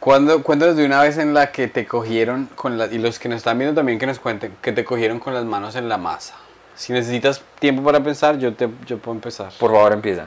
¿Cuándo, 0.00 0.42
cuéntanos 0.42 0.76
de 0.76 0.84
una 0.84 1.00
vez 1.02 1.18
en 1.18 1.34
la 1.34 1.52
que 1.52 1.68
te 1.68 1.86
cogieron 1.86 2.46
con 2.54 2.78
la, 2.78 2.86
y 2.86 2.98
los 2.98 3.18
que 3.18 3.28
nos 3.28 3.38
están 3.38 3.58
viendo 3.58 3.74
también 3.74 3.98
que 3.98 4.06
nos 4.06 4.18
cuenten, 4.18 4.56
que 4.60 4.72
te 4.72 4.84
cogieron 4.84 5.18
con 5.18 5.34
las 5.34 5.44
manos 5.44 5.76
en 5.76 5.88
la 5.88 5.98
masa. 5.98 6.34
Si 6.74 6.92
necesitas 6.92 7.42
tiempo 7.58 7.82
para 7.82 8.00
pensar, 8.02 8.38
yo, 8.38 8.52
te, 8.54 8.68
yo 8.86 8.98
puedo 8.98 9.14
empezar. 9.14 9.52
Por 9.58 9.70
favor, 9.70 9.92
empieza. 9.92 10.26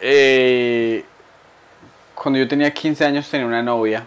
Eh, 0.00 1.04
cuando 2.14 2.38
yo 2.38 2.48
tenía 2.48 2.72
15 2.72 3.04
años 3.04 3.28
tenía 3.28 3.46
una 3.46 3.62
novia 3.62 4.04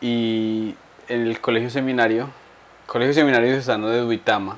y 0.00 0.74
en 1.08 1.22
el 1.26 1.40
colegio 1.40 1.70
seminario, 1.70 2.28
colegio 2.96 3.12
seminario 3.12 3.48
diocesano 3.50 3.90
de 3.90 4.00
Duitama, 4.00 4.56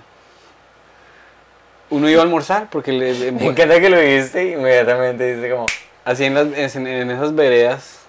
uno 1.90 2.09
iba 2.09 2.20
a 2.20 2.24
almorzar 2.24 2.68
porque 2.70 2.92
le, 2.92 3.33
Me 3.33 3.46
encanta 3.46 3.81
que 3.81 3.90
lo 3.90 3.98
dijiste 3.98 4.46
y 4.51 4.53
inmediatamente 4.53 5.35
dice 5.35 5.50
como... 5.50 5.67
así 6.04 6.25
en, 6.25 6.35
las- 6.35 6.77
en- 6.77 6.87
en 6.87 7.10
esas 7.10 7.35
veredas, 7.35 8.00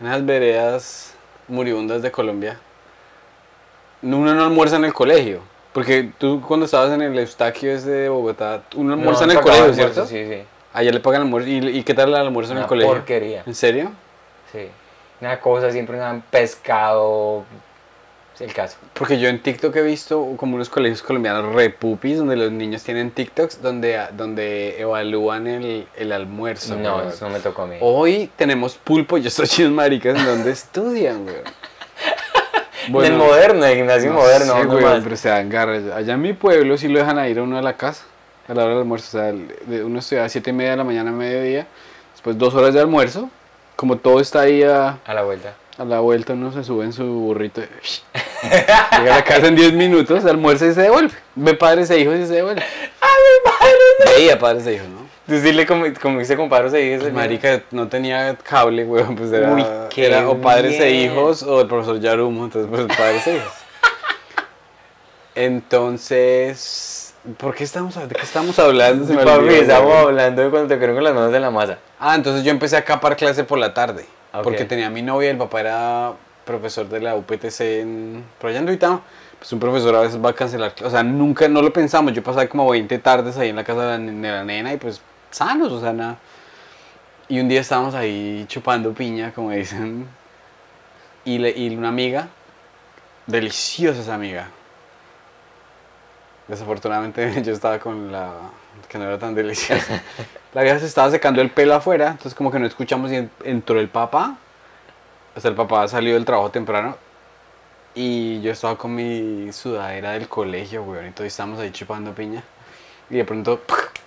en 0.00 0.08
esas 0.08 0.26
veredas 0.26 1.14
moribundas 1.48 2.02
de 2.02 2.10
Colombia, 2.10 2.58
uno 4.02 4.34
no 4.34 4.44
almuerza 4.44 4.76
en 4.76 4.84
el 4.84 4.92
colegio. 4.92 5.40
Porque 5.72 6.10
tú 6.18 6.42
cuando 6.46 6.66
estabas 6.66 6.92
en 6.92 7.00
el 7.00 7.18
Eustaquio 7.18 7.72
ese 7.72 7.88
de 7.90 8.08
Bogotá, 8.10 8.62
uno 8.76 8.92
almuerza 8.92 9.24
No, 9.24 9.32
en 9.32 9.38
el 9.38 9.42
colegio, 9.42 9.72
¿cierto? 9.74 10.06
Sí, 10.06 10.26
sí. 10.28 10.42
Allá 10.74 10.92
le 10.92 11.00
pagan 11.00 11.22
almuerzo. 11.22 11.48
¿Y, 11.48 11.56
y 11.78 11.82
qué 11.84 11.94
tal 11.94 12.10
el 12.10 12.16
almuerzo 12.16 12.52
en 12.52 12.58
Una 12.58 12.64
el 12.66 12.68
colegio? 12.68 12.92
porquería. 12.94 13.42
¿En 13.46 13.54
serio? 13.54 13.92
Sí. 14.52 14.68
Una 15.22 15.40
cosa, 15.40 15.70
siempre 15.70 15.98
un 16.00 16.20
pescado. 16.30 17.44
Es 18.34 18.40
el 18.40 18.52
caso. 18.52 18.76
Porque 18.94 19.20
yo 19.20 19.28
en 19.28 19.40
TikTok 19.40 19.76
he 19.76 19.82
visto 19.82 20.34
como 20.36 20.56
unos 20.56 20.68
colegios 20.68 21.02
colombianos 21.02 21.54
repupis 21.54 22.18
donde 22.18 22.34
los 22.34 22.50
niños 22.50 22.82
tienen 22.82 23.12
TikToks 23.12 23.62
donde, 23.62 24.00
donde 24.16 24.80
evalúan 24.80 25.46
el, 25.46 25.86
el 25.96 26.12
almuerzo. 26.12 26.74
no, 26.76 27.08
eso 27.08 27.26
no 27.28 27.32
me 27.32 27.38
tocó 27.40 27.62
a 27.62 27.66
mí. 27.66 27.76
Hoy 27.80 28.28
tenemos 28.36 28.74
pulpo 28.74 29.18
y 29.18 29.26
estos 29.26 29.48
chinos 29.50 29.72
maricas 29.72 30.18
en 30.18 30.26
donde 30.26 30.50
estudian, 30.50 31.22
güey. 31.24 31.36
Del 33.02 33.14
moderno, 33.14 33.64
el 33.64 33.76
gimnasio 33.76 34.12
moderno. 34.12 34.54
sé, 34.54 34.64
no 34.64 34.78
güey, 34.78 35.02
pero 35.02 35.16
se 35.16 35.28
dan 35.28 35.48
garras. 35.48 35.84
Allá 35.94 36.14
en 36.14 36.20
mi 36.20 36.32
pueblo 36.32 36.76
sí 36.76 36.88
lo 36.88 36.98
dejan 36.98 37.18
a 37.18 37.28
ir 37.28 37.38
a 37.38 37.42
uno 37.42 37.56
a 37.56 37.62
la 37.62 37.76
casa. 37.76 38.04
a 38.48 38.52
la 38.52 38.64
hora 38.64 38.72
del 38.72 38.82
almuerzo. 38.82 39.16
O 39.16 39.20
sea, 39.20 39.32
uno 39.84 39.98
estudia 40.00 40.24
a 40.24 40.28
7 40.28 40.50
y 40.50 40.52
media 40.52 40.72
de 40.72 40.76
la 40.78 40.84
mañana 40.84 41.10
a 41.10 41.14
mediodía, 41.14 41.66
después 42.12 42.36
dos 42.36 42.54
horas 42.54 42.74
de 42.74 42.80
almuerzo. 42.80 43.30
Como 43.76 43.96
todo 43.96 44.20
está 44.20 44.42
ahí 44.42 44.62
a, 44.62 44.98
A 45.04 45.14
la 45.14 45.22
vuelta. 45.22 45.54
A 45.78 45.84
la 45.84 46.00
vuelta, 46.00 46.32
uno 46.34 46.52
se 46.52 46.62
sube 46.64 46.84
en 46.84 46.92
su 46.92 47.04
burrito. 47.04 47.60
y- 47.62 47.66
Llega 48.48 49.14
a 49.14 49.18
la 49.18 49.24
casa 49.24 49.46
en 49.48 49.56
10 49.56 49.72
minutos, 49.72 50.24
almuerza 50.24 50.66
y 50.66 50.74
se 50.74 50.82
devuelve. 50.82 51.12
Ve 51.34 51.54
padres 51.54 51.90
e 51.90 51.98
hijos 51.98 52.14
y 52.16 52.26
se 52.26 52.34
devuelve. 52.34 52.62
Veía 54.16 54.38
padres 54.38 54.66
e 54.66 54.74
hijos, 54.74 54.88
¿no? 54.88 55.04
Tú 55.26 55.40
sí 55.40 55.52
le 55.52 55.66
comi- 55.66 55.98
comiste 55.98 56.36
con 56.36 56.48
paros 56.50 56.72
ahí. 56.74 56.98
Pues, 56.98 57.12
marica, 57.12 57.62
no 57.70 57.88
tenía 57.88 58.36
cable, 58.36 58.84
weón, 58.84 59.16
pues 59.16 59.32
era, 59.32 59.52
Uy, 59.54 59.64
qué 59.90 60.06
era 60.06 60.28
o 60.28 60.36
padres 60.40 60.78
e 60.78 60.90
hijos 60.90 61.42
o 61.42 61.62
el 61.62 61.66
profesor 61.66 61.98
Yarumo, 61.98 62.44
entonces 62.44 62.70
pues 62.70 62.96
padres 62.96 63.26
e 63.26 63.36
hijos. 63.36 63.52
Entonces, 65.34 67.14
¿por 67.38 67.54
qué 67.54 67.64
estamos, 67.64 67.94
de 67.96 68.14
qué 68.14 68.22
estamos 68.22 68.58
hablando? 68.58 69.06
Se 69.06 69.14
me 69.14 69.24
Papi, 69.24 69.38
olvidó, 69.38 69.62
estábamos 69.62 69.92
weón. 69.94 70.06
hablando 70.08 70.42
de 70.42 70.50
cuando 70.50 70.68
te 70.68 70.74
quedaron 70.76 70.96
con 70.96 71.04
las 71.04 71.14
manos 71.14 71.34
en 71.34 71.42
la 71.42 71.50
masa. 71.50 71.78
Ah, 71.98 72.14
entonces 72.14 72.44
yo 72.44 72.50
empecé 72.50 72.76
a 72.76 72.84
capar 72.84 73.16
clase 73.16 73.44
por 73.44 73.58
la 73.58 73.72
tarde, 73.74 74.04
Ok. 74.34 74.42
porque 74.42 74.64
tenía 74.64 74.90
mi 74.90 75.02
novia, 75.02 75.30
el 75.30 75.38
papá 75.38 75.60
era 75.60 76.12
profesor 76.44 76.88
de 76.88 77.00
la 77.00 77.14
UPTC 77.16 77.60
en, 77.80 78.24
en 78.42 78.66
Duitama. 78.66 79.02
Pues 79.38 79.52
un 79.52 79.60
profesor 79.60 79.94
a 79.96 80.00
veces 80.00 80.22
va 80.24 80.30
a 80.30 80.34
cancelar, 80.34 80.74
o 80.82 80.90
sea, 80.90 81.02
nunca, 81.02 81.48
no 81.48 81.60
lo 81.62 81.72
pensamos, 81.72 82.12
yo 82.12 82.22
pasaba 82.22 82.46
como 82.46 82.68
20 82.70 82.98
tardes 82.98 83.36
ahí 83.36 83.50
en 83.50 83.56
la 83.56 83.64
casa 83.64 83.82
de 83.86 83.98
la, 83.98 84.12
de 84.12 84.28
la 84.30 84.44
nena 84.44 84.72
y 84.72 84.76
pues 84.78 85.00
sanos, 85.30 85.70
o 85.72 85.80
sea, 85.80 85.92
nada. 85.92 86.16
Y 87.28 87.40
un 87.40 87.48
día 87.48 87.60
estábamos 87.60 87.94
ahí 87.94 88.44
chupando 88.48 88.92
piña, 88.92 89.32
como 89.32 89.50
dicen, 89.50 90.06
y, 91.24 91.38
le- 91.38 91.50
y 91.56 91.74
una 91.76 91.88
amiga, 91.88 92.28
deliciosa 93.26 94.00
esa 94.00 94.14
amiga. 94.14 94.48
Desafortunadamente 96.48 97.42
yo 97.42 97.52
estaba 97.52 97.78
con 97.78 98.12
la 98.12 98.32
que 98.86 98.98
no 98.98 99.04
era 99.04 99.18
tan 99.18 99.34
deliciosa. 99.34 100.02
La 100.54 100.62
vieja 100.62 100.78
se 100.78 100.86
estaba 100.86 101.10
secando 101.10 101.40
el 101.42 101.50
pelo 101.50 101.74
afuera, 101.74 102.08
entonces 102.08 102.34
como 102.34 102.50
que 102.50 102.58
no 102.58 102.66
escuchamos 102.66 103.10
y 103.12 103.16
en- 103.16 103.30
entró 103.44 103.80
el 103.80 103.88
papá. 103.88 104.36
O 105.36 105.40
sea, 105.40 105.50
el 105.50 105.56
papá 105.56 105.88
salió 105.88 106.14
del 106.14 106.24
trabajo 106.24 106.50
temprano 106.50 106.96
y 107.94 108.40
yo 108.40 108.52
estaba 108.52 108.76
con 108.76 108.94
mi 108.94 109.52
sudadera 109.52 110.12
del 110.12 110.28
colegio, 110.28 110.82
weón, 110.82 111.04
entonces 111.06 111.32
estábamos 111.32 111.60
ahí 111.60 111.70
chupando 111.70 112.12
piña. 112.14 112.42
Y 113.10 113.16
de 113.16 113.24
pronto 113.24 113.60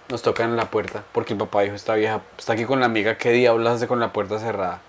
nos 0.09 0.21
tocan 0.21 0.55
la 0.55 0.65
puerta 0.69 1.03
porque 1.11 1.33
el 1.33 1.39
papá 1.39 1.61
dijo, 1.61 1.75
esta 1.75 1.95
vieja 1.95 2.21
está 2.37 2.53
aquí 2.53 2.65
con 2.65 2.79
la 2.79 2.85
amiga, 2.85 3.17
¿qué 3.17 3.31
diablos 3.31 3.69
hace 3.69 3.87
con 3.87 3.99
la 3.99 4.11
puerta 4.13 4.39
cerrada? 4.39 4.79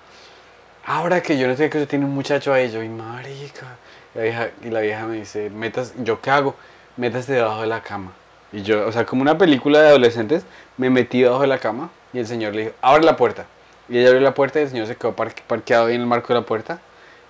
Ahora 0.84 1.22
que 1.22 1.36
yo 1.36 1.46
no 1.48 1.56
sé 1.56 1.68
que 1.68 1.78
usted 1.78 1.88
tiene 1.88 2.06
un 2.06 2.14
muchacho 2.14 2.52
ahí, 2.54 2.70
yo, 2.70 2.82
y 2.82 2.88
marica. 2.88 3.66
Y 4.14 4.18
la 4.18 4.22
vieja, 4.24 4.48
y 4.62 4.70
la 4.70 4.80
vieja 4.80 5.06
me 5.06 5.16
dice, 5.16 5.50
metas, 5.50 5.92
¿yo 5.98 6.20
qué 6.20 6.30
hago? 6.30 6.54
Métase 6.96 7.34
debajo 7.34 7.60
de 7.60 7.66
la 7.66 7.82
cama. 7.82 8.12
Y 8.52 8.62
yo, 8.62 8.86
o 8.86 8.92
sea, 8.92 9.04
como 9.04 9.22
una 9.22 9.36
película 9.36 9.80
de 9.82 9.88
adolescentes, 9.88 10.44
me 10.76 10.90
metí 10.90 11.20
debajo 11.22 11.42
de 11.42 11.48
la 11.48 11.58
cama 11.58 11.90
y 12.12 12.18
el 12.18 12.26
señor 12.26 12.54
le 12.54 12.62
dijo, 12.62 12.74
abre 12.80 13.04
la 13.04 13.16
puerta. 13.16 13.46
Y 13.88 13.98
ella 13.98 14.08
abrió 14.08 14.22
la 14.22 14.34
puerta 14.34 14.58
y 14.60 14.62
el 14.64 14.68
señor 14.70 14.86
se 14.86 14.96
quedó 14.96 15.14
parque- 15.14 15.42
parqueado 15.46 15.86
ahí 15.86 15.94
en 15.94 16.02
el 16.02 16.06
marco 16.06 16.28
de 16.28 16.40
la 16.40 16.46
puerta. 16.46 16.80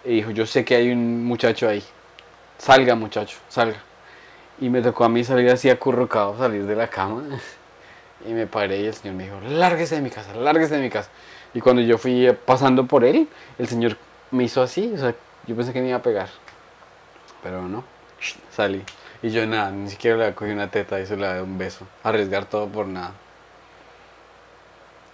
Y 0.04 0.14
dijo, 0.16 0.30
yo 0.30 0.46
sé 0.46 0.64
que 0.64 0.76
hay 0.76 0.90
un 0.92 1.24
muchacho 1.24 1.68
ahí. 1.68 1.82
Salga, 2.58 2.94
muchacho, 2.94 3.38
salga. 3.48 3.78
Y 4.60 4.68
me 4.70 4.82
tocó 4.82 5.04
a 5.04 5.08
mí 5.08 5.22
salir 5.24 5.50
así 5.50 5.70
acurrucado, 5.70 6.36
salir 6.38 6.64
de 6.66 6.76
la 6.76 6.88
cama. 6.88 7.24
Y 8.26 8.32
me 8.32 8.48
paré 8.48 8.80
y 8.80 8.86
el 8.86 8.94
señor 8.94 9.14
me 9.16 9.24
dijo, 9.26 9.38
lárguese 9.48 9.94
de 9.94 10.00
mi 10.00 10.10
casa, 10.10 10.34
lárguese 10.34 10.74
de 10.74 10.82
mi 10.82 10.90
casa. 10.90 11.08
Y 11.54 11.60
cuando 11.60 11.82
yo 11.82 11.98
fui 11.98 12.28
pasando 12.44 12.84
por 12.84 13.04
él, 13.04 13.28
el 13.58 13.68
señor 13.68 13.96
me 14.32 14.42
hizo 14.42 14.60
así, 14.60 14.90
o 14.92 14.98
sea, 14.98 15.14
yo 15.46 15.54
pensé 15.54 15.72
que 15.72 15.80
me 15.80 15.88
iba 15.90 15.98
a 15.98 16.02
pegar. 16.02 16.28
Pero 17.44 17.62
no, 17.68 17.84
salí. 18.50 18.82
Y 19.22 19.30
yo 19.30 19.46
nada, 19.46 19.70
ni 19.70 19.90
siquiera 19.90 20.16
le 20.16 20.34
cogí 20.34 20.50
una 20.52 20.70
teta 20.70 21.00
y 21.00 21.06
se 21.06 21.16
le 21.16 21.26
dé 21.26 21.42
un 21.42 21.58
beso. 21.58 21.84
Arriesgar 22.04 22.44
todo 22.44 22.68
por 22.68 22.86
nada. 22.86 23.12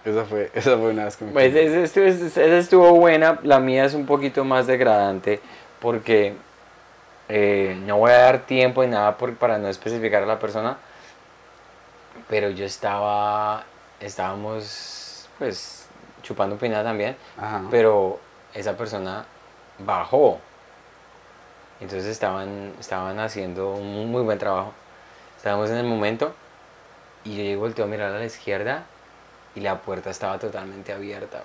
Esa 0.03 0.23
fue, 0.25 0.51
esa 0.55 0.77
fue 0.77 0.91
una 0.91 1.05
vez 1.05 1.17
que 1.17 1.25
me 1.25 1.31
Pues 1.31 1.55
esa 1.55 1.79
estuvo, 1.79 2.05
esa 2.05 2.57
estuvo 2.57 2.91
buena, 2.93 3.39
la 3.43 3.59
mía 3.59 3.85
es 3.85 3.93
un 3.95 4.05
poquito 4.05 4.43
más 4.45 4.67
degradante 4.67 5.39
porque 5.79 6.35
eh, 7.29 7.75
no 7.85 7.97
voy 7.97 8.11
a 8.11 8.17
dar 8.19 8.39
tiempo 8.45 8.83
ni 8.83 8.89
nada 8.91 9.17
por- 9.17 9.35
para 9.35 9.57
no 9.57 9.67
especificar 9.67 10.21
a 10.21 10.27
la 10.27 10.37
persona, 10.37 10.77
pero 12.29 12.49
yo 12.51 12.65
estaba, 12.65 13.63
estábamos 13.99 15.27
pues 15.39 15.87
chupando 16.21 16.55
pina 16.57 16.83
también, 16.83 17.15
Ajá. 17.37 17.63
pero 17.71 18.19
esa 18.53 18.77
persona 18.77 19.25
bajó. 19.79 20.39
Entonces 21.81 22.05
estaban, 22.07 22.73
estaban 22.79 23.19
haciendo 23.19 23.71
un 23.73 24.11
muy 24.11 24.21
buen 24.23 24.37
trabajo. 24.39 24.73
Estábamos 25.37 25.69
en 25.69 25.77
el 25.77 25.85
momento 25.85 26.33
y 27.23 27.51
yo 27.53 27.59
volteo 27.59 27.85
a 27.85 27.87
mirar 27.87 28.13
a 28.13 28.19
la 28.19 28.25
izquierda 28.25 28.83
y 29.55 29.61
la 29.61 29.79
puerta 29.81 30.09
estaba 30.09 30.39
totalmente 30.39 30.93
abierta. 30.93 31.43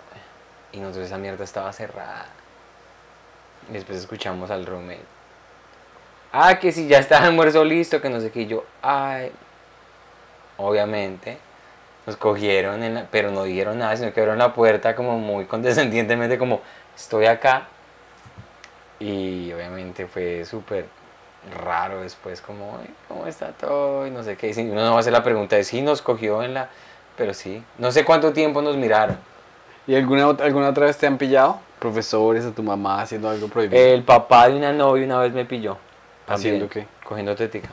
Y 0.73 0.79
nosotros 0.81 1.07
esa 1.07 1.19
mierda 1.19 1.45
estaba 1.45 1.73
cerrada. 1.73 2.27
Después 3.69 3.99
escuchamos 3.99 4.51
al 4.51 4.67
roommate. 4.67 5.05
Ah, 6.33 6.59
que 6.59 6.71
si 6.73 6.87
ya 6.87 6.99
está 6.99 7.19
el 7.19 7.25
almuerzo 7.25 7.65
listo, 7.65 8.01
que 8.01 8.09
no 8.09 8.21
sé 8.21 8.31
qué. 8.31 8.47
Yo, 8.47 8.65
ay. 8.83 9.33
Obviamente. 10.57 11.39
Nos 12.07 12.17
cogieron, 12.17 12.83
en 12.83 12.95
la- 12.95 13.07
pero 13.11 13.31
no 13.31 13.45
dijeron 13.45 13.79
nada, 13.79 13.97
sino 13.97 14.13
que 14.13 14.21
abrieron 14.21 14.39
la 14.39 14.55
puerta 14.55 14.95
como 14.97 15.19
muy 15.19 15.45
condescendientemente, 15.47 16.39
como 16.39 16.61
estoy 16.97 17.27
acá. 17.27 17.69
Y 19.01 19.53
obviamente 19.53 20.07
fue 20.07 20.45
súper 20.45 20.87
raro 21.65 22.03
después, 22.03 22.41
como, 22.41 22.79
"Ay, 22.81 22.95
¿cómo 23.09 23.27
está 23.27 23.49
todo? 23.53 24.07
Y 24.07 24.11
no 24.11 24.23
sé 24.23 24.37
qué. 24.37 24.51
Y 24.51 24.71
uno 24.71 24.85
no 24.85 24.91
va 24.93 24.99
a 24.99 25.01
hacer 25.01 25.13
la 25.13 25.25
pregunta 25.25 25.57
de 25.57 25.65
si 25.65 25.83
nos 25.83 26.03
cogió 26.03 26.43
en 26.43 26.55
la. 26.55 26.69
Pero 27.17 27.35
sí, 27.35 27.65
no 27.79 27.91
sé 27.93 28.05
cuánto 28.05 28.33
tiempo 28.33 28.63
nos 28.63 28.77
miraron. 28.77 29.19
¿Y 29.87 29.97
alguna, 29.97 30.29
alguna 30.45 30.69
otra 30.69 30.87
vez 30.87 30.99
te 30.99 31.07
han 31.07 31.19
pillado? 31.19 31.59
Profesores, 31.79 32.45
a 32.45 32.53
tu 32.53 32.63
mamá 32.63 33.01
haciendo 33.01 33.29
algo 33.29 33.49
prohibido. 33.49 33.83
El 33.83 34.05
papá 34.05 34.49
de 34.49 34.57
una 34.57 34.73
novia 34.73 35.05
una 35.05 35.19
vez 35.19 35.33
me 35.33 35.45
pilló. 35.45 35.79
¿Haciendo 36.29 36.69
qué? 36.69 36.87
Cogiendo 37.03 37.35
tetica. 37.35 37.71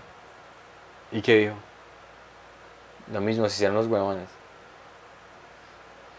¿Y 1.12 1.22
qué 1.22 1.36
dijo? 1.38 1.54
Lo 3.12 3.22
mismo, 3.22 3.48
se 3.48 3.56
hicieron 3.56 3.76
los 3.76 3.88
huevones. 3.88 4.28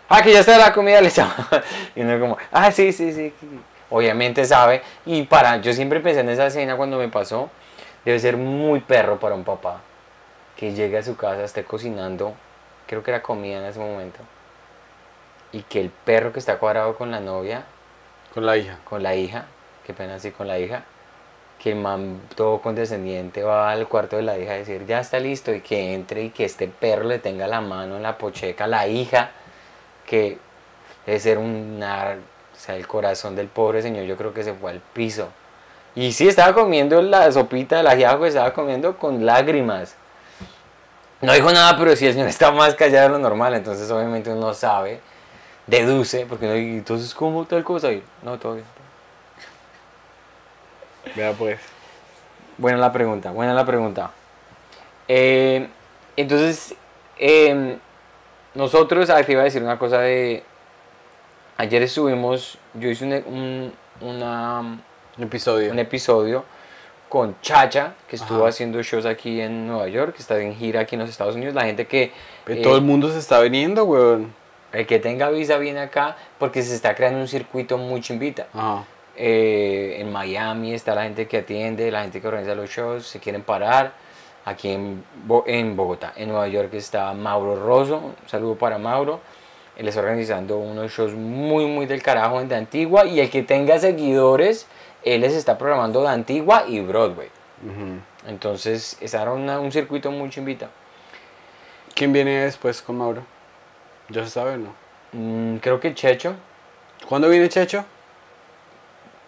Ah, 0.09 0.23
que 0.23 0.33
ya 0.33 0.41
está 0.41 0.57
la 0.57 0.73
comida, 0.73 1.01
le 1.03 1.09
echaba. 1.09 1.35
Y 1.95 2.01
uno 2.01 2.19
como, 2.21 2.39
ah, 2.53 2.71
sí, 2.71 2.93
sí, 2.93 3.13
sí. 3.13 3.33
Obviamente 3.91 4.45
sabe. 4.45 4.83
Y 5.07 5.23
para, 5.25 5.59
yo 5.59 5.73
siempre 5.73 6.01
pensé 6.01 6.21
en 6.21 6.29
esa 6.29 6.47
escena 6.47 6.77
cuando 6.77 6.99
me 6.99 7.09
pasó. 7.09 7.51
Debe 8.05 8.19
ser 8.19 8.37
muy 8.37 8.81
perro 8.81 9.19
para 9.19 9.35
un 9.35 9.45
papá. 9.45 9.81
Que 10.57 10.73
llegue 10.75 10.99
a 10.99 11.03
su 11.03 11.17
casa, 11.17 11.45
esté 11.45 11.65
cocinando. 11.65 12.35
Creo 12.87 13.03
que 13.03 13.11
era 13.11 13.23
comida 13.23 13.59
en 13.59 13.65
ese 13.65 13.79
momento. 13.79 14.19
Y 15.53 15.63
que 15.63 15.81
el 15.81 15.91
perro 15.91 16.33
que 16.33 16.39
está 16.39 16.59
cuadrado 16.59 16.97
con 16.97 17.11
la 17.11 17.21
novia, 17.21 17.65
Con 18.35 18.45
la 18.45 18.57
hija. 18.57 18.79
con 18.85 19.03
la 19.03 19.15
hija, 19.15 19.47
qué 19.87 19.95
pena 19.95 20.17
así 20.17 20.31
con 20.31 20.47
la 20.47 20.59
hija, 20.59 20.85
que 21.59 21.71
el 21.71 21.77
man 21.77 22.21
todo 22.37 22.61
condescendiente 22.61 23.43
va 23.43 23.71
al 23.71 23.89
cuarto 23.89 24.17
de 24.17 24.23
la 24.23 24.39
hija 24.39 24.53
a 24.53 24.57
decir 24.57 24.87
ya 24.87 25.01
está 25.01 25.19
listo 25.19 25.53
y 25.53 25.61
que 25.61 25.95
entre 25.95 26.25
y 26.25 26.31
que 26.31 26.45
este 26.45 26.69
perro 26.69 27.05
le 27.05 27.19
tenga 27.19 27.47
la 27.49 27.61
mano 27.61 27.97
en 27.97 28.03
la 28.03 28.17
pocheca 28.19 28.65
a 28.65 28.69
la 28.69 28.87
hija, 28.87 29.31
que 30.07 30.39
debe 31.07 31.19
ser 31.21 31.39
una, 31.39 32.17
o 32.59 32.61
sea, 32.61 32.75
el 32.75 32.89
corazón 32.89 33.37
del 33.37 33.47
pobre 33.47 33.83
señor 33.83 34.05
yo 34.05 34.17
creo 34.17 34.35
que 34.35 34.43
se 34.43 34.53
fue 34.53 34.73
al 34.73 34.81
piso. 34.81 35.29
Y 35.95 36.11
sí, 36.11 36.27
estaba 36.27 36.53
comiendo 36.55 37.01
la 37.01 37.31
sopita 37.31 37.77
del 37.77 37.87
ajiaco, 37.87 38.27
estaba 38.27 38.53
comiendo 38.53 38.97
con 38.99 39.25
lágrimas. 39.25 39.95
No 41.21 41.33
dijo 41.33 41.53
nada, 41.53 41.79
pero 41.79 41.95
sí 41.95 42.07
el 42.07 42.15
señor 42.15 42.29
está 42.29 42.51
más 42.51 42.75
callado 42.75 43.05
de 43.05 43.09
lo 43.11 43.19
normal, 43.21 43.55
entonces 43.55 43.89
obviamente 43.93 44.33
uno 44.33 44.53
sabe, 44.55 45.01
deduce, 45.69 46.27
porque 46.27 46.47
uno 46.47 46.55
dice, 46.55 46.79
entonces, 46.79 47.15
¿cómo 47.15 47.45
tal 47.45 47.63
cosa? 47.63 47.93
Y, 47.93 48.03
no, 48.23 48.37
todo 48.39 48.55
bien. 48.55 48.67
Vea 51.15 51.33
pues. 51.33 51.61
Buena 52.57 52.79
la 52.79 52.93
pregunta, 52.93 53.31
buena 53.31 53.55
la 53.55 53.65
pregunta. 53.65 54.11
Eh, 55.07 55.69
entonces, 56.17 56.75
eh, 57.19 57.79
nosotros, 58.55 59.11
ah, 59.11 59.23
te 59.23 59.31
iba 59.31 59.43
a 59.43 59.45
decir 59.45 59.63
una 59.63 59.79
cosa 59.79 60.01
de... 60.01 60.43
Ayer 61.59 61.83
estuvimos, 61.83 62.57
yo 62.75 62.89
hice 62.89 63.05
un, 63.05 63.73
un- 64.01 64.09
una- 64.09 64.61
Un 64.61 65.23
episodio. 65.25 65.73
un 65.73 65.79
episodio 65.81 66.45
con 67.09 67.35
Chacha, 67.41 67.95
que 68.09 68.17
estuvo 68.17 68.41
Ajá. 68.41 68.49
haciendo 68.51 68.81
shows 68.83 69.07
aquí 69.07 69.41
en 69.41 69.67
Nueva 69.67 69.89
York, 69.89 70.15
que 70.15 70.23
está 70.23 70.39
en 70.39 70.55
gira 70.55 70.81
aquí 70.81 70.95
en 70.95 71.01
los 71.01 71.11
Estados 71.11 71.35
Unidos. 71.35 71.55
La 71.55 71.65
gente 71.65 71.87
que, 71.87 72.13
Pero 72.45 72.61
eh, 72.61 72.63
Todo 72.63 72.77
el 72.77 72.83
mundo 72.83 73.11
se 73.11 73.19
está 73.19 73.41
viniendo, 73.41 73.85
weón. 73.85 74.33
el 74.73 74.87
que 74.87 74.99
tenga 75.01 75.31
visa 75.31 75.57
viene 75.59 75.81
acá 75.81 76.17
porque 76.39 76.63
se 76.63 76.75
está 76.75 76.95
creando 76.95 77.19
un 77.21 77.27
circuito 77.29 77.77
muy 77.79 78.01
chimbita. 78.03 78.47
Ajá. 78.55 78.85
Eh, 79.17 79.97
en 79.99 80.13
Miami 80.13 80.75
está 80.75 80.95
la 80.95 81.03
gente 81.05 81.27
que 81.27 81.39
atiende, 81.39 81.91
la 81.91 82.03
gente 82.03 82.21
que 82.21 82.29
organiza 82.29 82.55
los 82.55 82.71
shows, 82.71 83.05
se 83.07 83.19
quieren 83.19 83.43
parar. 83.43 83.93
Aquí 84.45 84.71
en, 84.71 85.03
Bo- 85.27 85.45
en 85.47 85.75
Bogotá, 85.77 86.13
en 86.17 86.29
Nueva 86.29 86.47
York 86.49 86.73
está 86.75 87.13
Mauro 87.15 87.57
Rosso, 87.57 87.97
un 87.99 88.15
saludo 88.29 88.55
para 88.55 88.79
Mauro. 88.79 89.21
Él 89.79 89.87
está 89.89 90.01
organizando 90.01 90.59
unos 90.59 90.93
shows 90.93 91.13
muy, 91.15 91.67
muy 91.67 91.87
del 91.87 92.03
carajo 92.03 92.41
en 92.41 92.49
de 92.49 92.57
Antigua 92.57 93.07
y 93.07 93.21
el 93.21 93.31
que 93.31 93.43
tenga 93.43 93.79
seguidores, 93.79 94.67
él 95.05 95.21
les 95.21 95.35
está 95.35 95.57
programando 95.57 96.03
de 96.03 96.09
Antigua 96.09 96.65
y 96.67 96.81
Broadway. 96.81 97.29
Ujú. 97.65 98.01
Entonces, 98.29 98.99
es 99.01 99.15
ahora 99.15 99.33
una- 99.33 99.61
un 99.61 99.71
circuito 99.73 100.11
muy 100.11 100.31
chimbita. 100.31 100.69
¿Quién 101.95 102.13
viene 102.13 102.45
después 102.45 102.83
con 102.83 102.99
Mauro? 102.99 103.23
¿Ya 104.09 104.25
se 104.25 104.31
sabe 104.31 104.55
o 104.55 104.57
no? 104.59 104.75
Mm, 105.13 105.57
creo 105.59 105.81
que 105.81 105.95
Checho, 105.95 106.35
¿Cuándo 107.09 107.29
viene 107.29 107.49
Checho? 107.49 107.85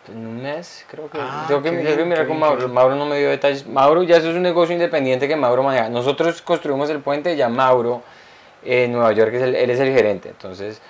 en 0.08 0.26
un 0.26 0.42
mes, 0.42 0.84
creo 0.90 1.08
que. 1.08 1.18
Ah, 1.20 1.44
tengo 1.46 1.62
que, 1.62 1.70
tengo 1.70 2.04
mirar 2.06 2.26
con 2.26 2.38
Mauro. 2.38 2.56
bien. 2.58 2.72
Mauro 2.72 2.96
no 2.96 3.06
me 3.06 3.18
dio 3.18 3.30
detalles. 3.30 3.64
Mauro, 3.66 4.02
ya 4.02 4.16
eso 4.16 4.30
es 4.30 4.34
un 4.36 4.42
negocio 4.42 4.72
independiente 4.74 5.28
que 5.28 5.36
Mauro 5.36 5.62
maneja. 5.62 5.88
Nosotros 5.88 6.42
construimos 6.42 6.90
el 6.90 6.98
puente, 7.00 7.36
ya 7.36 7.48
Mauro 7.48 8.02
en 8.64 8.92
Nueva 8.92 9.12
York, 9.12 9.32
es 9.34 9.42
el- 9.42 9.54
él 9.54 9.70
es 9.70 9.80
el 9.80 9.92
gerente. 9.92 10.28
Entonces, 10.30 10.80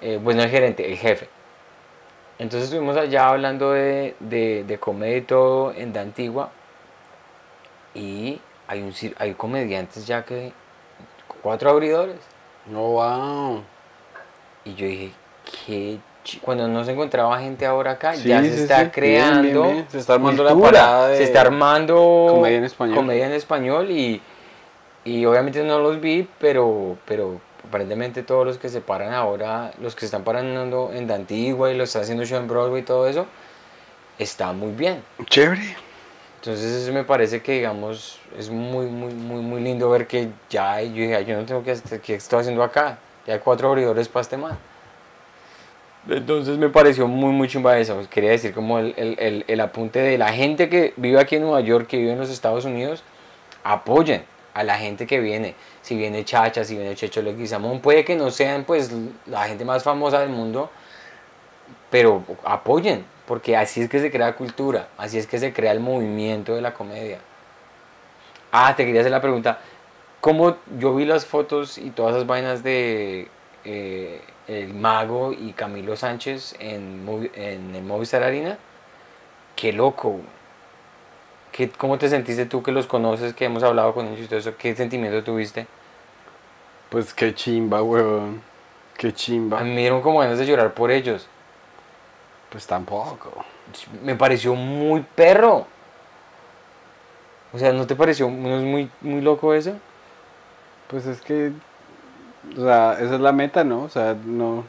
eh, 0.00 0.18
pues 0.22 0.36
no 0.36 0.42
el 0.42 0.50
gerente, 0.50 0.86
el 0.90 0.96
jefe. 0.98 1.28
Entonces 2.38 2.64
estuvimos 2.70 2.96
allá 2.96 3.28
hablando 3.28 3.70
de, 3.72 4.16
de, 4.20 4.64
de 4.64 4.78
comedia 4.78 5.16
y 5.18 5.22
todo 5.22 5.72
en 5.72 5.92
la 5.92 6.00
antigua. 6.00 6.50
Y 7.94 8.40
hay, 8.66 8.80
un, 8.82 8.92
hay 9.18 9.34
comediantes 9.34 10.06
ya 10.06 10.24
que. 10.24 10.52
Cuatro 11.42 11.70
abridores. 11.70 12.16
Oh, 12.74 12.92
wow. 12.92 13.62
Y 14.64 14.74
yo 14.74 14.86
dije, 14.86 15.10
qué 15.66 15.98
cuando 16.40 16.68
no 16.68 16.84
se 16.84 16.92
encontraba 16.92 17.36
gente 17.40 17.66
ahora 17.66 17.92
acá, 17.92 18.14
Sí, 18.14 18.28
ya 18.28 18.40
se 18.42 18.54
sí, 18.54 18.62
está 18.62 18.84
sí. 18.84 18.90
Creando. 18.92 19.62
bien, 19.64 19.72
bien. 19.74 19.86
Se 19.90 19.98
está 19.98 20.14
armando 20.14 20.44
la 20.44 20.52
cultura, 20.52 20.70
parada 20.72 21.08
de 21.08 21.16
Se 21.16 21.24
está 21.24 21.40
armando 21.40 22.26
comedia 22.30 22.58
en 22.58 22.64
español. 22.64 22.94
comedia 22.96 23.26
en 23.26 23.32
español 23.32 23.90
y, 23.90 24.22
y 25.04 25.24
obviamente 25.24 25.62
no 25.64 25.78
los 25.80 26.00
vi, 26.00 26.28
pero, 26.38 26.96
pero 27.06 27.40
aparentemente 27.66 28.22
todos 28.22 28.46
los 28.46 28.58
que 28.58 28.68
se 28.68 28.80
paran 28.80 29.12
ahora, 29.12 29.72
los 29.80 29.94
que 29.94 30.00
se 30.00 30.06
están 30.06 30.24
parando 30.24 30.90
en 30.92 31.08
la 31.08 31.14
antigua 31.14 31.70
y 31.72 31.76
los 31.76 31.88
están 31.88 32.02
haciendo 32.02 32.24
show 32.24 32.38
en 32.38 32.48
Broadway 32.48 32.82
y 32.82 32.84
todo 32.84 33.08
eso, 33.08 33.26
está 34.18 34.52
muy 34.52 34.72
bien. 34.72 35.02
Chévere. 35.26 35.76
Entonces 36.40 36.82
eso 36.82 36.92
me 36.92 37.04
parece 37.04 37.40
que, 37.40 37.52
digamos, 37.52 38.18
es 38.36 38.50
muy, 38.50 38.86
muy, 38.86 39.14
muy, 39.14 39.40
muy 39.42 39.60
lindo 39.60 39.88
ver 39.90 40.06
que 40.06 40.28
ya, 40.50 40.80
yo 40.82 40.94
dije, 41.02 41.14
"Ay, 41.14 41.24
yo 41.24 41.36
no 41.36 41.44
tengo 41.44 41.62
que 41.62 41.70
hacer, 41.70 42.00
¿qué 42.00 42.14
estoy 42.14 42.40
haciendo 42.40 42.62
acá? 42.64 42.98
Ya 43.26 43.34
hay 43.34 43.40
cuatro 43.40 43.68
abridores 43.68 44.08
para 44.08 44.22
este 44.22 44.36
man. 44.36 44.58
Entonces 46.08 46.58
me 46.58 46.68
pareció 46.68 47.06
muy, 47.06 47.30
muy 47.30 47.46
chimba 47.46 47.78
eso. 47.78 47.94
Pues 47.94 48.08
Quería 48.08 48.30
decir 48.30 48.52
como 48.52 48.80
el, 48.80 48.92
el, 48.96 49.16
el, 49.20 49.44
el 49.46 49.60
apunte 49.60 50.00
de 50.00 50.18
la 50.18 50.32
gente 50.32 50.68
que 50.68 50.94
vive 50.96 51.20
aquí 51.20 51.36
en 51.36 51.42
Nueva 51.42 51.60
York, 51.60 51.86
que 51.86 51.96
vive 51.96 52.12
en 52.12 52.18
los 52.18 52.30
Estados 52.30 52.64
Unidos, 52.64 53.04
apoyen 53.62 54.24
a 54.54 54.64
la 54.64 54.78
gente 54.78 55.06
que 55.06 55.20
viene. 55.20 55.54
Si 55.82 55.96
viene 55.96 56.24
Chacha, 56.24 56.64
si 56.64 56.76
viene 56.76 56.94
Checho 56.94 57.22
Leguizamón, 57.22 57.80
puede 57.80 58.04
que 58.04 58.16
no 58.16 58.30
sean 58.30 58.64
pues 58.64 58.90
la 59.26 59.44
gente 59.44 59.64
más 59.64 59.82
famosa 59.82 60.20
del 60.20 60.30
mundo, 60.30 60.70
pero 61.90 62.24
apoyen, 62.44 63.04
porque 63.26 63.56
así 63.56 63.82
es 63.82 63.88
que 63.88 64.00
se 64.00 64.10
crea 64.10 64.34
cultura, 64.34 64.88
así 64.98 65.18
es 65.18 65.26
que 65.26 65.38
se 65.38 65.52
crea 65.52 65.72
el 65.72 65.80
movimiento 65.80 66.54
de 66.54 66.62
la 66.62 66.74
comedia. 66.74 67.18
Ah, 68.50 68.74
te 68.76 68.84
quería 68.84 69.00
hacer 69.00 69.12
la 69.12 69.20
pregunta, 69.20 69.60
¿cómo 70.20 70.56
yo 70.78 70.94
vi 70.94 71.04
las 71.04 71.24
fotos 71.24 71.78
y 71.78 71.90
todas 71.90 72.14
esas 72.14 72.26
vainas 72.26 72.62
de 72.62 73.28
eh, 73.64 74.20
El 74.46 74.74
Mago 74.74 75.32
y 75.32 75.52
Camilo 75.52 75.96
Sánchez 75.96 76.56
en, 76.58 77.30
en 77.34 77.74
el 77.74 77.82
Movistar 77.82 78.22
Arena? 78.22 78.58
Qué 79.56 79.72
loco. 79.72 80.20
¿Qué, 81.52 81.70
¿Cómo 81.70 81.98
te 81.98 82.08
sentiste 82.08 82.46
tú 82.46 82.62
que 82.62 82.72
los 82.72 82.86
conoces, 82.86 83.34
que 83.34 83.44
hemos 83.44 83.62
hablado 83.62 83.92
con 83.92 84.06
ellos 84.06 84.24
y 84.24 84.26
todo 84.26 84.38
eso? 84.38 84.56
¿Qué 84.56 84.74
sentimiento 84.74 85.22
tuviste? 85.22 85.66
Pues 86.88 87.12
qué 87.12 87.34
chimba, 87.34 87.82
weón. 87.82 88.42
Qué 88.96 89.12
chimba. 89.12 89.60
A 89.60 89.64
mí 89.64 89.70
me 89.70 89.80
dieron 89.82 90.00
como 90.00 90.20
ganas 90.20 90.38
de 90.38 90.46
llorar 90.46 90.72
por 90.72 90.90
ellos. 90.90 91.28
Pues 92.50 92.66
tampoco. 92.66 93.44
me 94.02 94.14
pareció 94.14 94.54
muy 94.54 95.04
perro. 95.14 95.66
O 97.52 97.58
sea, 97.58 97.72
¿no 97.72 97.86
te 97.86 97.94
pareció 97.94 98.30
no 98.30 98.56
es 98.56 98.62
muy, 98.62 98.90
muy 99.02 99.20
loco 99.20 99.52
eso? 99.52 99.74
Pues 100.88 101.06
es 101.06 101.20
que. 101.20 101.52
O 102.56 102.62
sea, 102.62 102.94
esa 102.94 103.14
es 103.14 103.20
la 103.20 103.32
meta, 103.32 103.62
¿no? 103.62 103.82
O 103.82 103.88
sea, 103.88 104.14
no. 104.24 104.64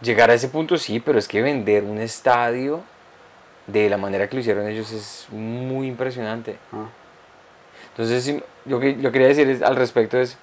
Llegar 0.00 0.30
a 0.30 0.34
ese 0.34 0.48
punto 0.48 0.76
sí, 0.76 0.98
pero 0.98 1.18
es 1.18 1.28
que 1.28 1.40
vender 1.40 1.84
un 1.84 1.98
estadio 1.98 2.82
de 3.66 3.88
la 3.88 3.96
manera 3.96 4.28
que 4.28 4.34
lo 4.36 4.40
hicieron 4.40 4.66
ellos 4.68 4.90
es 4.92 5.26
muy 5.30 5.86
impresionante. 5.86 6.56
ah. 6.72 6.86
Entonces, 7.90 8.42
yo 8.64 8.80
que 8.80 8.96
yo 9.00 9.12
quería 9.12 9.28
decir 9.28 9.48
es- 9.48 9.62
al 9.62 9.76
respecto 9.76 10.18
es 10.18 10.38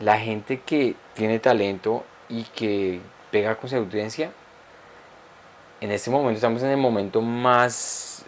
la 0.00 0.18
gente 0.18 0.60
que 0.60 0.94
tiene 1.14 1.38
talento 1.38 2.04
y 2.28 2.42
que 2.44 3.00
pega 3.30 3.54
con 3.56 3.68
su 3.70 3.76
audiencia. 3.76 4.30
En 5.80 5.90
este 5.92 6.10
momento 6.10 6.36
estamos 6.36 6.62
en 6.62 6.70
el 6.70 6.76
momento 6.76 7.20
más 7.20 8.24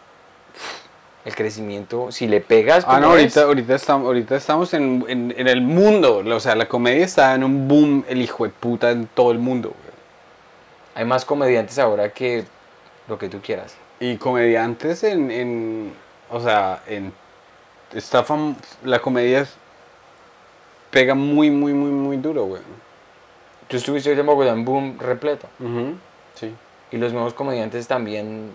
el 1.24 1.34
crecimiento, 1.34 2.10
si 2.12 2.26
le 2.26 2.40
pegas 2.40 2.84
Ah, 2.88 2.98
no, 2.98 3.08
ahorita, 3.08 3.42
ahorita, 3.42 3.74
estamos, 3.74 4.06
ahorita 4.06 4.36
estamos 4.36 4.72
en, 4.72 5.04
en, 5.08 5.34
en 5.36 5.48
el 5.48 5.60
mundo. 5.60 6.22
O 6.24 6.40
sea, 6.40 6.54
la 6.54 6.66
comedia 6.66 7.04
está 7.04 7.34
en 7.34 7.44
un 7.44 7.68
boom, 7.68 8.04
el 8.08 8.22
hijo 8.22 8.44
de 8.44 8.50
puta, 8.50 8.90
en 8.90 9.06
todo 9.06 9.30
el 9.32 9.38
mundo. 9.38 9.74
hay 10.94 11.04
más 11.04 11.24
comediantes 11.24 11.78
ahora 11.78 12.08
que 12.10 12.44
lo 13.10 13.18
que 13.18 13.28
tú 13.28 13.40
quieras. 13.42 13.74
Y 13.98 14.16
comediantes 14.16 15.02
en, 15.04 15.30
en 15.30 15.92
o 16.30 16.40
sea, 16.40 16.82
en 16.86 17.12
está 17.92 18.24
fam- 18.24 18.54
la 18.84 19.00
comedia 19.00 19.40
es- 19.40 19.54
pega 20.90 21.14
muy, 21.14 21.50
muy, 21.50 21.74
muy, 21.74 21.90
muy 21.90 22.16
duro, 22.16 22.44
güey. 22.44 22.62
Tú 23.68 23.76
estuviste 23.76 24.12
en 24.12 24.24
Bogotá 24.26 24.50
en 24.52 24.64
boom 24.64 24.98
repleto. 24.98 25.46
Sí. 26.34 26.54
Y 26.90 26.96
los 26.96 27.12
nuevos 27.12 27.34
comediantes 27.34 27.86
también. 27.86 28.50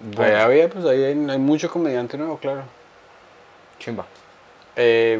boom. 0.00 0.24
Ahí 0.26 0.34
había, 0.34 0.68
pues 0.68 0.84
ahí 0.84 1.02
hay, 1.02 1.30
hay 1.30 1.38
mucho 1.38 1.70
comediante 1.70 2.18
nuevo, 2.18 2.36
claro. 2.38 2.62
Chimba. 3.78 4.04
Eh, 4.76 5.18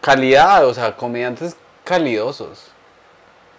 calidad, 0.00 0.66
o 0.66 0.74
sea, 0.74 0.96
comediantes 0.96 1.56
calidosos. 1.84 2.71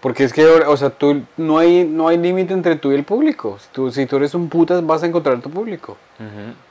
Porque 0.04 0.26
es 0.26 0.34
que, 0.34 0.45
o 0.45 0.76
sea, 0.76 0.89
tú, 0.89 1.24
no 1.38 1.60
hay, 1.60 1.86
no 1.86 2.10
hay 2.10 2.18
límite 2.18 2.54
entre 2.54 2.76
tú 2.76 2.91
y 2.91 2.95
el 2.95 3.06
público. 3.06 3.58
Si 3.58 3.68
tú, 3.72 3.89
si 3.89 4.06
tú 4.06 4.18
eres 4.18 4.36
un 4.36 4.49
putas, 4.49 4.86
vas 4.86 5.01
a 5.01 5.06
encontrar 5.08 5.39
tu 5.39 5.49
público. 5.49 5.95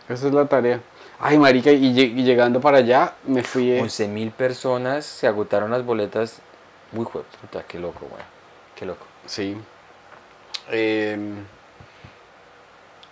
Esa 0.06 0.26
es 0.28 0.34
la 0.34 0.44
tarea. 0.44 0.80
Ay, 1.18 1.38
marica, 1.38 1.70
y, 1.72 1.94
lle- 1.94 2.12
y 2.14 2.24
llegando 2.24 2.60
para 2.60 2.76
allá, 2.78 3.14
me 3.26 3.42
fui... 3.42 3.70
eh, 3.70 3.80
11 3.80 4.08
mil 4.08 4.30
personas 4.32 5.06
se 5.06 5.26
agotaron 5.26 5.70
las 5.70 5.82
boletas. 5.82 6.40
Uy, 6.92 7.06
puta, 7.06 7.64
qué 7.66 7.78
loco, 7.78 8.00
güey. 8.10 8.22
Qué 8.76 8.84
loco. 8.84 9.06
Sí. 9.24 9.56
Em, 10.70 11.36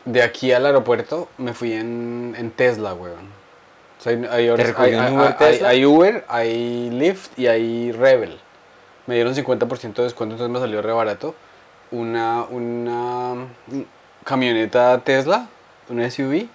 de 0.04 0.22
aquí 0.22 0.52
al 0.52 0.66
aeropuerto 0.66 1.28
me 1.38 1.54
fui 1.54 1.72
en, 1.72 2.34
en 2.36 2.50
Tesla, 2.50 2.92
weón. 2.92 3.40
O 3.98 4.02
sea, 4.02 4.12
hay, 4.12 4.48
hay 5.64 5.86
Uber, 5.86 6.24
hay 6.28 6.90
Lyft 6.90 7.38
y 7.38 7.46
hay 7.46 7.92
Rebel. 7.92 8.38
Me 9.11 9.16
dieron 9.16 9.34
50% 9.34 9.94
de 9.94 10.04
descuento, 10.04 10.36
entonces 10.36 10.52
me 10.52 10.61
salió 10.61 10.82
re 10.82 10.92
barato. 10.92 11.34
Una, 11.90 12.44
una 12.44 13.48
camioneta 14.22 15.00
Tesla, 15.00 15.48
una 15.88 16.08
SUV. 16.08 16.46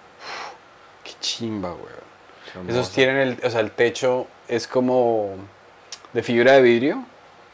Qué 1.04 1.12
chimba, 1.20 1.74
weón. 1.74 2.70
Esos 2.70 2.92
tienen 2.92 3.16
el, 3.18 3.38
o 3.44 3.50
sea, 3.50 3.60
el 3.60 3.72
techo 3.72 4.26
es 4.48 4.66
como 4.66 5.34
de 6.14 6.22
fibra 6.22 6.52
de 6.52 6.62
vidrio. 6.62 7.04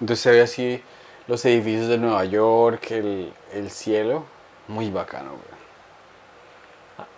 Entonces 0.01 0.23
se 0.23 0.31
ve 0.31 0.41
así 0.41 0.81
los 1.27 1.45
edificios 1.47 1.89
de 1.89 1.99
Nueva 1.99 2.25
York, 2.25 2.93
el, 2.93 3.33
el 3.53 3.73
cielo. 3.73 4.25
Muy 4.69 4.89
bacano, 4.91 5.31
güey. 5.31 7.09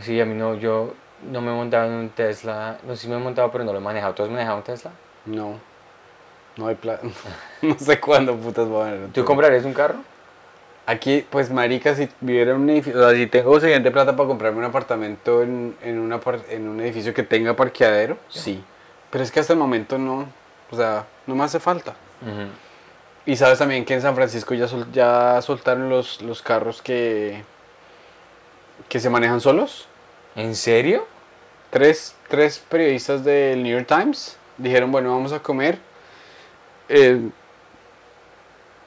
Sí, 0.00 0.18
a 0.18 0.24
mí 0.24 0.32
no, 0.32 0.54
yo 0.54 0.94
no 1.30 1.42
me 1.42 1.50
he 1.50 1.54
montado 1.54 1.88
en 1.88 1.92
un 1.92 2.08
Tesla. 2.08 2.78
No, 2.84 2.96
sí 2.96 3.06
me 3.06 3.16
he 3.16 3.18
montado, 3.18 3.52
pero 3.52 3.64
no 3.64 3.72
lo 3.74 3.80
he 3.80 3.82
manejado. 3.82 4.14
¿Tú 4.14 4.22
has 4.22 4.30
manejado 4.30 4.56
un 4.56 4.64
Tesla? 4.64 4.92
No. 5.26 5.68
No 6.56 6.66
hay 6.66 6.74
plata. 6.74 7.06
no 7.62 7.78
sé 7.78 8.00
cuándo 8.00 8.34
putas 8.36 8.68
voy 8.68 8.88
a 8.88 8.92
ver. 8.92 9.08
¿Tú 9.12 9.24
comprarías 9.24 9.64
un 9.64 9.74
carro? 9.74 9.96
Aquí, 10.86 11.24
pues, 11.28 11.50
marica, 11.50 11.94
si 11.94 12.08
viviera 12.20 12.52
en 12.52 12.62
un 12.62 12.70
edificio, 12.70 12.98
o 12.98 13.08
sea, 13.10 13.14
si 13.16 13.26
tengo 13.26 13.54
suficiente 13.54 13.90
plata 13.90 14.16
para 14.16 14.26
comprarme 14.26 14.58
un 14.58 14.64
apartamento 14.64 15.42
en, 15.42 15.76
en, 15.82 15.98
una 15.98 16.18
en 16.48 16.66
un 16.66 16.80
edificio 16.80 17.12
que 17.12 17.22
tenga 17.22 17.54
parqueadero, 17.54 18.16
sí. 18.28 18.64
Pero 19.10 19.22
es 19.22 19.30
que 19.30 19.38
hasta 19.40 19.52
el 19.52 19.58
momento 19.58 19.98
no, 19.98 20.26
o 20.70 20.76
sea, 20.76 21.04
no 21.26 21.34
me 21.34 21.44
hace 21.44 21.60
falta. 21.60 21.94
Y 23.26 23.36
sabes 23.36 23.58
también 23.58 23.84
que 23.84 23.92
en 23.92 24.00
San 24.00 24.14
Francisco 24.14 24.54
ya, 24.54 24.66
sol- 24.66 24.86
ya 24.90 25.40
soltaron 25.42 25.90
los, 25.90 26.22
los 26.22 26.40
carros 26.40 26.80
que, 26.80 27.42
que 28.88 29.00
se 29.00 29.10
manejan 29.10 29.40
solos. 29.40 29.86
¿En 30.36 30.54
serio? 30.54 31.06
Tres, 31.70 32.14
tres 32.28 32.58
periodistas 32.66 33.24
del 33.24 33.62
New 33.62 33.72
York 33.76 33.86
Times 33.86 34.38
dijeron, 34.56 34.90
bueno, 34.90 35.10
vamos 35.10 35.32
a 35.32 35.40
comer. 35.40 35.78
Eh, 36.88 37.20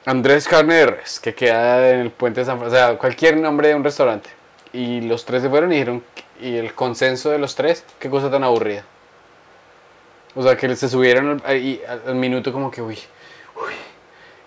Andrés 0.04 0.48
Carne 0.48 0.96
que 1.22 1.34
queda 1.34 1.90
en 1.90 2.00
el 2.00 2.10
puente 2.10 2.40
de 2.40 2.46
San 2.46 2.58
Francisco, 2.58 2.84
o 2.84 2.88
sea, 2.88 2.98
cualquier 2.98 3.36
nombre 3.36 3.68
de 3.68 3.74
un 3.74 3.84
restaurante. 3.84 4.30
Y 4.72 5.02
los 5.02 5.24
tres 5.24 5.42
se 5.42 5.50
fueron 5.50 5.70
y 5.70 5.76
dijeron, 5.76 6.02
y 6.40 6.56
el 6.56 6.74
consenso 6.74 7.30
de 7.30 7.38
los 7.38 7.54
tres, 7.54 7.84
qué 7.98 8.08
cosa 8.10 8.30
tan 8.30 8.42
aburrida. 8.42 8.84
O 10.34 10.42
sea, 10.42 10.56
que 10.56 10.74
se 10.74 10.88
subieron 10.88 11.42
al, 11.44 11.56
y 11.58 11.80
al- 11.86 12.14
minuto 12.14 12.52
como 12.52 12.70
que, 12.70 12.80
uy, 12.80 12.98
uy, 13.56 13.74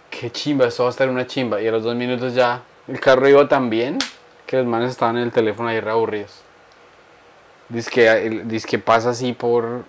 qué 0.10 0.32
chimba, 0.32 0.66
esto 0.68 0.84
va 0.84 0.90
a 0.90 0.92
estar 0.92 1.08
una 1.10 1.28
chimba. 1.28 1.62
Y 1.62 1.68
a 1.68 1.72
los 1.72 1.84
dos 1.84 1.96
minutos 1.96 2.34
ya 2.34 2.64
el 2.88 3.00
carro 3.00 3.30
iba 3.30 3.48
tan 3.48 3.70
bien 3.70 4.00
que 4.48 4.58
los 4.58 4.66
manes 4.66 4.92
estaban 4.92 5.18
en 5.18 5.24
el 5.24 5.32
teléfono 5.32 5.70
ahí 5.70 5.80
re 5.80 5.92
aburridos. 5.92 6.42
Dice 7.70 8.68
que 8.68 8.80
pasa 8.80 9.12
así 9.12 9.34
por, 9.34 9.86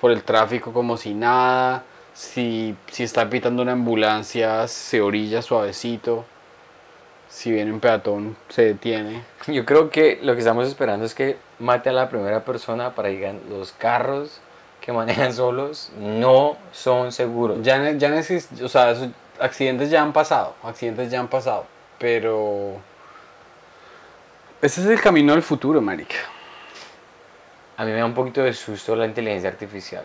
por 0.00 0.10
el 0.10 0.22
tráfico 0.22 0.72
como 0.72 0.96
si 0.96 1.14
nada. 1.14 1.84
Si, 2.18 2.74
si 2.90 3.04
está 3.04 3.30
pitando 3.30 3.62
una 3.62 3.72
ambulancia, 3.72 4.66
se 4.66 5.00
orilla 5.00 5.40
suavecito. 5.40 6.24
Si 7.28 7.52
viene 7.52 7.72
un 7.72 7.78
peatón, 7.78 8.36
se 8.48 8.62
detiene. 8.62 9.22
Yo 9.46 9.64
creo 9.64 9.88
que 9.88 10.18
lo 10.20 10.32
que 10.34 10.40
estamos 10.40 10.66
esperando 10.66 11.06
es 11.06 11.14
que 11.14 11.36
mate 11.60 11.90
a 11.90 11.92
la 11.92 12.08
primera 12.08 12.44
persona 12.44 12.96
para 12.96 13.08
que 13.10 13.14
digan 13.14 13.40
los 13.48 13.70
carros 13.70 14.40
que 14.80 14.90
manejan 14.92 15.32
solos 15.32 15.92
no 15.96 16.56
son 16.72 17.12
seguros. 17.12 17.58
Ya, 17.62 17.76
ya 17.92 18.08
neces- 18.08 18.48
o 18.64 18.68
sea, 18.68 18.96
accidentes 19.38 19.88
ya 19.88 20.02
han 20.02 20.12
pasado, 20.12 20.56
accidentes 20.64 21.12
ya 21.12 21.20
han 21.20 21.28
pasado, 21.28 21.66
pero 22.00 22.78
ese 24.60 24.80
es 24.80 24.88
el 24.88 25.00
camino 25.00 25.34
del 25.34 25.42
futuro, 25.42 25.80
marica. 25.80 26.16
A 27.76 27.84
mí 27.84 27.92
me 27.92 27.98
da 27.98 28.06
un 28.06 28.14
poquito 28.14 28.42
de 28.42 28.52
susto 28.54 28.96
la 28.96 29.06
inteligencia 29.06 29.48
artificial. 29.50 30.02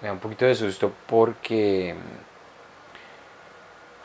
Me 0.00 0.08
da 0.08 0.12
un 0.12 0.18
poquito 0.20 0.44
de 0.44 0.54
susto 0.54 0.92
porque 1.06 1.94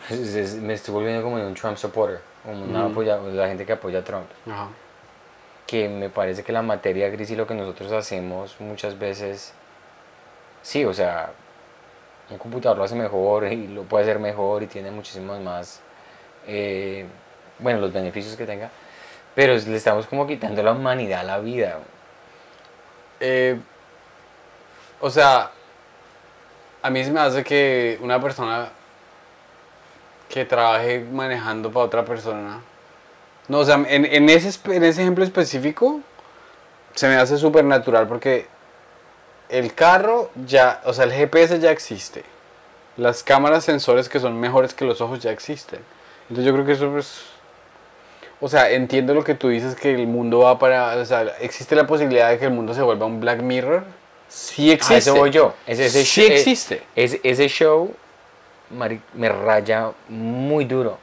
mm, 0.10 0.14
es- 0.14 0.36
es- 0.36 0.54
me 0.56 0.74
estoy 0.74 0.94
volviendo 0.94 1.22
como 1.24 1.36
un 1.36 1.54
Trump 1.54 1.78
supporter, 1.78 2.22
como 2.44 2.64
una 2.64 2.86
apoya- 2.86 3.18
la 3.18 3.48
gente 3.48 3.66
que 3.66 3.74
apoya 3.74 4.00
a 4.00 4.04
Trump. 4.04 4.26
Ajá. 4.50 4.68
Que 5.68 5.88
me 5.90 6.10
parece 6.10 6.44
que 6.44 6.52
la 6.52 6.62
materia 6.62 7.10
gris 7.10 7.30
y 7.32 7.36
lo 7.36 7.46
que 7.48 7.54
nosotros 7.54 7.92
hacemos 7.92 8.56
muchas 8.60 8.98
veces, 8.98 9.54
sí, 10.62 10.84
o 10.86 10.94
sea, 10.94 11.32
un 12.30 12.38
computador 12.38 12.78
lo 12.78 12.84
hace 12.86 12.96
mejor 12.96 13.46
y 13.52 13.68
lo 13.68 13.84
puede 13.84 14.04
hacer 14.06 14.20
mejor 14.20 14.64
y 14.64 14.68
tiene 14.68 14.92
muchísimos 14.92 15.40
más, 15.42 15.82
eh, 16.48 17.06
bueno, 17.60 17.80
los 17.80 17.94
beneficios 17.94 18.36
que 18.36 18.46
tenga, 18.46 18.70
pero 19.36 19.54
le 19.54 19.76
estamos 19.78 20.08
como 20.08 20.26
quitando 20.28 20.64
la 20.64 20.72
humanidad 20.72 21.20
a 21.22 21.24
la 21.24 21.40
vida. 21.40 21.78
Eh, 23.20 23.60
o 25.00 25.10
sea, 25.10 25.52
a 26.82 26.90
mí 26.90 27.04
se 27.04 27.12
me 27.12 27.20
hace 27.20 27.44
que 27.44 28.00
una 28.02 28.20
persona 28.20 28.70
que 30.30 30.46
trabaje 30.46 31.00
manejando 31.00 31.72
para 31.72 31.86
otra 31.86 32.06
persona. 32.06 32.62
No, 33.48 33.60
o 33.60 33.66
sea, 33.66 33.76
en, 33.76 34.06
en 34.06 34.30
ese, 34.30 34.58
en 34.74 34.84
ese 34.84 35.02
ejemplo 35.02 35.24
específico 35.24 36.02
se 36.96 37.08
me 37.08 37.16
hace 37.16 37.38
súper 37.38 37.66
natural 37.66 38.08
porque 38.08 38.48
el 39.50 39.74
carro 39.74 40.32
ya, 40.46 40.82
o 40.86 40.94
sea, 40.94 41.06
el 41.06 41.12
GPS 41.12 41.60
ya 41.60 41.72
existe. 41.72 42.24
Las 42.98 43.24
cámaras 43.24 43.66
sensores 43.66 44.10
que 44.10 44.20
son 44.20 44.40
mejores 44.40 44.74
que 44.74 44.86
los 44.86 45.02
ojos 45.02 45.20
ya 45.20 45.32
existen. 45.32 45.80
Entonces 46.30 46.46
yo 46.46 46.54
creo 46.54 46.66
que 46.66 46.72
eso 46.74 46.98
es... 46.98 47.26
O 48.40 48.48
sea, 48.48 48.72
entiendo 48.72 49.14
lo 49.14 49.24
que 49.24 49.36
tú 49.36 49.50
dices 49.50 49.76
que 49.76 49.94
el 49.94 50.08
mundo 50.08 50.40
va 50.40 50.58
para... 50.58 50.96
O 50.96 51.06
sea, 51.06 51.24
existe 51.42 51.76
la 51.76 51.86
posibilidad 51.86 52.30
de 52.30 52.40
que 52.40 52.46
el 52.46 52.52
mundo 52.52 52.74
se 52.74 52.82
vuelva 52.82 53.06
un 53.06 53.20
Black 53.20 53.42
Mirror. 53.42 53.84
Sí 54.34 54.72
A 54.72 54.74
existe. 54.76 54.98
eso 54.98 55.16
voy 55.16 55.30
yo. 55.30 55.54
Ese, 55.68 55.88
ese 55.88 56.06
sí 56.06 56.22
sh- 56.22 56.24
eh, 56.30 56.36
existe. 56.36 56.84
Ese, 56.96 57.20
ese 57.24 57.48
show 57.50 57.94
me 59.14 59.30
raya 59.30 59.92
muy 60.08 60.66
duro. 60.66 60.98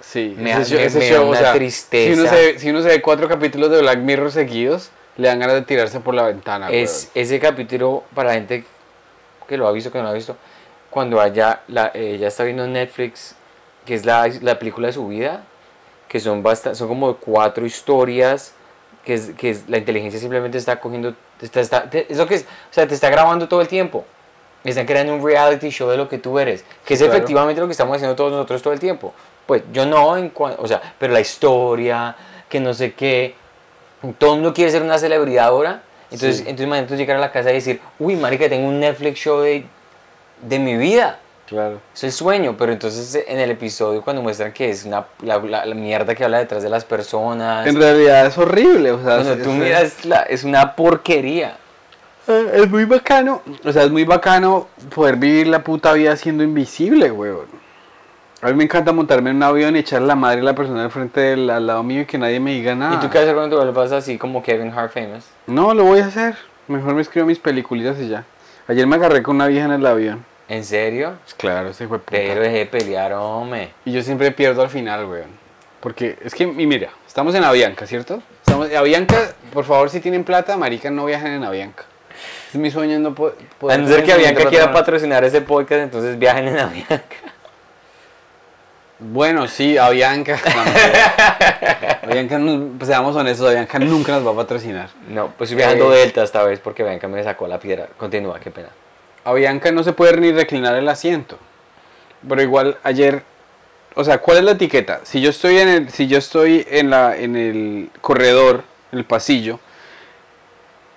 Sí, 0.00 0.34
Me 0.36 0.50
ese 0.50 0.58
da- 0.58 0.64
show- 0.66 0.78
me- 0.78 0.84
ese 0.86 0.98
me 0.98 1.04
da 1.08 1.14
show, 1.16 1.24
o 1.26 1.28
una 1.30 1.38
sea, 1.38 1.52
tristeza. 1.52 2.12
Si 2.14 2.20
uno, 2.20 2.28
se, 2.28 2.34
ve- 2.34 2.58
si 2.58 2.70
uno 2.70 2.82
se 2.82 2.88
ve 2.88 3.00
cuatro 3.02 3.28
capítulos 3.28 3.70
de 3.70 3.80
Black 3.80 3.98
Mirror 3.98 4.32
seguidos, 4.32 4.90
le 5.16 5.28
dan 5.28 5.38
ganas 5.38 5.54
de 5.54 5.62
tirarse 5.62 6.00
por 6.00 6.14
la 6.14 6.24
ventana. 6.24 6.70
es 6.70 7.10
ese 7.14 7.38
capítulo 7.38 8.02
para 8.14 8.30
la 8.30 8.34
gente 8.34 8.64
que 9.46 9.56
lo 9.56 9.68
ha 9.68 9.72
visto 9.72 9.92
que 9.92 9.98
no 9.98 10.04
lo 10.04 10.10
ha 10.10 10.14
visto 10.14 10.36
cuando 10.90 11.22
ella 11.22 11.60
la, 11.68 11.90
ella 11.94 12.28
está 12.28 12.44
viendo 12.44 12.64
en 12.64 12.72
Netflix 12.72 13.34
que 13.84 13.94
es 13.94 14.04
la, 14.06 14.26
la 14.40 14.58
película 14.58 14.86
de 14.86 14.94
su 14.94 15.06
vida 15.08 15.44
que 16.08 16.18
son 16.20 16.42
basta- 16.42 16.74
son 16.74 16.88
como 16.88 17.16
cuatro 17.16 17.66
historias 17.66 18.54
que 19.04 19.14
es, 19.14 19.30
que 19.36 19.50
es- 19.50 19.68
la 19.68 19.76
inteligencia 19.78 20.18
simplemente 20.18 20.56
está 20.56 20.80
cogiendo 20.80 21.14
está, 21.42 21.60
está- 21.60 21.90
te- 21.90 22.06
eso 22.12 22.26
que 22.26 22.36
es 22.36 22.42
o 22.42 22.72
sea 22.74 22.86
te 22.86 22.94
está 22.94 23.10
grabando 23.10 23.48
todo 23.48 23.60
el 23.60 23.68
tiempo 23.68 24.04
están 24.64 24.86
creando 24.86 25.14
un 25.14 25.24
reality 25.24 25.70
show 25.70 25.88
de 25.90 25.96
lo 25.96 26.08
que 26.08 26.18
tú 26.18 26.38
eres 26.38 26.64
que 26.84 26.94
es 26.94 27.00
Claro. 27.00 27.12
efectivamente 27.14 27.60
lo 27.60 27.66
que 27.66 27.72
estamos 27.72 27.94
haciendo 27.96 28.14
todos 28.16 28.30
nosotros 28.32 28.62
todo 28.62 28.72
el 28.72 28.80
tiempo 28.80 29.12
pues 29.46 29.62
yo 29.72 29.84
no 29.86 30.16
en 30.16 30.32
o 30.36 30.66
sea 30.68 30.80
pero 30.98 31.12
la 31.12 31.20
historia 31.20 32.14
que 32.48 32.60
no 32.60 32.72
sé 32.74 32.92
qué 32.94 33.34
todo 34.18 34.34
el 34.34 34.40
mundo 34.40 34.52
quiere 34.54 34.70
ser 34.70 34.82
una 34.82 34.98
celebridad 34.98 35.46
ahora. 35.46 35.82
Entonces, 36.10 36.38
Sí. 36.38 36.42
entonces 36.42 36.66
imagínate 36.66 36.96
llegar 36.96 37.16
a 37.18 37.20
la 37.20 37.30
casa 37.30 37.50
y 37.52 37.54
decir, 37.54 37.80
uy, 38.00 38.16
marica, 38.16 38.48
tengo 38.48 38.66
un 38.68 38.80
Netflix 38.80 39.18
show 39.20 39.40
de, 39.40 39.64
de 40.42 40.58
mi 40.58 40.76
vida. 40.76 41.20
Claro. 41.52 41.80
Es 42.00 42.14
sueño, 42.14 42.56
pero 42.58 42.72
entonces 42.72 43.22
en 43.28 43.38
el 43.38 43.50
episodio 43.50 44.00
cuando 44.00 44.22
muestran 44.22 44.52
que 44.52 44.70
es 44.70 44.86
una, 44.86 45.04
la, 45.22 45.36
la- 45.38 45.66
la 45.66 45.74
mierda 45.74 46.14
que 46.14 46.24
habla 46.24 46.38
detrás 46.38 46.62
de 46.62 46.70
las 46.70 46.84
personas, 46.86 47.66
En 47.66 47.76
realidad 47.76 48.24
es 48.26 48.38
horrible, 48.38 48.90
o 48.92 48.96
sea, 48.96 49.16
cuando 49.16 49.34
es- 49.34 49.42
tú 49.42 49.50
es- 49.50 49.56
miras, 49.58 50.04
la- 50.06 50.22
es 50.22 50.44
una 50.44 50.74
porquería. 50.74 51.56
Eh, 52.26 52.50
Es 52.54 52.70
muy 52.70 52.86
bacano, 52.86 53.42
o 53.64 53.70
sea, 53.72 53.82
es 53.82 53.90
muy 53.90 54.04
bacano 54.04 54.68
poder 54.94 55.16
vivir 55.16 55.46
la 55.48 55.62
puta 55.62 55.92
vida 55.92 56.16
siendo 56.16 56.42
invisible, 56.42 57.10
weón. 57.10 57.46
A 58.40 58.46
mí 58.48 58.54
me 58.54 58.64
encanta 58.64 58.90
montarme 58.92 59.30
en 59.30 59.36
un 59.36 59.42
avión 59.42 59.76
y 59.76 59.80
echarle 59.80 60.06
la 60.08 60.14
madre 60.16 60.40
a 60.40 60.44
la 60.44 60.54
persona 60.54 60.84
al 60.84 60.90
frente 60.90 61.20
del 61.20 61.50
al 61.50 61.66
lado 61.66 61.82
mío 61.82 62.00
y 62.00 62.06
que 62.06 62.16
nadie 62.18 62.40
me 62.40 62.52
diga 62.52 62.74
nada. 62.74 62.94
¿Y 62.94 62.98
tú 62.98 63.10
qué 63.10 63.18
haces 63.18 63.34
cuando 63.34 63.56
te 63.58 63.64
vuelvas 63.64 63.92
así 63.92 64.16
como 64.18 64.42
Kevin 64.42 64.72
Hart 64.72 64.92
famous? 64.92 65.24
No, 65.46 65.74
lo 65.74 65.84
voy 65.84 66.00
a 66.00 66.06
hacer. 66.06 66.34
Mejor 66.66 66.94
me 66.94 67.02
escribo 67.02 67.26
mis 67.26 67.38
peliculitas 67.38 67.98
y 68.00 68.08
ya. 68.08 68.24
Ayer 68.68 68.86
me 68.86 68.96
agarré 68.96 69.22
con 69.22 69.36
una 69.36 69.48
vieja 69.48 69.66
en 69.66 69.72
el 69.72 69.84
avión. 69.86 70.24
¿En 70.52 70.64
serio? 70.64 71.14
Pues 71.22 71.32
claro, 71.34 71.70
ese 71.70 71.88
fue 71.88 71.98
puta. 71.98 72.10
Pero 72.10 72.42
dejé 72.42 72.58
de 72.58 72.66
pelear, 72.66 73.14
hombre. 73.14 73.70
Y 73.86 73.92
yo 73.92 74.02
siempre 74.02 74.30
pierdo 74.32 74.60
al 74.60 74.68
final, 74.68 75.06
weón. 75.06 75.30
Porque 75.80 76.18
es 76.22 76.34
que, 76.34 76.44
y 76.44 76.66
mira, 76.66 76.90
estamos 77.06 77.34
en 77.34 77.42
Avianca, 77.42 77.86
¿cierto? 77.86 78.22
Estamos, 78.44 78.70
Avianca, 78.74 79.32
por 79.52 79.64
favor, 79.64 79.88
si 79.88 80.00
tienen 80.00 80.24
plata, 80.24 80.56
marica, 80.58 80.90
no 80.90 81.06
viajen 81.06 81.32
en 81.32 81.44
Avianca. 81.44 81.84
Es 82.50 82.56
mi 82.56 82.70
sueño 82.70 82.98
no 82.98 83.14
po- 83.14 83.32
poder... 83.58 83.78
A 83.80 83.82
no 83.82 83.88
ser 83.88 84.04
que 84.04 84.12
plata 84.14 84.48
quiera 84.50 84.70
patrocinar 84.74 85.24
ese 85.24 85.40
podcast, 85.40 85.80
entonces 85.84 86.18
viajen 86.18 86.48
en 86.48 86.58
Avianca. 86.58 87.16
Bueno, 88.98 89.48
sí, 89.48 89.78
Avianca. 89.78 90.38
No. 92.04 92.10
Avianca, 92.10 92.38
pues 92.78 92.88
seamos 92.88 93.16
honestos, 93.16 93.48
Avianca 93.48 93.78
nunca 93.78 94.12
nos 94.12 94.26
va 94.26 94.32
a 94.32 94.36
patrocinar. 94.36 94.90
No, 95.08 95.28
pues 95.38 95.54
viajando 95.54 95.92
Eh. 95.94 95.98
Delta 96.00 96.22
esta 96.22 96.42
vez 96.44 96.60
porque 96.60 96.82
Bianca 96.84 97.08
me 97.08 97.24
sacó 97.24 97.48
la 97.48 97.58
piedra. 97.58 97.88
Continúa, 97.96 98.38
qué 98.38 98.50
pena. 98.50 98.68
Avianca 99.24 99.70
no 99.72 99.82
se 99.84 99.92
puede 99.92 100.16
ni 100.18 100.32
reclinar 100.32 100.74
el 100.76 100.88
asiento. 100.88 101.38
Pero 102.28 102.42
igual 102.42 102.78
ayer, 102.82 103.22
o 103.94 104.04
sea, 104.04 104.18
¿cuál 104.18 104.38
es 104.38 104.44
la 104.44 104.52
etiqueta? 104.52 105.00
Si 105.04 105.20
yo 105.20 105.30
estoy 105.30 105.58
en 105.58 105.68
el, 105.68 105.90
si 105.90 106.06
yo 106.08 106.18
estoy 106.18 106.66
en 106.70 106.90
la, 106.90 107.16
en 107.16 107.36
el 107.36 107.90
corredor, 108.00 108.64
en 108.92 108.98
el 108.98 109.04
pasillo, 109.04 109.58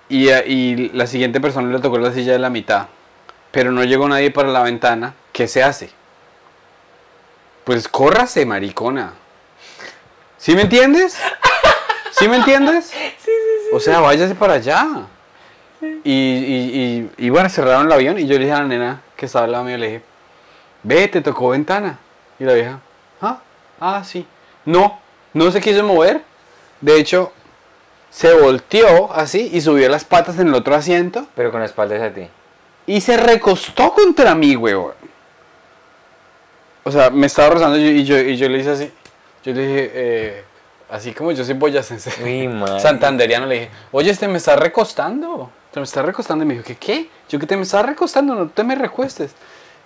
y, 0.08 0.28
a- 0.30 0.44
y 0.46 0.90
la 0.90 1.06
siguiente 1.06 1.40
persona 1.40 1.72
le 1.72 1.80
tocó 1.80 1.98
la 1.98 2.12
silla 2.12 2.32
de 2.32 2.38
la 2.38 2.50
mitad, 2.50 2.86
pero 3.50 3.72
no 3.72 3.82
llegó 3.84 4.08
nadie 4.08 4.30
para 4.30 4.48
la 4.48 4.62
ventana, 4.62 5.14
¿qué 5.32 5.48
se 5.48 5.62
hace? 5.62 5.90
Pues 7.64 7.88
córrase, 7.88 8.46
maricona. 8.46 9.14
¿Sí 10.38 10.54
me 10.54 10.62
entiendes? 10.62 11.18
¿Sí 12.12 12.28
me 12.28 12.36
entiendes? 12.36 12.86
Sí, 12.96 12.98
sí, 13.18 13.30
sí. 13.70 13.74
O 13.74 13.80
sea, 13.80 13.98
váyase 14.00 14.34
para 14.36 14.54
allá. 14.54 14.86
Y, 16.04 16.12
y, 16.12 17.10
y, 17.18 17.26
y 17.26 17.30
bueno, 17.30 17.48
cerraron 17.48 17.86
el 17.86 17.92
avión 17.92 18.18
y 18.18 18.26
yo 18.26 18.34
le 18.34 18.44
dije 18.44 18.52
a 18.52 18.60
la 18.60 18.66
nena 18.68 19.02
que 19.16 19.26
estaba 19.26 19.44
al 19.46 19.52
lado 19.52 19.64
mío, 19.64 19.76
le 19.76 19.86
dije, 19.86 20.02
ve, 20.82 21.08
te 21.08 21.20
tocó 21.20 21.50
ventana. 21.50 21.98
Y 22.38 22.44
la 22.44 22.52
vieja, 22.52 22.80
ah, 23.22 23.40
ah, 23.80 24.02
sí. 24.04 24.26
No, 24.64 25.00
no 25.32 25.50
se 25.50 25.60
quiso 25.60 25.82
mover. 25.82 26.22
De 26.80 26.98
hecho, 26.98 27.32
se 28.10 28.34
volteó 28.34 29.12
así 29.12 29.50
y 29.52 29.60
subió 29.60 29.88
las 29.88 30.04
patas 30.04 30.38
en 30.38 30.48
el 30.48 30.54
otro 30.54 30.74
asiento 30.74 31.26
Pero 31.34 31.50
con 31.50 31.60
la 31.60 31.66
espalda 31.66 31.96
hacia 31.96 32.12
ti. 32.14 32.28
y 32.86 33.00
se 33.00 33.16
recostó 33.16 33.92
contra 33.94 34.34
mí, 34.34 34.54
huevón. 34.56 34.94
O 36.84 36.90
sea, 36.92 37.10
me 37.10 37.26
estaba 37.26 37.50
rozando 37.50 37.78
y 37.78 38.04
yo, 38.04 38.18
y 38.18 38.36
yo 38.36 38.48
le 38.48 38.58
hice 38.58 38.70
así. 38.70 38.92
Yo 39.44 39.52
le 39.52 39.66
dije, 39.66 39.90
eh, 39.94 40.44
así 40.90 41.12
como 41.12 41.32
yo 41.32 41.44
soy 41.44 41.54
boyacense. 41.54 42.12
Uy. 42.22 42.48
Santanderiano 42.80 43.46
le 43.46 43.54
dije, 43.54 43.70
oye, 43.92 44.10
este 44.10 44.28
me 44.28 44.38
está 44.38 44.54
recostando. 44.56 45.50
Se 45.76 45.80
me 45.80 45.84
está 45.84 46.00
recostando. 46.00 46.42
Y 46.42 46.48
me 46.48 46.54
dijo, 46.54 46.64
¿qué 46.64 46.74
qué? 46.74 47.10
Yo 47.28 47.38
que 47.38 47.46
te 47.46 47.54
me 47.54 47.64
está 47.64 47.82
recostando, 47.82 48.34
no 48.34 48.48
te 48.48 48.64
me 48.64 48.74
recuestes. 48.76 49.34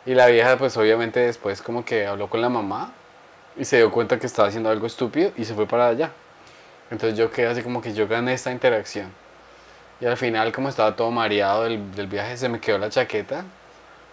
Y 0.06 0.14
la 0.14 0.28
vieja, 0.28 0.56
pues 0.56 0.76
obviamente 0.76 1.18
después 1.18 1.60
como 1.62 1.84
que 1.84 2.06
habló 2.06 2.30
con 2.30 2.40
la 2.40 2.48
mamá 2.48 2.92
y 3.56 3.64
se 3.64 3.78
dio 3.78 3.90
cuenta 3.90 4.16
que 4.16 4.28
estaba 4.28 4.46
haciendo 4.46 4.70
algo 4.70 4.86
estúpido 4.86 5.32
y 5.36 5.44
se 5.44 5.52
fue 5.52 5.66
para 5.66 5.88
allá. 5.88 6.12
Entonces 6.92 7.18
yo 7.18 7.32
quedé 7.32 7.48
así 7.48 7.62
como 7.64 7.82
que 7.82 7.92
yo 7.92 8.06
gané 8.06 8.34
esta 8.34 8.52
interacción. 8.52 9.10
Y 10.00 10.06
al 10.06 10.16
final, 10.16 10.52
como 10.52 10.68
estaba 10.68 10.94
todo 10.94 11.10
mareado 11.10 11.64
del, 11.64 11.92
del 11.96 12.06
viaje, 12.06 12.36
se 12.36 12.48
me 12.48 12.60
quedó 12.60 12.78
la 12.78 12.88
chaqueta 12.88 13.42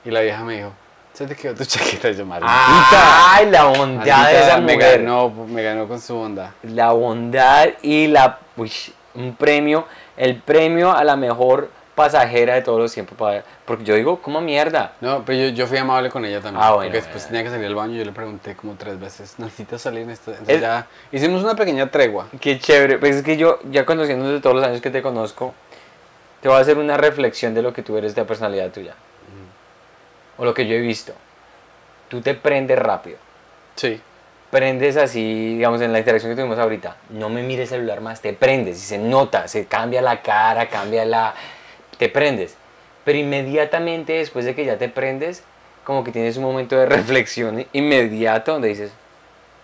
y 0.03 0.09
la 0.09 0.21
vieja 0.21 0.43
me 0.43 0.55
dijo, 0.55 0.73
se 1.13 1.27
te 1.27 1.35
quedó 1.35 1.53
tu 1.53 1.63
chaqueta. 1.63 2.09
Yo, 2.09 2.25
maldita. 2.25 3.35
¡Ay, 3.35 3.51
la 3.51 3.65
bondad 3.65 4.03
de 4.03 4.11
maldita, 4.11 4.47
esa 4.47 4.57
me 4.61 4.73
mujer! 4.73 5.01
ganó, 5.03 5.29
me 5.29 5.61
ganó 5.61 5.87
con 5.87 6.01
su 6.01 6.15
bondad. 6.15 6.49
La 6.63 6.91
bondad 6.93 7.67
y 7.83 8.07
la... 8.07 8.39
uy, 8.55 8.71
un 9.13 9.35
premio, 9.35 9.85
el 10.17 10.35
premio 10.41 10.91
a 10.91 11.03
la 11.03 11.15
mejor 11.15 11.69
pasajera 11.95 12.53
de 12.55 12.61
todos 12.61 12.79
los 12.79 12.93
tiempos. 12.93 13.17
para- 13.17 13.43
Porque 13.65 13.83
yo 13.83 13.95
digo, 13.95 14.21
¿cómo 14.21 14.39
mierda? 14.41 14.93
No, 15.01 15.23
pero 15.25 15.39
yo, 15.47 15.49
yo 15.49 15.65
fui 15.67 15.77
amable 15.79 16.09
con 16.11 16.23
ella 16.25 16.41
también. 16.41 16.63
Ah, 16.63 16.73
bueno, 16.73 16.89
porque 16.91 16.97
después 16.97 17.25
tenía 17.25 17.43
que 17.43 17.49
salir 17.49 17.65
al 17.65 17.73
baño 17.75 17.95
y 17.95 17.97
yo 17.99 18.05
le 18.05 18.11
pregunté 18.11 18.55
como 18.55 18.75
tres 18.75 18.99
veces, 18.99 19.35
¿necesitas 19.39 19.81
salir 19.81 20.01
en 20.03 20.11
esto? 20.11 20.31
Entonces 20.31 20.55
Es- 20.57 20.61
ya 20.61 20.85
hicimos 21.11 21.43
una 21.43 21.55
pequeña 21.55 21.89
tregua. 21.89 22.27
Qué 22.39 22.59
chévere. 22.59 22.99
Pues 22.99 23.15
es 23.15 23.23
que 23.23 23.35
yo, 23.37 23.59
ya 23.71 23.83
conociéndote 23.85 24.41
todos 24.41 24.55
los 24.57 24.65
años 24.65 24.79
que 24.81 24.91
te 24.91 25.01
conozco, 25.01 25.55
te 26.41 26.49
va 26.49 26.57
a 26.57 26.61
hacer 26.61 26.77
una 26.77 26.97
reflexión 26.97 27.55
de 27.55 27.63
lo 27.63 27.73
que 27.73 27.81
tú 27.81 27.97
eres 27.97 28.13
de 28.13 28.21
la 28.21 28.27
personalidad 28.27 28.69
tuya. 28.71 28.93
O 30.37 30.45
lo 30.45 30.53
que 30.53 30.67
yo 30.67 30.75
he 30.75 30.79
visto. 30.81 31.13
Tú 32.09 32.21
te 32.21 32.35
prendes 32.35 32.77
rápido. 32.77 33.17
Sí. 33.75 33.99
Prendes 34.51 34.95
así, 34.95 35.55
digamos, 35.55 35.81
en 35.81 35.91
la 35.91 35.99
interacción 35.99 36.31
que 36.31 36.35
tuvimos 36.37 36.57
ahorita. 36.57 36.95
No 37.09 37.29
me 37.29 37.43
mires 37.43 37.71
el 37.71 37.79
celular 37.79 37.99
más, 38.01 38.21
te 38.21 38.31
prendes 38.33 38.77
y 38.77 38.85
se 38.85 38.97
nota, 38.97 39.47
se 39.47 39.65
cambia 39.65 40.01
la 40.01 40.21
cara, 40.21 40.69
cambia 40.69 41.03
la... 41.03 41.33
Te 41.97 42.07
prendes. 42.07 42.55
Pero 43.03 43.17
inmediatamente 43.17 44.13
después 44.13 44.45
de 44.45 44.55
que 44.55 44.63
ya 44.63 44.77
te 44.77 44.87
prendes, 44.87 45.43
como 45.83 46.03
que 46.03 46.11
tienes 46.11 46.37
un 46.37 46.43
momento 46.43 46.77
de 46.77 46.85
reflexión 46.85 47.65
inmediato 47.73 48.53
donde 48.53 48.69
dices, 48.69 48.91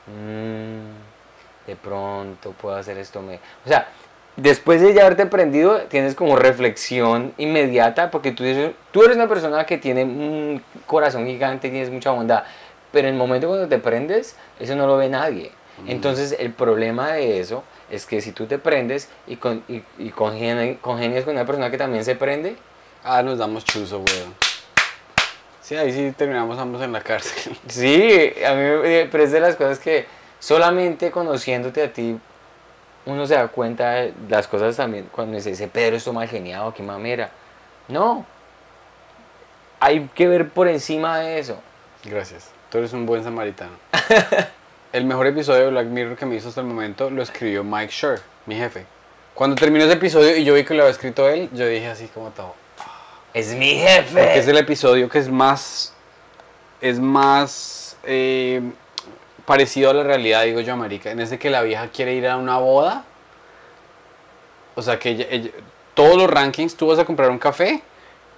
"Mm, 0.08 1.68
de 1.68 1.76
pronto 1.76 2.52
puedo 2.52 2.76
hacer 2.76 2.98
esto. 2.98 3.22
Me... 3.22 3.36
O 3.36 3.68
sea, 3.68 3.88
después 4.36 4.82
de 4.82 4.94
ya 4.94 5.02
haberte 5.02 5.26
prendido, 5.26 5.82
tienes 5.84 6.16
como 6.16 6.36
reflexión 6.36 7.34
inmediata, 7.38 8.12
porque 8.12 8.32
tú, 8.32 8.44
tú 8.92 9.04
eres 9.04 9.16
una 9.16 9.28
persona 9.28 9.66
que 9.66 9.78
tiene 9.78 10.04
un 10.04 10.62
corazón 10.86 11.26
gigante, 11.26 11.70
tienes 11.70 11.90
mucha 11.90 12.12
bondad, 12.12 12.44
pero 12.94 13.10
en 13.10 13.16
el 13.16 13.20
momento 13.20 13.48
cuando 13.50 13.68
te 13.68 13.80
prendes, 13.80 14.38
eso 14.60 14.76
no 14.78 14.88
lo 14.88 14.96
ve 14.96 15.10
nadie. 15.10 15.52
Entonces, 15.88 16.36
el 16.40 16.54
problema 16.54 17.12
de 17.14 17.40
eso 17.42 17.64
es 17.92 18.06
que 18.06 18.22
si 18.22 18.32
tú 18.32 18.46
te 18.46 18.58
prendes 18.60 19.10
y, 19.28 19.36
con, 19.36 19.64
y, 19.68 19.84
y 19.98 20.12
congenia- 20.12 20.78
congenias 20.80 21.26
con 21.26 21.34
una 21.34 21.46
persona 21.46 21.70
que 21.70 21.78
también 21.78 22.06
se 22.06 22.16
prende, 22.16 22.56
Ah, 23.04 23.22
nos 23.22 23.38
damos 23.38 23.66
chuzo, 23.66 23.98
weón. 23.98 24.34
Sí, 25.62 25.76
ahí 25.76 25.92
sí 25.92 26.14
terminamos 26.16 26.58
ambos 26.58 26.82
en 26.82 26.94
la 26.94 27.02
cárcel. 27.02 27.58
Sí, 27.68 28.32
a 28.48 28.54
mí 28.54 29.08
pero 29.12 29.24
es 29.26 29.32
de 29.34 29.42
las 29.42 29.56
cosas 29.58 29.80
que 29.80 30.06
solamente 30.40 31.12
conociéndote 31.12 31.84
a 31.84 31.92
ti 31.92 32.18
uno 33.06 33.26
se 33.28 33.34
da 33.34 33.50
cuenta 33.50 33.92
de 33.92 34.14
las 34.30 34.48
cosas 34.48 34.78
también 34.78 35.10
cuando 35.12 35.36
dice, 35.36 35.52
ese 35.52 35.68
Pedro 35.68 35.98
esto 35.98 36.14
mal 36.14 36.30
geniado, 36.30 36.74
qué 36.74 36.82
mamera. 36.84 37.30
No, 37.90 38.26
hay 39.82 40.08
que 40.16 40.28
ver 40.30 40.48
por 40.50 40.70
encima 40.70 41.20
de 41.20 41.40
eso. 41.40 41.60
Gracias. 42.06 42.53
Tú 42.74 42.80
eres 42.80 42.92
un 42.94 43.06
buen 43.06 43.24
samaritano. 43.24 43.74
el 44.94 45.06
mejor 45.06 45.28
episodio 45.28 45.66
de 45.66 45.70
Black 45.70 45.86
Mirror 45.86 46.16
que 46.18 46.26
me 46.26 46.38
hizo 46.38 46.50
hasta 46.50 46.62
el 46.62 46.66
momento 46.66 47.12
lo 47.12 47.22
escribió 47.22 47.64
Mike 47.64 47.92
Schur, 47.92 48.20
mi 48.48 48.56
jefe. 48.56 48.88
Cuando 49.36 49.56
terminó 49.56 49.86
ese 49.86 49.94
episodio 49.94 50.36
y 50.36 50.44
yo 50.44 50.56
vi 50.56 50.64
que 50.64 50.74
lo 50.74 50.82
había 50.82 50.92
escrito 50.92 51.30
él, 51.30 51.52
yo 51.54 51.68
dije 51.68 51.86
así 51.88 52.08
como 52.08 52.32
todo. 52.32 52.56
Es 53.32 53.54
mi 53.54 53.76
Porque 53.76 54.00
es 54.00 54.06
jefe. 54.46 54.50
el 54.50 54.58
episodio 54.58 55.08
que 55.08 55.20
es 55.20 55.30
más. 55.30 55.94
Es 56.82 57.00
más. 57.00 57.96
eh, 58.06 58.60
parecido 59.46 59.92
a 59.92 59.94
la 59.94 60.02
realidad, 60.02 60.42
digo 60.46 60.60
yo, 60.62 60.74
América. 60.74 61.12
En 61.12 61.20
ese 61.20 61.38
que 61.38 61.52
la 61.52 61.62
vieja 61.62 61.90
quiere 61.90 62.16
ir 62.16 62.28
a 62.28 62.38
una 62.38 62.58
boda. 62.58 63.04
O 64.74 64.82
sea, 64.82 64.98
que 64.98 65.10
ella, 65.12 65.28
ella- 65.30 65.52
todos 65.94 66.18
los 66.18 66.28
rankings, 66.28 66.76
tú 66.76 66.88
vas 66.88 66.98
a 66.98 67.06
comprar 67.06 67.30
un 67.30 67.38
café 67.38 67.84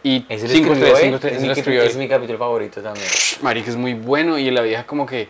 y 0.07 0.25
Ese 0.29 0.47
lo 0.47 0.53
cinco 0.53 0.73
escribió 0.73 0.95
estrellas, 0.95 1.23
él, 1.23 1.39
cinco 1.39 1.51
estrellas, 1.53 1.83
es 1.85 1.91
es 1.91 1.97
mi 1.97 2.07
capítulo 2.07 2.37
favorito 2.37 2.81
también. 2.81 3.07
Marica 3.41 3.69
es 3.71 3.75
muy 3.75 3.93
bueno 3.95 4.37
y 4.37 4.51
la 4.51 4.61
vieja 4.61 4.85
como 4.85 5.05
que, 5.05 5.27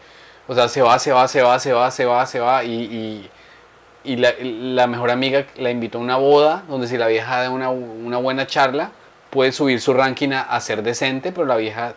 o 0.48 0.54
sea, 0.54 0.68
se 0.68 0.82
va, 0.82 1.00
se 1.00 1.12
va, 1.14 1.28
se 1.28 1.42
va, 1.42 1.58
se 1.60 1.72
va, 1.74 1.90
se 1.92 2.06
va, 2.06 2.26
se 2.26 2.40
va 2.40 2.64
y, 2.64 2.74
y, 2.74 3.30
y 4.04 4.16
la, 4.18 4.34
la 4.40 4.88
mejor 4.88 5.12
amiga 5.12 5.46
la 5.58 5.72
invitó 5.72 5.98
a 5.98 6.02
una 6.02 6.18
boda 6.18 6.64
donde 6.68 6.88
si 6.88 6.98
la 6.98 7.08
vieja 7.08 7.42
da 7.42 7.50
una, 7.50 7.70
una 7.70 8.18
buena 8.18 8.46
charla 8.48 8.92
puede 9.30 9.52
subir 9.54 9.80
su 9.80 9.94
ranking 9.94 10.32
a, 10.34 10.42
a 10.42 10.60
ser 10.60 10.84
decente, 10.84 11.32
pero 11.32 11.46
la 11.48 11.56
vieja 11.58 11.96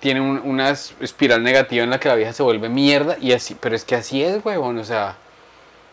tiene 0.00 0.20
un- 0.20 0.40
una 0.44 0.70
es- 0.70 0.94
espiral 1.00 1.42
negativa 1.44 1.84
en 1.84 1.90
la 1.90 2.00
que 2.00 2.08
la 2.08 2.16
vieja 2.16 2.32
se 2.32 2.42
vuelve 2.42 2.68
mierda 2.68 3.16
y 3.20 3.32
así, 3.32 3.56
pero 3.60 3.76
es 3.76 3.84
que 3.84 3.94
así 3.94 4.22
es, 4.22 4.44
huevón, 4.44 4.78
o 4.78 4.84
sea, 4.84 5.14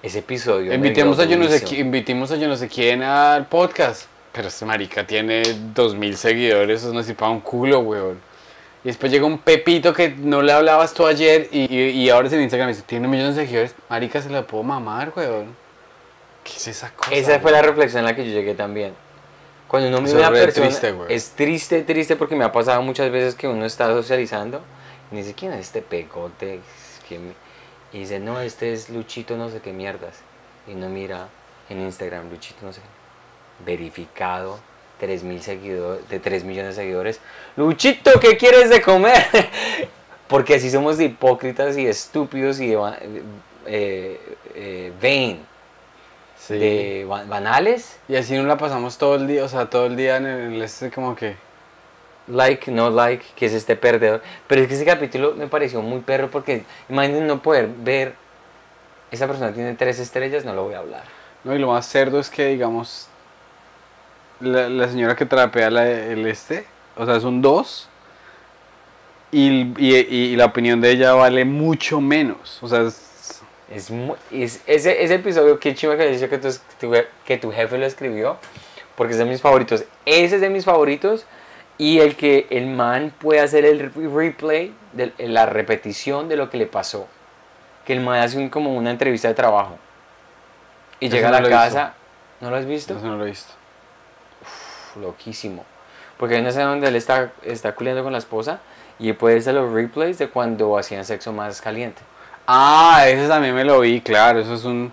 Ese 0.02 0.20
episodio. 0.20 0.74
invitemos 0.74 1.20
a 1.20 1.26
yo 1.26 1.38
no 1.38 1.48
sé 1.48 1.64
invitemos 1.78 2.32
a 2.32 2.38
yo 2.38 2.48
no 2.48 2.56
sé 2.58 2.68
quién 2.68 3.04
al 3.04 3.46
podcast, 3.48 4.06
pero 4.32 4.48
este 4.48 4.66
marica 4.66 5.06
tiene 5.06 5.44
dos 5.74 5.96
mil 5.96 6.16
seguidores, 6.16 6.82
eso 6.82 6.94
no 6.94 7.02
sirve 7.04 7.16
para 7.20 7.32
un 7.32 7.42
culo, 7.42 7.80
huevón. 7.80 8.20
Y 8.84 8.88
después 8.88 9.12
llega 9.12 9.26
un 9.26 9.40
Pepito 9.40 9.94
que 9.94 10.10
no 10.10 10.42
le 10.42 10.54
hablabas 10.54 10.94
tú 10.94 11.06
ayer 11.06 11.50
y, 11.52 11.74
y, 11.74 11.90
y 11.90 12.10
ahora 12.10 12.28
es 12.28 12.34
en 12.34 12.42
Instagram 12.42 12.70
y 12.70 12.74
dice, 12.74 12.86
tiene 12.88 13.08
millones 13.08 13.36
de 13.36 13.44
seguidores. 13.46 13.76
Marica, 13.90 14.22
se 14.22 14.30
la 14.30 14.48
puedo 14.48 14.64
mamar, 14.64 15.12
weón. 15.16 15.56
¿Qué 16.44 16.54
es 16.56 16.68
esa 16.70 16.92
cosa? 16.92 17.12
Esa 17.14 17.40
fue 17.40 17.52
la 17.52 17.60
weón? 17.60 17.72
reflexión 17.72 18.06
a 18.06 18.10
la 18.10 18.16
que 18.16 18.26
yo 18.26 18.32
llegué 18.32 18.54
también. 18.56 18.94
Cuando 19.68 19.90
uno 19.90 20.02
mira 20.02 20.28
a 20.28 20.30
una 20.30 20.40
persona, 20.40 20.68
triste, 20.68 20.96
es 21.10 21.30
triste, 21.32 21.84
triste 21.84 22.16
porque 22.16 22.36
me 22.36 22.44
ha 22.44 22.52
pasado 22.52 22.82
muchas 22.82 23.12
veces 23.12 23.36
que 23.36 23.48
uno 23.48 23.66
está 23.66 23.88
socializando 23.88 24.62
y 25.12 25.18
dice, 25.18 25.34
¿quién 25.34 25.52
es 25.54 25.60
este 25.60 25.82
pegote? 25.82 26.62
que 27.08 27.20
me-?" 27.20 27.34
Y 27.92 28.00
dice, 28.00 28.20
no, 28.20 28.40
este 28.40 28.74
es 28.74 28.90
Luchito 28.90 29.36
no 29.36 29.50
sé 29.50 29.60
qué 29.60 29.74
mierdas. 29.74 30.22
Y 30.68 30.72
uno 30.72 30.90
mira 30.90 31.28
en 31.70 31.82
Instagram, 31.82 32.30
Luchito 32.32 32.66
no 32.66 32.72
sé 32.72 32.82
qué. 32.82 32.99
Verificado, 33.66 34.60
3 35.00 35.24
mil 35.24 35.42
seguidores, 35.42 36.08
de 36.10 36.20
3 36.20 36.44
millones 36.44 36.76
de 36.76 36.82
seguidores. 36.84 37.20
Luchito, 37.56 38.20
¿qué 38.20 38.38
quieres 38.38 38.70
de 38.70 38.82
comer? 38.82 39.26
porque 40.28 40.56
así 40.56 40.70
somos 40.70 40.98
de 40.98 41.06
hipócritas 41.06 41.78
y 41.78 41.88
estúpidos 41.88 42.60
y 42.60 42.74
eh, 43.66 44.20
eh, 44.56 44.92
vain, 45.02 45.46
Sí. 46.38 46.58
de 46.58 47.06
ba- 47.08 47.26
banales. 47.26 48.00
Y 48.08 48.16
así 48.16 48.34
no 48.36 48.44
la 48.44 48.58
pasamos 48.58 48.98
todo 48.98 49.16
el 49.16 49.28
día, 49.28 49.44
o 49.44 49.50
sea, 49.50 49.70
todo 49.70 49.88
el 49.88 49.98
día 49.98 50.18
en 50.18 50.26
el, 50.26 50.62
este 50.62 50.90
como 50.90 51.14
que... 51.16 51.36
like, 52.28 52.72
no 52.72 52.90
like, 52.90 53.26
que 53.36 53.48
es 53.48 53.54
este 53.54 53.76
perdedor. 53.76 54.22
Pero 54.48 54.62
es 54.62 54.68
que 54.70 54.76
ese 54.76 54.86
capítulo 54.86 55.34
me 55.36 55.48
pareció 55.48 55.82
muy 55.82 56.00
perro 56.00 56.30
porque 56.32 56.64
imagínense 56.88 57.26
no 57.26 57.42
poder 57.42 57.68
ver, 57.68 58.14
esa 59.12 59.28
persona 59.28 59.52
tiene 59.54 59.74
tres 59.76 60.00
estrellas, 60.00 60.46
no 60.46 60.54
lo 60.54 60.64
voy 60.64 60.76
a 60.76 60.80
hablar. 60.80 61.04
No, 61.44 61.54
y 61.56 61.60
lo 61.60 61.68
más 61.68 61.86
cerdo 61.88 62.20
es 62.20 62.30
que, 62.30 62.46
digamos, 62.48 63.09
la, 64.42 64.70
la 64.70 64.88
señora 64.90 65.16
que 65.16 65.26
trapea 65.26 65.70
la- 65.70 65.90
el 65.90 66.26
este, 66.28 66.66
o 66.98 67.06
sea, 67.06 67.16
es 67.16 67.24
un 67.24 67.42
2. 67.42 67.90
Y, 69.32 69.74
y, 69.78 69.96
y 69.96 70.36
la 70.36 70.46
opinión 70.46 70.82
de 70.82 70.92
ella 70.92 71.14
vale 71.14 71.46
mucho 71.46 72.02
menos. 72.02 72.58
O 72.64 72.68
sea, 72.68 72.82
es- 72.82 73.42
Es, 74.32 74.62
ese, 74.66 75.04
ese 75.04 75.16
episodio, 75.16 75.60
qué 75.60 75.76
chiva 75.76 75.96
que 75.96 76.08
dice 76.08 76.28
que 76.28 76.40
tu, 76.40 76.50
que 77.26 77.38
tu 77.38 77.52
jefe 77.52 77.78
lo 77.78 77.86
escribió, 77.86 78.38
porque 78.96 79.14
es 79.14 79.20
de 79.20 79.26
mis 79.26 79.42
favoritos. 79.42 79.84
Ese 80.06 80.36
es 80.36 80.42
de 80.42 80.50
mis 80.50 80.66
favoritos 80.66 81.26
y 81.78 82.00
el 82.00 82.16
que 82.16 82.48
el 82.50 82.66
man 82.66 83.14
puede 83.20 83.42
hacer 83.42 83.66
el 83.66 83.80
re- 83.94 84.08
replay, 84.10 84.74
de, 84.94 85.14
la 85.20 85.46
repetición 85.46 86.28
de 86.28 86.36
lo 86.36 86.50
que 86.50 86.58
le 86.58 86.66
pasó. 86.66 87.08
Que 87.86 87.94
el 87.94 88.00
man 88.02 88.20
hace 88.22 88.40
un- 88.40 88.50
como 88.50 88.74
una 88.76 88.90
entrevista 88.90 89.28
de 89.28 89.36
trabajo. 89.36 89.78
Y 91.00 91.06
Ese 91.06 91.18
llega 91.18 91.30
a 91.30 91.32
la 91.34 91.38
casa. 91.50 91.94
¿No 92.42 92.50
lo 92.50 92.56
has 92.56 92.66
visto? 92.66 92.98
eso 92.98 93.06
no 93.06 93.18
lo 93.18 93.26
he 93.26 93.30
visto. 93.30 93.54
Uf, 95.00 95.02
loquísimo. 95.02 95.66
Porque 96.18 96.36
hay 96.36 96.42
una 96.42 96.50
escena 96.50 96.66
donde 96.66 96.88
él 96.88 96.96
está, 96.96 97.32
está 97.44 97.74
culiando 97.74 98.04
con 98.04 98.12
la 98.12 98.18
esposa 98.20 98.60
y 99.00 99.14
puede 99.14 99.38
irse 99.38 99.52
a 99.52 99.54
los 99.54 99.72
replays 99.72 100.18
de 100.18 100.30
cuando 100.30 100.78
hacían 100.78 101.06
sexo 101.06 101.32
más 101.32 101.62
caliente. 101.62 102.02
Ah, 102.48 103.04
ese 103.08 103.28
también 103.28 103.56
me 103.56 103.64
lo 103.64 103.80
vi, 103.80 104.02
claro, 104.02 104.40
eso 104.40 104.54
es 104.56 104.66
un... 104.66 104.92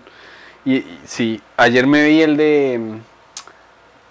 Y, 0.63 0.75
y 0.75 1.01
sí, 1.05 1.41
ayer 1.57 1.87
me 1.87 2.03
vi 2.07 2.21
el 2.21 2.37
de 2.37 2.79
mm, 2.79 2.99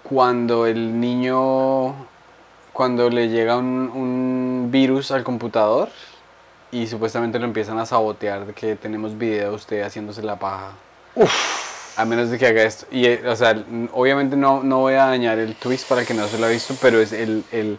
cuando 0.03 0.66
el 0.66 1.01
niño, 1.01 1.94
cuando 2.72 3.09
le 3.11 3.28
llega 3.28 3.57
un, 3.57 3.90
un 3.94 4.68
virus 4.70 5.11
al 5.11 5.24
computador 5.24 5.88
y 6.70 6.86
supuestamente 6.86 7.38
lo 7.38 7.44
empiezan 7.44 7.78
a 7.78 7.86
sabotear 7.86 8.47
de 8.47 8.53
que 8.53 8.76
tenemos 8.76 9.16
video 9.16 9.51
de 9.51 9.57
usted 9.57 9.82
haciéndose 9.82 10.22
la 10.22 10.38
paja. 10.38 10.72
A 11.97 12.05
menos 12.05 12.30
de 12.30 12.38
que 12.38 12.47
haga 12.47 12.62
esto. 12.62 12.86
Y, 12.90 13.07
eh, 13.07 13.22
o 13.26 13.34
sea, 13.36 13.57
obviamente 13.92 14.36
no, 14.36 14.62
no 14.62 14.80
voy 14.80 14.94
a 14.94 15.07
dañar 15.07 15.38
el 15.38 15.55
twist 15.57 15.88
para 15.88 16.05
que 16.05 16.12
no 16.14 16.26
se 16.28 16.38
lo 16.38 16.47
ha 16.47 16.49
visto, 16.51 16.74
pero 16.80 17.01
es 17.01 17.12
el... 17.12 17.44
el 17.53 17.78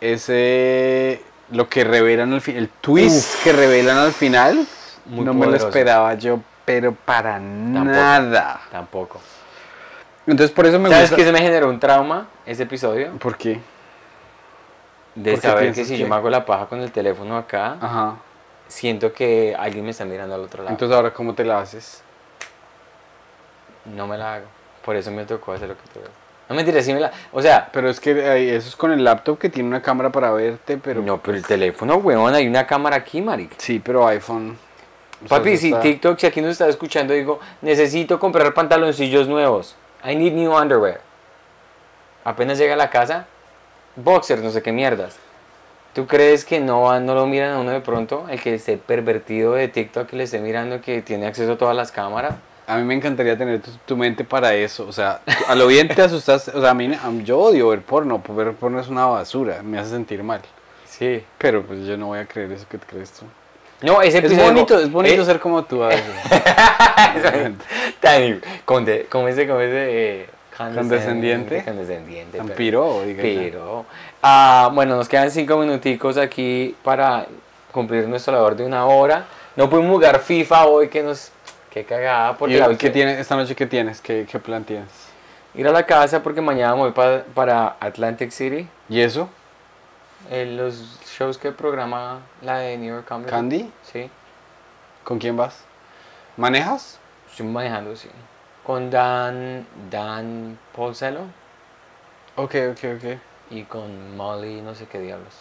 ese... 0.00 1.22
Lo 1.52 1.68
que 1.68 1.84
revelan 1.84 2.32
al 2.32 2.40
final, 2.40 2.62
el 2.64 2.68
twist 2.68 3.44
que 3.44 3.52
revelan 3.52 3.96
al 3.98 4.12
final, 4.12 4.66
Muy 5.04 5.24
no 5.24 5.32
me 5.32 5.46
lo 5.46 5.54
esperaba 5.54 6.14
yo, 6.14 6.40
pero 6.64 6.92
para 6.92 7.38
nada. 7.38 8.60
Tampoco. 8.72 9.20
Entonces 10.26 10.50
por 10.50 10.66
eso 10.66 10.80
me 10.80 10.88
¿Sabes 10.88 11.04
gusta. 11.04 11.16
qué 11.16 11.24
se 11.24 11.30
me 11.30 11.38
generó 11.38 11.68
un 11.68 11.78
trauma 11.78 12.26
ese 12.44 12.64
episodio? 12.64 13.12
¿Por 13.18 13.36
qué? 13.36 13.60
De 15.14 15.30
¿Por 15.30 15.40
qué 15.40 15.46
saber 15.46 15.72
que 15.72 15.84
si 15.84 15.92
que? 15.92 15.98
yo 15.98 16.08
me 16.08 16.16
hago 16.16 16.28
la 16.30 16.44
paja 16.44 16.66
con 16.66 16.80
el 16.80 16.90
teléfono 16.90 17.36
acá, 17.38 17.76
Ajá. 17.80 18.16
siento 18.66 19.12
que 19.12 19.54
alguien 19.56 19.84
me 19.84 19.92
está 19.92 20.04
mirando 20.04 20.34
al 20.34 20.40
otro 20.40 20.64
lado. 20.64 20.72
Entonces 20.74 20.96
ahora 20.96 21.12
cómo 21.14 21.34
te 21.34 21.44
la 21.44 21.60
haces? 21.60 22.02
No 23.94 24.06
me 24.06 24.16
la 24.18 24.34
hago. 24.34 24.46
Por 24.84 24.96
eso 24.96 25.10
me 25.10 25.24
tocó 25.24 25.52
hacer 25.52 25.68
lo 25.68 25.74
que 25.76 25.82
tú 25.92 26.00
ves. 26.00 26.10
No 26.48 26.54
mentira, 26.54 26.80
sí 26.80 26.94
me 26.94 27.00
la... 27.00 27.10
O 27.32 27.42
sea, 27.42 27.68
Pero 27.72 27.90
es 27.90 27.98
que 27.98 28.12
eh, 28.12 28.54
eso 28.56 28.68
es 28.68 28.76
con 28.76 28.92
el 28.92 29.02
laptop 29.02 29.36
que 29.38 29.48
tiene 29.48 29.68
una 29.68 29.82
cámara 29.82 30.10
para 30.10 30.30
verte, 30.30 30.76
pero 30.78 31.02
no, 31.02 31.20
pero 31.20 31.36
el 31.36 31.44
teléfono, 31.44 31.96
weón, 31.96 32.34
hay 32.34 32.46
una 32.46 32.66
cámara 32.66 32.96
aquí, 32.96 33.20
marica. 33.20 33.56
sí, 33.58 33.80
pero 33.84 34.06
iPhone. 34.06 34.56
o 35.24 35.28
sea, 35.28 35.38
Papi, 35.38 35.56
si 35.56 35.68
está- 35.68 35.80
TikTok, 35.80 36.18
si 36.20 36.26
aquí 36.26 36.40
nos 36.40 36.52
está 36.52 36.68
escuchando, 36.68 37.14
digo, 37.14 37.40
necesito 37.62 38.20
comprar 38.20 38.54
pantaloncillos 38.54 39.26
nuevos. 39.26 39.74
I 40.04 40.14
need 40.14 40.34
new 40.34 40.52
underwear. 40.56 41.00
Apenas 42.24 42.58
llega 42.58 42.74
a 42.74 42.76
la 42.76 42.90
casa, 42.90 43.26
boxers, 43.96 44.42
no 44.42 44.50
sé 44.50 44.62
qué 44.62 44.70
mierdas. 44.72 45.16
¿Tú 45.94 46.06
crees 46.06 46.44
que 46.44 46.60
no, 46.60 46.98
no 47.00 47.14
lo 47.14 47.26
miran 47.26 47.52
a 47.54 47.58
uno 47.58 47.70
de 47.70 47.80
pronto? 47.80 48.26
El 48.28 48.40
que 48.40 48.54
esté 48.54 48.76
pervertido 48.76 49.54
de 49.54 49.68
TikTok 49.68 50.06
que 50.08 50.16
le 50.16 50.24
esté 50.24 50.38
mirando 50.40 50.80
que 50.80 51.02
tiene 51.02 51.26
acceso 51.26 51.52
a 51.52 51.58
todas 51.58 51.74
las 51.74 51.90
cámaras. 51.90 52.34
A 52.66 52.76
mí 52.78 52.84
me 52.84 52.94
encantaría 52.94 53.36
tener 53.38 53.60
tu, 53.60 53.70
tu 53.84 53.96
mente 53.96 54.24
para 54.24 54.54
eso. 54.54 54.86
O 54.88 54.92
sea, 54.92 55.20
a 55.46 55.54
lo 55.54 55.66
bien 55.66 55.88
te 55.88 56.02
asustas. 56.02 56.48
O 56.48 56.60
sea, 56.60 56.70
a 56.70 56.74
mí, 56.74 56.92
a 56.92 57.10
yo 57.22 57.38
odio 57.38 57.68
ver 57.68 57.82
porno. 57.82 58.22
Ver 58.28 58.52
porno 58.54 58.80
es 58.80 58.88
una 58.88 59.06
basura. 59.06 59.62
Me 59.62 59.78
hace 59.78 59.90
sentir 59.90 60.22
mal. 60.22 60.40
Sí. 60.86 61.22
Pero 61.38 61.62
pues 61.62 61.86
yo 61.86 61.96
no 61.96 62.06
voy 62.08 62.18
a 62.18 62.26
creer 62.26 62.50
eso 62.52 62.66
que 62.68 62.78
crees 62.78 63.12
tú. 63.12 63.26
No, 63.82 64.00
ese 64.00 64.18
Es 64.18 64.36
bonito, 64.36 64.78
es 64.78 64.90
bonito 64.90 65.22
eh, 65.22 65.24
ser 65.26 65.38
como 65.38 65.62
tú 65.64 65.82
a 65.84 65.88
veces. 65.88 66.04
Tan, 68.00 68.40
conde, 68.64 69.06
como 69.10 69.28
ese, 69.28 69.46
como 69.46 69.60
ese 69.60 70.20
eh, 70.22 70.26
Condescendiente. 70.56 71.62
Condescendiente. 71.62 72.38
Tan 72.38 72.46
pero- 72.46 72.56
piro, 72.56 73.02
diga. 73.04 73.22
Pero, 73.22 73.84
ah, 74.22 74.70
bueno, 74.72 74.96
nos 74.96 75.08
quedan 75.08 75.30
cinco 75.30 75.58
minuticos 75.58 76.16
aquí 76.16 76.74
para 76.82 77.26
cumplir 77.72 78.08
nuestro 78.08 78.32
labor 78.32 78.56
de 78.56 78.64
una 78.64 78.86
hora. 78.86 79.26
No 79.54 79.68
pudimos 79.68 79.92
jugar 79.92 80.20
FIFA 80.20 80.66
hoy, 80.66 80.88
que 80.88 81.02
nos... 81.02 81.30
Qué 81.76 81.84
cagada, 81.84 82.38
porque 82.38 82.54
¿Y 82.54 82.58
la 82.58 82.74
qué 82.78 82.88
tienes, 82.88 83.18
esta 83.18 83.36
noche 83.36 83.54
qué 83.54 83.66
tienes? 83.66 84.00
¿Qué, 84.00 84.26
qué 84.26 84.38
plan 84.38 84.64
tienes? 84.64 84.88
ir 85.54 85.68
a 85.68 85.72
la 85.72 85.84
casa 85.84 86.22
porque 86.22 86.40
mañana 86.40 86.72
voy 86.72 86.90
pa- 86.92 87.22
para 87.34 87.76
Atlantic 87.80 88.30
City. 88.30 88.66
¿Y 88.88 89.02
eso? 89.02 89.28
eh, 90.30 90.46
los 90.56 90.98
shows 91.18 91.36
que 91.36 91.52
programa 91.52 92.20
la 92.40 92.60
de 92.60 92.78
New 92.78 92.94
York 92.94 93.06
Comedy. 93.06 93.28
¿Candy? 93.28 93.70
Sí, 93.82 94.08
¿Con 95.04 95.18
quién 95.18 95.36
vas? 95.36 95.64
¿Manejas? 96.38 96.98
estoy 97.30 97.44
manejando, 97.44 97.94
sí. 97.94 98.08
Con 98.64 98.88
Dan, 98.90 99.66
Dan 99.90 100.58
Polsello 100.74 101.24
Ok, 102.36 102.54
ok, 102.72 102.84
ok. 102.96 103.18
y 103.50 103.64
con 103.64 104.16
Molly, 104.16 104.62
no 104.62 104.74
sé 104.74 104.86
qué 104.86 104.98
diablos. 104.98 105.34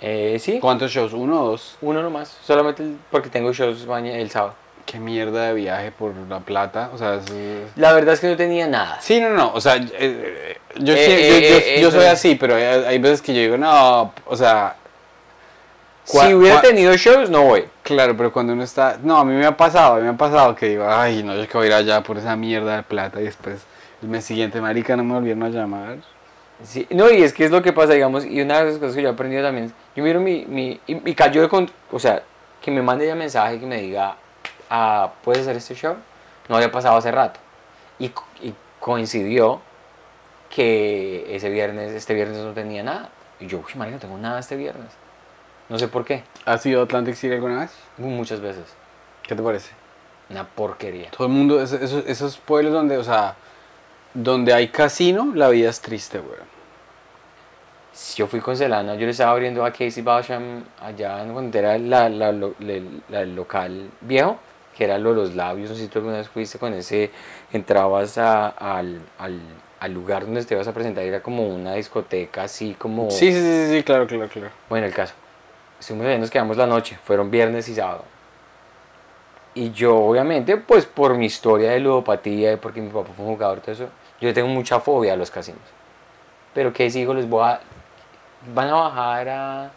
Eh, 0.00 0.38
sí, 0.40 0.58
¿Cuántos 0.60 0.90
shows? 0.90 1.12
¿Uno 1.12 1.42
o 1.42 1.50
dos? 1.52 1.76
uno 1.80 2.02
nomás, 2.02 2.36
solamente 2.44 2.82
el- 2.82 2.96
porque 3.10 3.28
tengo 3.30 3.52
shows 3.52 3.86
mañana, 3.86 4.18
el 4.18 4.30
sábado. 4.30 4.54
Qué 4.84 4.98
mierda 4.98 5.46
de 5.46 5.54
viaje 5.54 5.92
por 5.92 6.14
la 6.28 6.40
plata. 6.40 6.90
O 6.92 6.98
sea, 6.98 7.14
es... 7.14 7.22
La 7.76 7.92
verdad 7.94 8.12
es 8.14 8.20
que 8.20 8.26
no 8.28 8.36
tenía 8.36 8.66
nada. 8.66 9.00
Sí, 9.00 9.18
no, 9.18 9.30
no. 9.30 9.50
O 9.54 9.60
sea, 9.60 9.76
eh, 9.76 9.88
eh, 9.98 10.58
yo, 10.76 10.92
Eh, 10.92 10.96
sí- 11.06 11.12
eh, 11.12 11.28
yo, 11.30 11.38
yo- 11.48 11.56
eh, 11.56 11.80
yo 11.80 11.90
soy 11.90 12.00
entonces- 12.00 12.12
así, 12.12 12.34
pero 12.34 12.54
hay, 12.56 12.62
hay 12.64 12.98
veces 12.98 13.22
que 13.22 13.32
yo 13.34 13.40
digo, 13.40 13.56
no, 13.56 14.12
o 14.26 14.36
sea... 14.36 14.76
cua- 16.06 16.26
Si 16.28 16.34
hubiera 16.34 16.58
cua- 16.58 16.62
tenido 16.62 16.94
shows, 16.98 17.30
no 17.30 17.42
voy. 17.44 17.64
Claro, 17.82 18.14
pero 18.14 18.30
cuando 18.30 18.52
uno 18.52 18.62
está... 18.62 18.98
No, 19.02 19.16
a 19.16 19.24
mí 19.24 19.32
me 19.32 19.46
ha 19.46 19.56
pasado, 19.56 19.94
a 19.94 19.96
mí 19.96 20.02
me 20.02 20.10
ha 20.10 20.16
pasado 20.18 20.54
que 20.54 20.68
digo, 20.68 20.84
ay, 20.86 21.22
no, 21.22 21.34
yo 21.34 21.48
que 21.48 21.56
voy 21.56 21.64
a 21.64 21.68
ir 21.68 21.74
allá 21.74 22.02
por 22.02 22.18
esa 22.18 22.36
mierda 22.36 22.76
de 22.76 22.82
plata 22.82 23.22
y 23.22 23.24
después 23.24 23.60
el 24.02 24.08
mes 24.08 24.22
siguiente, 24.26 24.60
marica, 24.60 24.96
no 24.96 25.04
me 25.04 25.14
volvieron 25.14 25.44
a 25.44 25.48
llamar. 25.48 25.96
Sí, 26.62 26.86
no, 26.90 27.10
y 27.10 27.22
es 27.22 27.32
que 27.32 27.44
es 27.44 27.50
lo 27.50 27.62
que 27.62 27.72
pasa, 27.72 27.94
digamos, 27.94 28.24
y 28.24 28.40
una 28.40 28.60
de 28.60 28.70
las 28.70 28.78
cosas 28.78 28.94
que 28.94 29.02
yo 29.02 29.08
he 29.08 29.12
aprendido 29.12 29.42
también, 29.42 29.72
yo 29.96 30.04
miro 30.04 30.20
mi, 30.20 30.44
mi 30.46 30.80
y, 30.86 31.10
y 31.10 31.14
cayó 31.14 31.42
de 31.42 31.48
con, 31.48 31.70
o 31.90 31.98
sea, 31.98 32.22
que 32.62 32.70
me 32.70 32.80
mande 32.80 33.06
ya 33.06 33.14
mensaje 33.14 33.58
que 33.58 33.66
me 33.66 33.80
diga, 33.80 34.16
ah, 34.70 35.12
¿puedes 35.22 35.42
hacer 35.42 35.56
este 35.56 35.74
show? 35.74 35.96
No 36.48 36.56
había 36.56 36.70
pasado 36.70 36.96
hace 36.96 37.10
rato. 37.10 37.40
Y, 37.98 38.06
y 38.40 38.54
coincidió 38.80 39.60
que 40.48 41.34
ese 41.34 41.50
viernes, 41.50 41.92
este 41.92 42.14
viernes 42.14 42.38
no 42.38 42.52
tenía 42.52 42.82
nada. 42.82 43.10
Y 43.40 43.46
yo, 43.46 43.58
uy, 43.58 43.74
marica, 43.74 43.96
no 43.96 44.00
tengo 44.00 44.18
nada 44.18 44.38
este 44.38 44.56
viernes. 44.56 44.92
No 45.68 45.78
sé 45.78 45.88
por 45.88 46.04
qué, 46.04 46.22
¿Has 46.44 46.64
ido 46.66 46.80
a 46.80 46.84
Atlantic 46.84 47.14
City 47.14 47.34
alguna 47.34 47.60
vez? 47.60 47.72
muchas 47.96 48.40
veces. 48.40 48.64
¿Qué 49.22 49.34
te 49.34 49.42
parece? 49.42 49.70
Una 50.30 50.44
porquería. 50.44 51.10
Todo 51.10 51.26
el 51.26 51.32
mundo, 51.32 51.60
esos, 51.60 52.04
esos 52.06 52.36
pueblos 52.38 52.72
donde, 52.72 52.98
o 52.98 53.04
sea, 53.04 53.36
donde 54.14 54.52
hay 54.54 54.68
casino, 54.68 55.32
la 55.34 55.48
vida 55.48 55.68
es 55.70 55.80
triste, 55.80 56.18
güey. 56.18 56.38
Yo 58.16 58.26
fui 58.26 58.40
con 58.40 58.56
Celana, 58.56 58.94
yo 58.94 59.04
le 59.06 59.10
estaba 59.12 59.30
abriendo 59.32 59.64
a 59.64 59.70
Casey 59.70 60.02
Basham 60.02 60.64
allá 60.80 61.22
en 61.22 61.32
cuando 61.32 61.56
era 61.58 61.78
la, 61.78 62.06
el 62.06 63.36
local 63.36 63.88
viejo, 64.00 64.36
que 64.76 64.84
era 64.84 64.98
lo 64.98 65.10
de 65.10 65.16
los 65.16 65.34
labios, 65.36 65.70
no 65.70 65.76
sé 65.76 65.82
si 65.82 65.88
tú 65.88 66.00
alguna 66.00 66.16
vez 66.16 66.28
fuiste 66.28 66.58
con 66.58 66.74
ese, 66.74 67.10
entrabas 67.52 68.18
a- 68.18 68.48
al, 68.48 69.00
al, 69.18 69.38
al 69.78 69.92
lugar 69.94 70.24
donde 70.24 70.44
te 70.44 70.54
ibas 70.54 70.66
a 70.66 70.72
presentar, 70.72 71.04
era 71.04 71.22
como 71.22 71.46
una 71.46 71.74
discoteca 71.74 72.42
así 72.42 72.74
como... 72.74 73.10
Sí, 73.12 73.30
sí, 73.32 73.40
sí, 73.40 73.66
sí, 73.76 73.82
claro, 73.84 74.08
claro, 74.08 74.28
claro. 74.28 74.50
Bueno, 74.68 74.86
el 74.86 74.92
caso. 74.92 75.14
Estuvimos 75.78 76.08
ahí, 76.08 76.18
nos 76.18 76.30
quedamos 76.30 76.56
la 76.56 76.66
noche, 76.66 76.98
fueron 77.04 77.30
viernes 77.30 77.68
y 77.68 77.76
sábado. 77.76 78.02
Y 79.54 79.70
yo, 79.70 79.96
obviamente, 79.96 80.56
pues 80.56 80.84
por 80.84 81.16
mi 81.16 81.26
historia 81.26 81.70
de 81.70 81.78
ludopatía, 81.78 82.54
y 82.54 82.56
porque 82.56 82.80
mi 82.80 82.90
papá 82.90 83.10
fue 83.16 83.24
un 83.24 83.34
jugador, 83.34 83.60
todo 83.60 83.70
eso, 83.72 83.88
yo 84.20 84.32
tengo 84.34 84.48
mucha 84.48 84.80
fobia 84.80 85.12
a 85.12 85.16
los 85.16 85.30
casinos. 85.30 85.62
Pero 86.52 86.72
¿qué 86.72 86.88
digo? 86.88 87.14
Les 87.14 87.28
voy 87.28 87.44
a... 87.44 87.60
¿Van 88.54 88.68
a 88.68 88.74
bajar 88.74 89.28
a, 89.28 89.70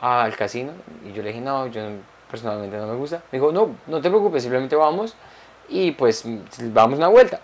al 0.00 0.36
casino? 0.36 0.72
Y 1.04 1.12
yo 1.12 1.22
le 1.22 1.28
dije, 1.28 1.40
no, 1.40 1.66
yo 1.68 1.82
personalmente 2.30 2.76
no 2.76 2.86
me 2.86 2.96
gusta. 2.96 3.22
Me 3.30 3.38
dijo, 3.38 3.52
no, 3.52 3.76
no 3.86 4.00
te 4.00 4.08
preocupes, 4.08 4.42
simplemente 4.42 4.76
vamos 4.76 5.14
y 5.68 5.92
pues 5.92 6.24
vamos 6.72 6.98
una 6.98 7.08
vuelta. 7.08 7.40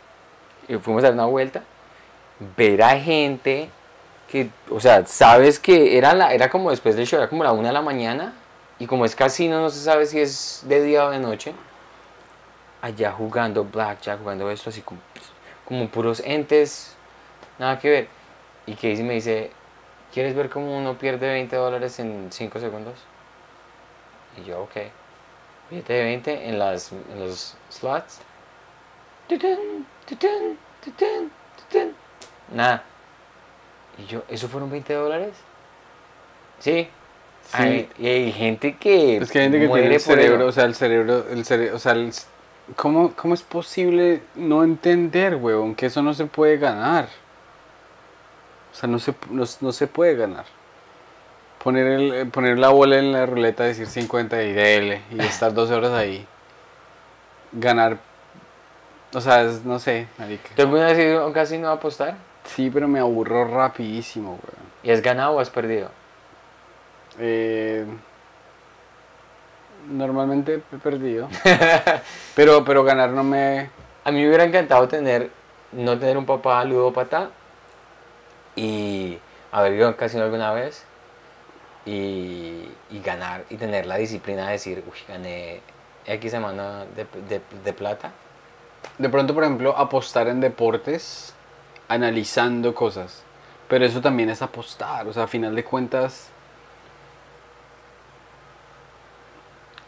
Y 0.68 0.76
fuimos 0.76 1.04
a 1.04 1.06
dar 1.06 1.14
una 1.14 1.26
vuelta. 1.26 1.62
Ver 2.56 2.82
a 2.82 2.98
gente 2.98 3.70
que, 4.28 4.50
o 4.70 4.80
sea, 4.80 5.06
sabes 5.06 5.58
que 5.58 5.96
era, 5.96 6.12
la, 6.14 6.34
era 6.34 6.50
como 6.50 6.70
después 6.70 6.96
del 6.96 7.06
show, 7.06 7.18
era 7.18 7.28
como 7.28 7.44
la 7.44 7.52
una 7.52 7.68
de 7.68 7.74
la 7.74 7.82
mañana, 7.82 8.34
y 8.78 8.86
como 8.86 9.04
es 9.04 9.14
casino, 9.14 9.60
no 9.60 9.70
se 9.70 9.80
sabe 9.80 10.06
si 10.06 10.20
es 10.20 10.62
de 10.66 10.82
día 10.82 11.06
o 11.06 11.10
de 11.10 11.18
noche, 11.18 11.54
allá 12.82 13.12
jugando 13.12 13.64
blackjack, 13.64 14.20
jugando 14.20 14.50
esto 14.50 14.70
así 14.70 14.82
como, 14.82 15.00
como 15.66 15.88
puros 15.88 16.20
entes, 16.24 16.94
nada 17.58 17.78
que 17.78 17.90
ver. 17.90 18.08
Y 18.66 18.74
Casey 18.74 19.02
me 19.02 19.14
dice, 19.14 19.50
¿quieres 20.12 20.34
ver 20.34 20.48
cómo 20.48 20.76
uno 20.76 20.96
pierde 20.98 21.28
20 21.28 21.54
dólares 21.56 21.98
en 21.98 22.28
5 22.30 22.58
segundos? 22.58 22.94
Y 24.40 24.44
yo, 24.44 24.62
ok. 24.62 24.76
Billete 25.70 25.92
de 25.92 26.04
20 26.04 26.48
en, 26.48 26.58
las, 26.58 26.92
en 26.92 27.20
los 27.20 27.56
slots. 27.70 28.20
Nada. 32.52 32.84
Y 33.98 34.06
yo, 34.06 34.22
¿eso 34.28 34.48
fueron 34.48 34.70
20 34.70 34.92
dólares? 34.94 35.34
Sí. 36.60 36.88
Sí. 37.42 37.52
Ay, 37.52 37.88
y 37.98 38.06
hay 38.08 38.32
gente 38.32 38.76
que. 38.76 39.18
Es 39.18 39.30
que 39.30 39.38
hay 39.38 39.44
gente 39.44 39.60
que 39.60 39.68
muere 39.68 39.82
tiene 39.84 39.94
el 39.96 40.00
cerebro, 40.00 40.46
o 40.46 40.52
sea, 40.52 40.64
el 40.64 40.74
cerebro, 40.74 41.26
el 41.30 41.44
cerebro, 41.44 41.76
o 41.76 41.78
sea, 41.78 41.92
el- 41.92 42.12
¿cómo, 42.74 43.12
¿cómo 43.14 43.34
es 43.34 43.42
posible 43.42 44.22
no 44.34 44.64
entender, 44.64 45.36
huevón, 45.36 45.74
que 45.74 45.86
eso 45.86 46.02
no 46.02 46.14
se 46.14 46.26
puede 46.26 46.56
ganar? 46.58 47.08
O 48.72 48.74
sea, 48.76 48.88
no 48.88 48.98
se, 48.98 49.14
no, 49.30 49.44
no 49.60 49.72
se 49.72 49.86
puede 49.86 50.16
ganar. 50.16 50.44
Poner, 51.62 51.86
el, 51.86 52.14
eh, 52.14 52.26
poner 52.26 52.58
la 52.58 52.68
bola 52.68 52.98
en 52.98 53.12
la 53.12 53.26
ruleta, 53.26 53.64
decir 53.64 53.86
50 53.86 54.42
y 54.42 54.52
dele, 54.52 55.02
y 55.10 55.20
estar 55.20 55.52
12 55.54 55.74
horas 55.74 55.92
ahí. 55.92 56.26
Ganar, 57.52 57.98
o 59.14 59.20
sea, 59.20 59.42
es- 59.42 59.64
no 59.64 59.78
sé, 59.78 60.08
marica. 60.18 60.50
¿Tú 60.54 60.62
alguna 60.62 60.86
vez 60.86 60.92
has 60.98 61.04
ido 61.04 61.22
a 61.22 61.26
un 61.26 61.32
casino 61.32 61.68
a 61.68 61.72
apostar? 61.72 62.16
Sí, 62.44 62.70
pero 62.70 62.86
me 62.86 62.98
aburro 63.00 63.44
rapidísimo, 63.46 64.30
weón. 64.32 64.66
¿Y 64.82 64.90
has 64.90 65.00
ganado 65.02 65.32
o 65.32 65.40
has 65.40 65.50
perdido? 65.50 65.90
Eh, 67.18 67.84
normalmente 69.88 70.62
he 70.72 70.76
perdido. 70.78 71.28
pero, 72.34 72.64
pero 72.64 72.84
ganar 72.84 73.10
no 73.10 73.22
me... 73.24 73.70
A 74.04 74.10
mí 74.12 74.20
me 74.20 74.28
hubiera 74.28 74.44
encantado 74.44 74.86
tener, 74.88 75.30
no 75.72 75.98
tener 75.98 76.16
un 76.16 76.26
papá 76.26 76.64
ludópata 76.64 77.30
y 78.54 79.18
haber 79.52 79.74
ido 79.74 79.86
a 79.86 79.90
un 79.90 79.94
casino 79.94 80.24
alguna 80.24 80.52
vez 80.52 80.84
y, 81.84 82.68
y 82.90 83.00
ganar 83.04 83.44
y 83.50 83.56
tener 83.56 83.86
la 83.86 83.96
disciplina 83.96 84.46
de 84.46 84.52
decir, 84.52 84.84
uy, 84.90 84.98
gané 85.08 85.60
X 86.06 86.30
semana 86.30 86.84
de, 86.94 87.06
de- 87.28 87.42
de 87.64 87.72
plata. 87.72 88.12
De 88.98 89.08
pronto, 89.08 89.34
por 89.34 89.42
ejemplo, 89.44 89.76
apostar 89.76 90.28
en 90.28 90.40
deportes 90.40 91.34
analizando 91.88 92.74
cosas. 92.74 93.22
Pero 93.68 93.84
eso 93.84 94.00
también 94.00 94.30
es 94.30 94.42
apostar. 94.42 95.06
O 95.08 95.12
sea, 95.12 95.24
a 95.24 95.26
final 95.26 95.54
de 95.56 95.64
cuentas... 95.64 96.30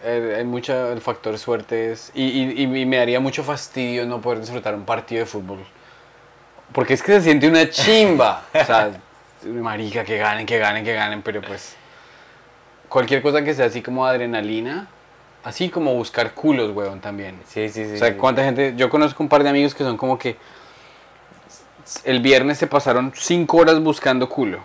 Hay 0.05 0.44
mucha, 0.44 0.92
el 0.92 1.01
factor 1.01 1.36
suerte 1.38 1.92
es... 1.92 2.12
Y, 2.14 2.22
y- 2.24 2.62
y 2.80 2.86
me 2.86 2.99
daría 2.99 3.18
mucho 3.20 3.42
fastidio 3.42 4.07
no 4.07 4.20
poder 4.20 4.40
disfrutar 4.40 4.74
un 4.74 4.84
partido 4.84 5.20
de 5.20 5.26
fútbol. 5.26 5.59
Porque 6.72 6.94
es 6.94 7.03
que 7.03 7.12
se 7.14 7.22
siente 7.22 7.49
una 7.49 7.68
chimba. 7.68 8.44
O 8.55 8.64
sea, 8.64 8.90
marica, 9.44 10.05
que 10.05 10.16
ganen, 10.18 10.46
que 10.46 10.59
ganen, 10.59 10.84
que 10.84 10.94
ganen. 10.94 11.22
Pero 11.22 11.40
pues... 11.42 11.74
Cualquier 12.88 13.22
cosa 13.22 13.42
que 13.42 13.55
sea 13.55 13.66
así 13.66 13.82
como 13.82 14.07
adrenalina. 14.07 14.86
Así 15.44 15.68
como 15.68 15.94
buscar 15.94 16.32
culos, 16.32 16.74
weón, 16.74 17.01
también. 17.01 17.40
Sí, 17.46 17.68
sí, 17.68 17.84
sí. 17.84 17.94
O 17.94 17.96
sea, 17.99 18.09
sí. 18.11 18.14
cuánta 18.14 18.44
gente. 18.44 18.74
Yo 18.76 18.88
conozco 18.90 19.22
un 19.22 19.28
par 19.28 19.42
de 19.42 19.49
amigos 19.49 19.74
que 19.74 19.82
son 19.84 19.96
como 19.96 20.18
que. 20.18 20.36
El 22.05 22.20
viernes 22.20 22.59
se 22.59 22.66
pasaron 22.66 23.12
cinco 23.16 23.59
horas 23.59 23.80
buscando 23.80 24.28
culo. 24.28 24.61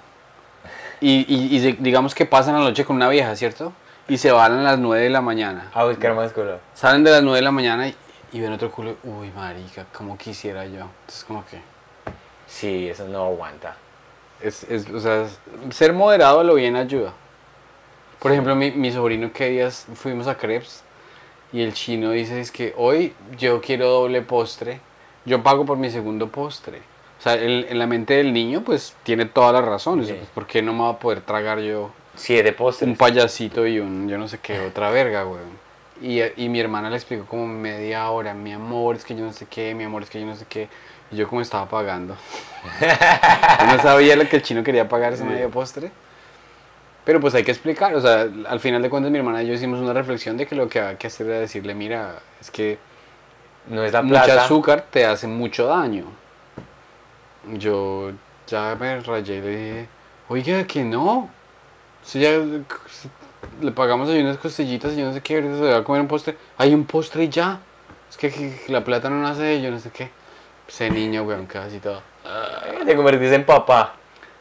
Y, 1.00 1.26
y- 1.28 1.72
digamos 1.80 2.16
que 2.16 2.26
pasan 2.26 2.54
la 2.56 2.62
noche 2.62 2.86
con 2.86 2.96
una 2.96 3.10
vieja, 3.10 3.36
¿cierto? 3.36 3.74
Y 4.14 4.18
se 4.20 4.32
van 4.32 4.52
a 4.52 4.62
las 4.62 4.78
9 4.78 5.06
de 5.06 5.10
la 5.10 5.22
mañana. 5.22 5.72
A 5.74 5.86
buscar 5.86 6.14
más 6.14 6.32
culo. 6.34 6.60
Salen 6.76 7.04
de 7.04 7.10
las 7.10 7.24
9 7.24 7.38
de 7.38 7.42
la 7.42 7.50
mañana 7.52 7.88
y, 7.88 7.96
y 8.32 8.40
ven 8.42 8.54
otro 8.54 8.70
culo. 8.70 8.96
Uy, 9.04 9.32
marica, 9.32 9.88
como 9.92 10.16
quisiera 10.20 10.68
yo. 10.68 10.82
Entonces, 11.02 11.24
como 11.28 11.44
que. 11.48 11.60
Sí, 12.46 12.88
eso 12.90 13.08
no 13.08 13.26
aguanta. 13.26 13.76
Es, 14.40 14.66
es- 14.66 14.88
o 14.92 15.00
sea, 15.00 15.26
ser 15.72 15.94
moderado 15.94 16.42
a 16.42 16.44
lo 16.44 16.54
bien 16.54 16.76
ayuda. 16.76 17.12
Por 18.20 18.32
ejemplo, 18.32 18.56
mi, 18.56 18.70
mi 18.70 18.92
sobrino 18.92 19.34
que 19.34 19.50
días 19.50 19.88
fuimos 19.96 20.28
a 20.28 20.38
Crepes 20.38 20.84
y 21.52 21.64
el 21.64 21.74
chino 21.74 22.12
dice 22.12 22.40
es 22.40 22.52
que 22.52 22.76
hoy 22.78 23.16
yo 23.40 23.62
quiero 23.62 23.88
doble 23.90 24.22
postre, 24.22 24.80
yo 25.26 25.42
pago 25.42 25.66
por 25.66 25.78
mi 25.80 25.90
segundo 25.90 26.28
postre. 26.30 26.84
O 27.20 27.22
sea, 27.24 27.34
el- 27.34 27.66
en 27.68 27.80
la 27.80 27.88
mente 27.88 28.14
del 28.14 28.32
niño 28.32 28.62
pues 28.64 28.96
tiene 29.02 29.26
toda 29.26 29.54
la 29.54 29.62
razón. 29.62 30.02
o 30.02 30.04
sea, 30.04 30.14
Sí. 30.14 30.20
pues, 30.20 30.30
¿Por 30.36 30.46
qué 30.46 30.62
no 30.62 30.72
me 30.74 30.82
va 30.84 30.90
a 30.90 31.00
poder 31.00 31.22
tragar 31.22 31.58
yo 31.62 31.90
Siete 32.16 32.54
postres. 32.54 32.90
un 32.90 32.96
payasito 32.96 33.66
y 33.66 33.80
un 33.80 34.08
yo 34.08 34.18
no 34.18 34.28
sé 34.28 34.40
qué, 34.40 34.60
otra 34.60 34.90
verga, 34.90 35.26
weón? 35.26 35.64
Y, 36.02 36.22
y 36.22 36.50
mi 36.50 36.60
hermana 36.60 36.90
le 36.90 36.96
explicó 36.96 37.26
como 37.26 37.48
media 37.48 38.10
hora, 38.10 38.34
mi 38.34 38.52
amor, 38.52 38.96
es 38.96 39.06
que 39.06 39.16
yo 39.16 39.24
no 39.24 39.32
sé 39.32 39.46
qué, 39.50 39.74
mi 39.74 39.84
amor, 39.84 40.04
es 40.04 40.10
que 40.10 40.20
yo 40.20 40.26
no 40.26 40.36
sé 40.36 40.46
qué. 40.50 40.68
Y 41.12 41.16
yo 41.16 41.28
como 41.28 41.42
estaba 41.42 41.68
pagando. 41.68 42.16
yo 42.82 43.66
no 43.68 43.82
sabía 43.82 44.16
lo 44.16 44.28
que 44.28 44.38
el 44.38 44.42
chino 44.42 44.64
quería 44.64 44.90
pagar 44.90 45.14
ese 45.14 45.24
medio 45.24 45.50
postre. 45.50 45.92
Pero 47.06 47.20
pues 47.20 47.36
hay 47.36 47.44
que 47.44 47.52
explicar, 47.52 47.94
o 47.96 48.02
sea, 48.02 48.28
al 48.48 48.60
final 48.60 48.82
de 48.82 48.90
cuentas 48.90 49.12
mi 49.12 49.18
hermana 49.18 49.44
y 49.44 49.48
yo 49.48 49.54
hicimos 49.54 49.80
una 49.80 49.92
reflexión 49.94 50.38
de 50.38 50.48
que 50.48 50.56
lo 50.56 50.70
que 50.70 50.80
había 50.80 50.98
que 50.98 51.08
hacer 51.08 51.28
era 51.28 51.40
decirle, 51.40 51.76
mira, 51.76 52.20
es 52.40 52.50
que 52.50 52.78
no 53.68 53.84
es 53.84 53.92
la 53.92 54.02
mucha 54.02 54.24
plata. 54.24 54.46
azúcar 54.46 54.86
te 54.90 55.06
hace 55.06 55.28
mucho 55.28 55.68
daño. 55.68 56.06
Yo 57.58 58.12
ya 58.48 58.76
me 58.80 59.02
rayé 59.02 59.36
y 59.36 59.42
le 59.42 59.50
dije, 59.50 59.88
oiga, 60.30 60.64
que 60.66 60.84
no. 60.84 61.30
Si 62.04 62.20
ya 62.20 62.32
le 63.62 63.72
pagamos 63.72 64.10
ahí 64.10 64.22
unas 64.22 64.38
costillitas 64.38 64.94
y 64.94 64.98
yo 64.98 65.06
no 65.06 65.14
sé 65.14 65.22
qué, 65.22 65.36
ahorita 65.36 65.58
se 65.58 65.62
va 65.64 65.78
a 65.78 65.84
comer 65.84 66.02
un 66.02 66.08
postre. 66.08 66.38
Hay 66.58 66.74
un 66.74 66.86
postre 66.86 67.24
y 67.24 67.30
ya. 67.30 67.60
Es 68.10 68.18
que, 68.18 68.30
que 68.32 68.64
la 68.68 68.84
plata 68.84 69.10
no 69.10 69.22
nace 69.22 69.42
de 69.42 69.62
yo 69.62 69.72
no 69.72 69.80
sé 69.80 69.90
qué. 69.90 70.10
Ese 70.68 70.90
niño, 70.90 71.24
weón, 71.24 71.46
casi 71.46 71.80
todo. 71.80 72.02
Te 72.86 72.96
convertís 72.96 73.32
en 73.32 73.46
papá. 73.46 73.96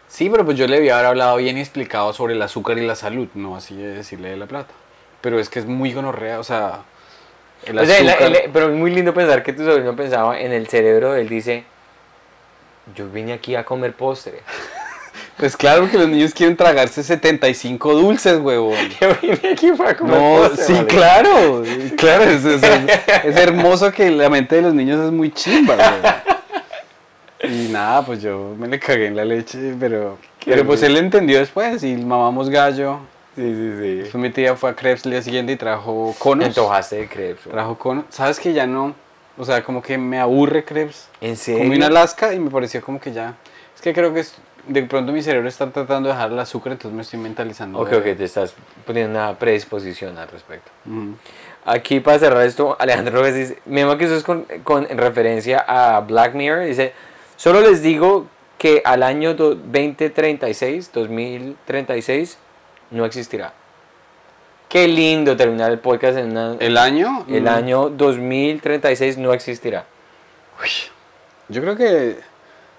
Sí, 0.08 0.28
pero 0.28 0.44
pues 0.44 0.58
yo 0.58 0.66
le 0.66 0.76
había 0.76 1.06
hablado 1.08 1.36
bien 1.36 1.56
y 1.56 1.60
explicado 1.60 2.12
sobre 2.12 2.34
el 2.34 2.42
azúcar 2.42 2.76
y 2.78 2.86
la 2.86 2.94
salud, 2.94 3.28
no 3.34 3.56
así 3.56 3.74
de 3.76 3.94
decirle 3.94 4.28
de 4.30 4.36
la 4.36 4.46
plata. 4.46 4.72
Pero 5.20 5.38
es 5.38 5.48
que 5.48 5.58
es 5.58 5.66
muy 5.66 5.92
gonorrea, 5.92 6.38
o 6.38 6.44
sea, 6.44 6.80
el 7.64 7.78
O 7.78 7.86
sea, 7.86 7.96
azúcar... 7.96 8.22
él- 8.22 8.50
pero 8.52 8.68
es 8.70 8.74
muy 8.76 8.90
lindo 8.90 9.14
pensar 9.14 9.42
que 9.42 9.52
tu 9.52 9.64
sobrino 9.64 9.96
pensaba 9.96 10.38
en 10.38 10.52
el 10.52 10.66
cerebro. 10.66 11.14
Él 11.14 11.28
dice: 11.28 11.64
Yo 12.94 13.08
vine 13.08 13.32
aquí 13.32 13.54
a 13.56 13.64
comer 13.64 13.94
postre. 13.94 14.40
Pues 15.38 15.56
claro 15.56 15.90
que 15.90 15.98
los 15.98 16.08
niños 16.08 16.32
quieren 16.34 16.56
tragarse 16.56 17.02
75 17.02 17.94
dulces, 17.94 18.38
huevón. 18.38 18.76
Yo 19.00 19.08
vine 19.20 19.52
aquí 19.52 19.72
para 19.72 19.96
comer 19.96 20.16
No, 20.18 20.48
sí, 20.56 20.72
vale. 20.74 20.86
claro, 20.86 21.62
claro, 21.96 22.24
es, 22.24 22.44
es- 22.44 22.62
es 23.24 23.36
hermoso 23.36 23.90
que 23.92 24.10
la 24.10 24.28
mente 24.30 24.56
de 24.56 24.62
los 24.62 24.74
niños 24.74 25.04
es 25.04 25.10
muy 25.10 25.32
chimba, 25.32 25.74
güey. 25.74 27.52
Y 27.52 27.68
nada, 27.72 28.04
pues 28.04 28.22
yo 28.22 28.54
me 28.56 28.68
le 28.68 28.78
cagué 28.78 29.06
en 29.06 29.16
la 29.16 29.24
leche, 29.24 29.74
pero, 29.80 30.16
pero 30.44 30.64
pues 30.64 30.82
él 30.84 30.96
entendió 30.96 31.38
después 31.40 31.82
y 31.82 31.96
mamamos 31.96 32.48
gallo. 32.48 33.00
Sí, 33.34 33.42
sí, 33.42 33.70
sí. 33.80 33.94
Después 33.96 34.22
mi 34.22 34.30
tía 34.30 34.54
fue 34.54 34.70
a 34.70 34.74
Crepes 34.76 35.04
el 35.06 35.12
día 35.12 35.22
siguiente 35.22 35.52
y 35.52 35.56
trajo 35.56 36.14
conos. 36.18 36.38
Me 36.38 36.44
antojaste 36.46 36.96
de 36.96 37.08
crepes. 37.08 37.44
güey. 37.46 37.54
Trajo 37.54 37.78
conos. 37.78 38.04
¿Sabes 38.10 38.38
que 38.38 38.52
ya 38.52 38.66
no? 38.66 38.94
O 39.38 39.44
sea, 39.44 39.64
como 39.64 39.82
que 39.82 39.96
me 39.98 40.20
aburre 40.20 40.64
Crepes. 40.64 41.08
¿En 41.20 41.36
serio? 41.36 41.62
Comí 41.64 41.76
en 41.76 41.82
Alaska 41.84 42.32
y 42.34 42.38
me 42.38 42.50
pareció 42.50 42.80
como 42.82 43.00
que 43.00 43.10
ya. 43.12 43.34
Es 43.74 43.80
que 43.80 43.92
creo 43.92 44.12
que 44.14 44.20
es- 44.20 44.36
de 44.66 44.82
pronto 44.84 45.12
mi 45.12 45.22
cerebro 45.22 45.48
está 45.48 45.70
tratando 45.70 46.08
de 46.08 46.14
dejar 46.14 46.30
el 46.32 46.38
azúcar, 46.38 46.72
entonces 46.72 46.94
me 46.94 47.02
estoy 47.02 47.18
mentalizando. 47.18 47.78
Ok, 47.80 47.90
de- 47.90 47.96
ok, 47.96 48.04
te 48.16 48.24
estás 48.24 48.54
poniendo 48.86 49.18
una 49.18 49.38
predisposición 49.38 50.16
al 50.18 50.28
respecto. 50.28 50.70
Aquí 51.64 52.00
para 52.00 52.18
cerrar 52.18 52.46
esto, 52.46 52.76
Alejandro 52.80 53.16
López 53.18 53.34
dice, 53.34 53.58
me 53.66 53.84
que 53.98 54.04
eso 54.04 54.16
es 54.16 54.22
con, 54.24 54.44
con- 54.64 54.86
en 54.90 54.98
referencia 54.98 55.64
a 55.66 56.00
Black 56.00 56.34
Mirror, 56.34 56.64
dice, 56.66 56.92
solo 57.36 57.60
les 57.60 57.82
digo 57.82 58.26
que 58.58 58.82
al 58.84 59.02
año 59.02 59.34
do- 59.34 59.54
2036, 59.56 60.90
2036, 60.92 62.38
no 62.90 63.04
existirá. 63.04 63.52
Qué 64.68 64.88
lindo 64.88 65.36
terminar 65.36 65.70
el 65.70 65.78
podcast 65.80 66.16
en 66.18 66.30
una- 66.30 66.56
¿El 66.58 66.78
año? 66.78 67.26
el 67.28 67.42
Mm. 67.44 67.48
año 67.48 67.88
2036 67.90 69.18
no 69.18 69.32
existirá. 69.32 69.84
Yo 71.48 71.60
creo 71.60 71.76
que. 71.76 72.16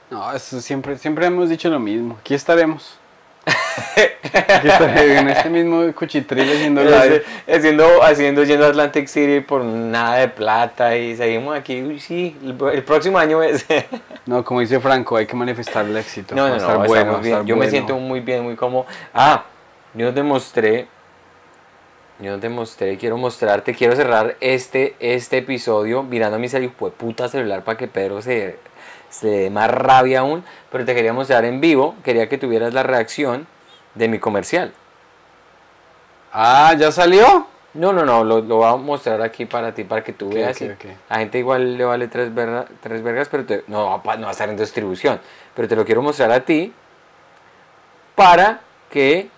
No, 0.10 0.32
eso 0.34 0.62
siempre, 0.62 0.97
siempre 0.97 1.26
hemos 1.26 1.49
dicho 1.49 1.70
lo 1.70 1.80
mismo. 1.80 2.18
Aquí 2.20 2.34
estaremos. 2.34 2.97
Aquí 3.45 4.68
estaré 4.68 5.18
en 5.18 5.28
este 5.30 5.49
mismo 5.49 5.91
cuchitril 5.93 6.49
haciendo 6.49 6.82
live. 6.86 7.24
haciendo, 7.51 8.04
haciendo, 8.04 8.43
yendo 8.43 8.66
a 8.66 8.70
Atlantic 8.70 9.08
City 9.08 9.41
por 9.41 9.64
nada 9.64 10.16
de 10.18 10.28
plata 10.30 10.95
y 10.95 11.16
seguimos 11.18 11.58
aquí, 11.58 11.82
uy, 11.82 11.99
sí, 11.99 12.38
el, 12.43 12.58
el 12.74 12.84
próximo 12.84 13.18
año 13.18 13.41
es... 13.43 13.66
No, 14.26 14.41
como 14.45 14.62
dice 14.62 14.80
Franco, 14.80 15.18
hay 15.18 15.26
que 15.26 15.36
manifestar 15.36 15.84
el 15.86 15.97
éxito. 15.97 16.34
No, 16.34 16.43
no, 16.43 16.49
no, 16.51 16.56
estar 16.56 16.70
estamos 16.70 16.88
bueno, 16.88 17.20
bien. 17.20 17.34
estar 17.34 17.45
Yo 17.45 17.58
me 17.58 17.70
siento 17.70 17.97
muy 17.97 18.22
bien, 18.22 18.41
muy 18.43 18.56
cómodo. 18.56 18.86
Ah, 19.14 19.43
yo 19.93 20.06
no 20.06 20.14
te 20.14 20.24
mostré. 20.24 20.88
Yo 22.20 22.32
no 22.32 22.39
te 22.39 22.47
mostré, 22.47 22.97
quiero 22.97 23.18
mostrarte, 23.18 23.74
quiero 23.74 23.97
cerrar 23.97 24.38
este, 24.39 24.95
este 24.99 25.39
episodio 25.39 26.04
mirando 26.04 26.38
a 26.38 26.39
mi 26.39 26.47
cel- 26.47 26.64
hijo 26.64 26.86
de 26.86 26.91
puta 26.91 27.28
celular 27.28 27.66
para 27.66 27.78
que 27.78 27.88
Pedro 27.88 28.22
se, 28.22 28.60
se 29.14 29.28
dé 29.28 29.49
más 29.49 29.70
rabia 29.72 30.20
aún. 30.22 30.43
Pero 30.72 30.86
te 30.86 30.93
quería 30.95 31.14
mostrar 31.14 31.45
en 31.45 31.61
vivo, 31.61 31.95
quería 32.03 32.28
que 32.28 32.38
tuvieras 32.38 32.74
la 32.74 32.84
reacción 32.84 33.47
de 33.95 34.07
mi 34.07 34.20
comercial. 34.20 34.74
Ah, 36.32 36.74
¿ya 36.78 36.91
salió? 36.91 37.47
No, 37.76 37.91
no, 37.93 38.05
no, 38.05 38.24
lo, 38.24 38.41
lo 38.41 38.57
voy 38.57 38.68
a 38.72 38.76
mostrar 38.76 39.22
aquí 39.22 39.45
para 39.45 39.74
ti, 39.74 39.84
para 39.84 40.03
que 40.03 40.14
tú 40.14 40.30
veas. 40.30 40.55
ok, 40.57 40.61
y 40.61 40.72
ok. 40.72 40.86
A 41.09 41.18
gente 41.20 41.39
igual 41.39 41.78
le 41.78 41.86
vale 41.86 42.07
tres, 42.07 42.34
verga- 42.34 42.66
tres 42.82 43.01
vergas, 43.01 43.30
pero 43.30 43.45
te- 43.45 43.64
no, 43.68 43.97
no 43.97 44.03
va 44.03 44.28
a 44.28 44.32
estar 44.32 44.49
en 44.49 44.57
distribución. 44.57 45.20
Pero 45.55 45.68
te 45.68 45.76
lo 45.76 45.86
quiero 45.86 46.01
mostrar 46.01 46.32
a 46.32 46.41
ti 46.41 46.74
para 48.16 48.61
que 48.89 49.30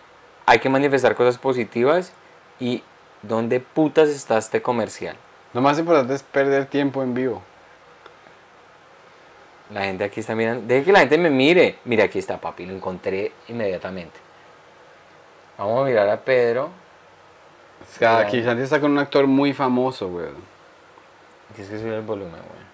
hay 0.45 0.59
que 0.59 0.69
manifestar 0.69 1.15
cosas 1.15 1.38
positivas 1.38 2.11
y 2.59 2.84
dónde 3.21 3.59
putas 3.59 4.09
está 4.09 4.38
este 4.38 4.61
comercial. 4.61 5.15
Lo 5.53 5.61
más 5.61 5.80
importante 5.80 6.13
es 6.13 6.23
perder 6.23 6.65
tiempo 6.65 7.01
en 7.03 7.13
vivo. 7.13 7.41
La 9.72 9.84
gente 9.84 10.03
aquí 10.03 10.20
está 10.20 10.36
mirando. 10.36 10.66
Deje 10.68 10.86
que 10.86 10.91
la 10.91 10.99
gente 10.99 11.18
me 11.18 11.30
mire. 11.30 11.80
Mira, 11.86 12.05
aquí 12.05 12.20
está, 12.20 12.39
papi, 12.39 12.66
lo 12.66 12.74
encontré 12.74 13.32
inmediatamente. 13.47 14.20
Vamos 15.57 15.82
a 15.82 15.86
mirar 15.89 16.09
a 16.09 16.18
Pedro. 16.18 16.66
O 17.82 17.97
sea, 17.97 18.20
aquí 18.20 18.43
Santi 18.43 18.63
está 18.63 18.80
con 18.80 18.91
un 18.91 18.99
actor 18.99 19.28
muy 19.28 19.53
famoso, 19.53 20.07
güey. 20.09 20.28
Tienes 21.55 21.72
que 21.72 21.80
subir 21.80 21.93
el 21.93 22.01
volumen, 22.01 22.32
güey. 22.32 22.66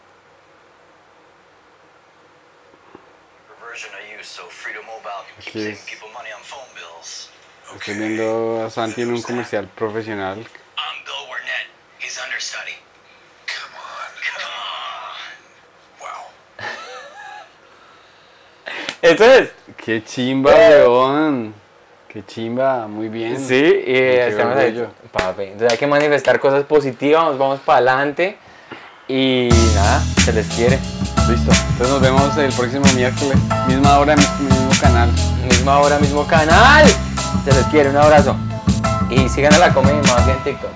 bills. 6.73 7.29
Estoy 7.75 7.95
viendo 7.95 8.63
a 8.65 8.69
Santi 8.69 9.01
en 9.01 9.13
un 9.13 9.21
comercial 9.21 9.67
profesional. 9.67 10.37
I'm 10.37 11.03
Bill 11.05 11.27
Warnett, 11.29 11.67
his 11.99 12.19
understudy. 12.23 12.75
Come 13.47 13.75
on. 13.75 14.11
Come 14.27 14.45
on. 18.77 18.90
Wow. 19.01 19.11
Eso 19.11 19.25
es. 19.25 19.49
Qué 19.77 20.03
chimba, 20.03 20.51
weón. 20.51 21.53
Qué 22.07 22.25
chimba, 22.25 22.87
muy 22.87 23.07
bien. 23.09 23.39
Sí, 23.39 23.55
y 23.55 23.93
estamos 23.95 24.57
ahí. 24.57 24.85
Papi, 25.11 25.43
entonces 25.43 25.71
hay 25.71 25.77
que 25.77 25.87
manifestar 25.87 26.39
cosas 26.39 26.63
positivas, 26.65 27.23
vamos, 27.23 27.37
vamos 27.37 27.59
para 27.61 27.77
adelante. 27.77 28.37
Y 29.07 29.49
nada, 29.75 30.01
se 30.23 30.31
les 30.33 30.47
quiere. 30.47 30.77
Listo. 31.29 31.51
Entonces 31.71 31.89
nos 31.89 32.01
vemos 32.01 32.37
el 32.37 32.51
próximo 32.53 32.85
miércoles. 32.95 33.35
Misma 33.67 33.99
hora, 33.99 34.15
mis- 34.15 34.39
mismo 34.39 34.69
canal. 34.81 35.09
Misma 35.49 35.79
hora, 35.79 35.99
mismo 35.99 36.25
canal. 36.27 36.85
Se 37.43 37.51
les 37.53 37.65
quiere, 37.67 37.89
un 37.89 37.97
abrazo. 37.97 38.35
Y 39.09 39.27
sigan 39.27 39.53
a 39.53 39.57
la 39.57 39.73
comedia 39.73 40.01
más 40.03 40.25
bien 40.25 40.37
en 40.37 40.43
TikTok. 40.43 40.69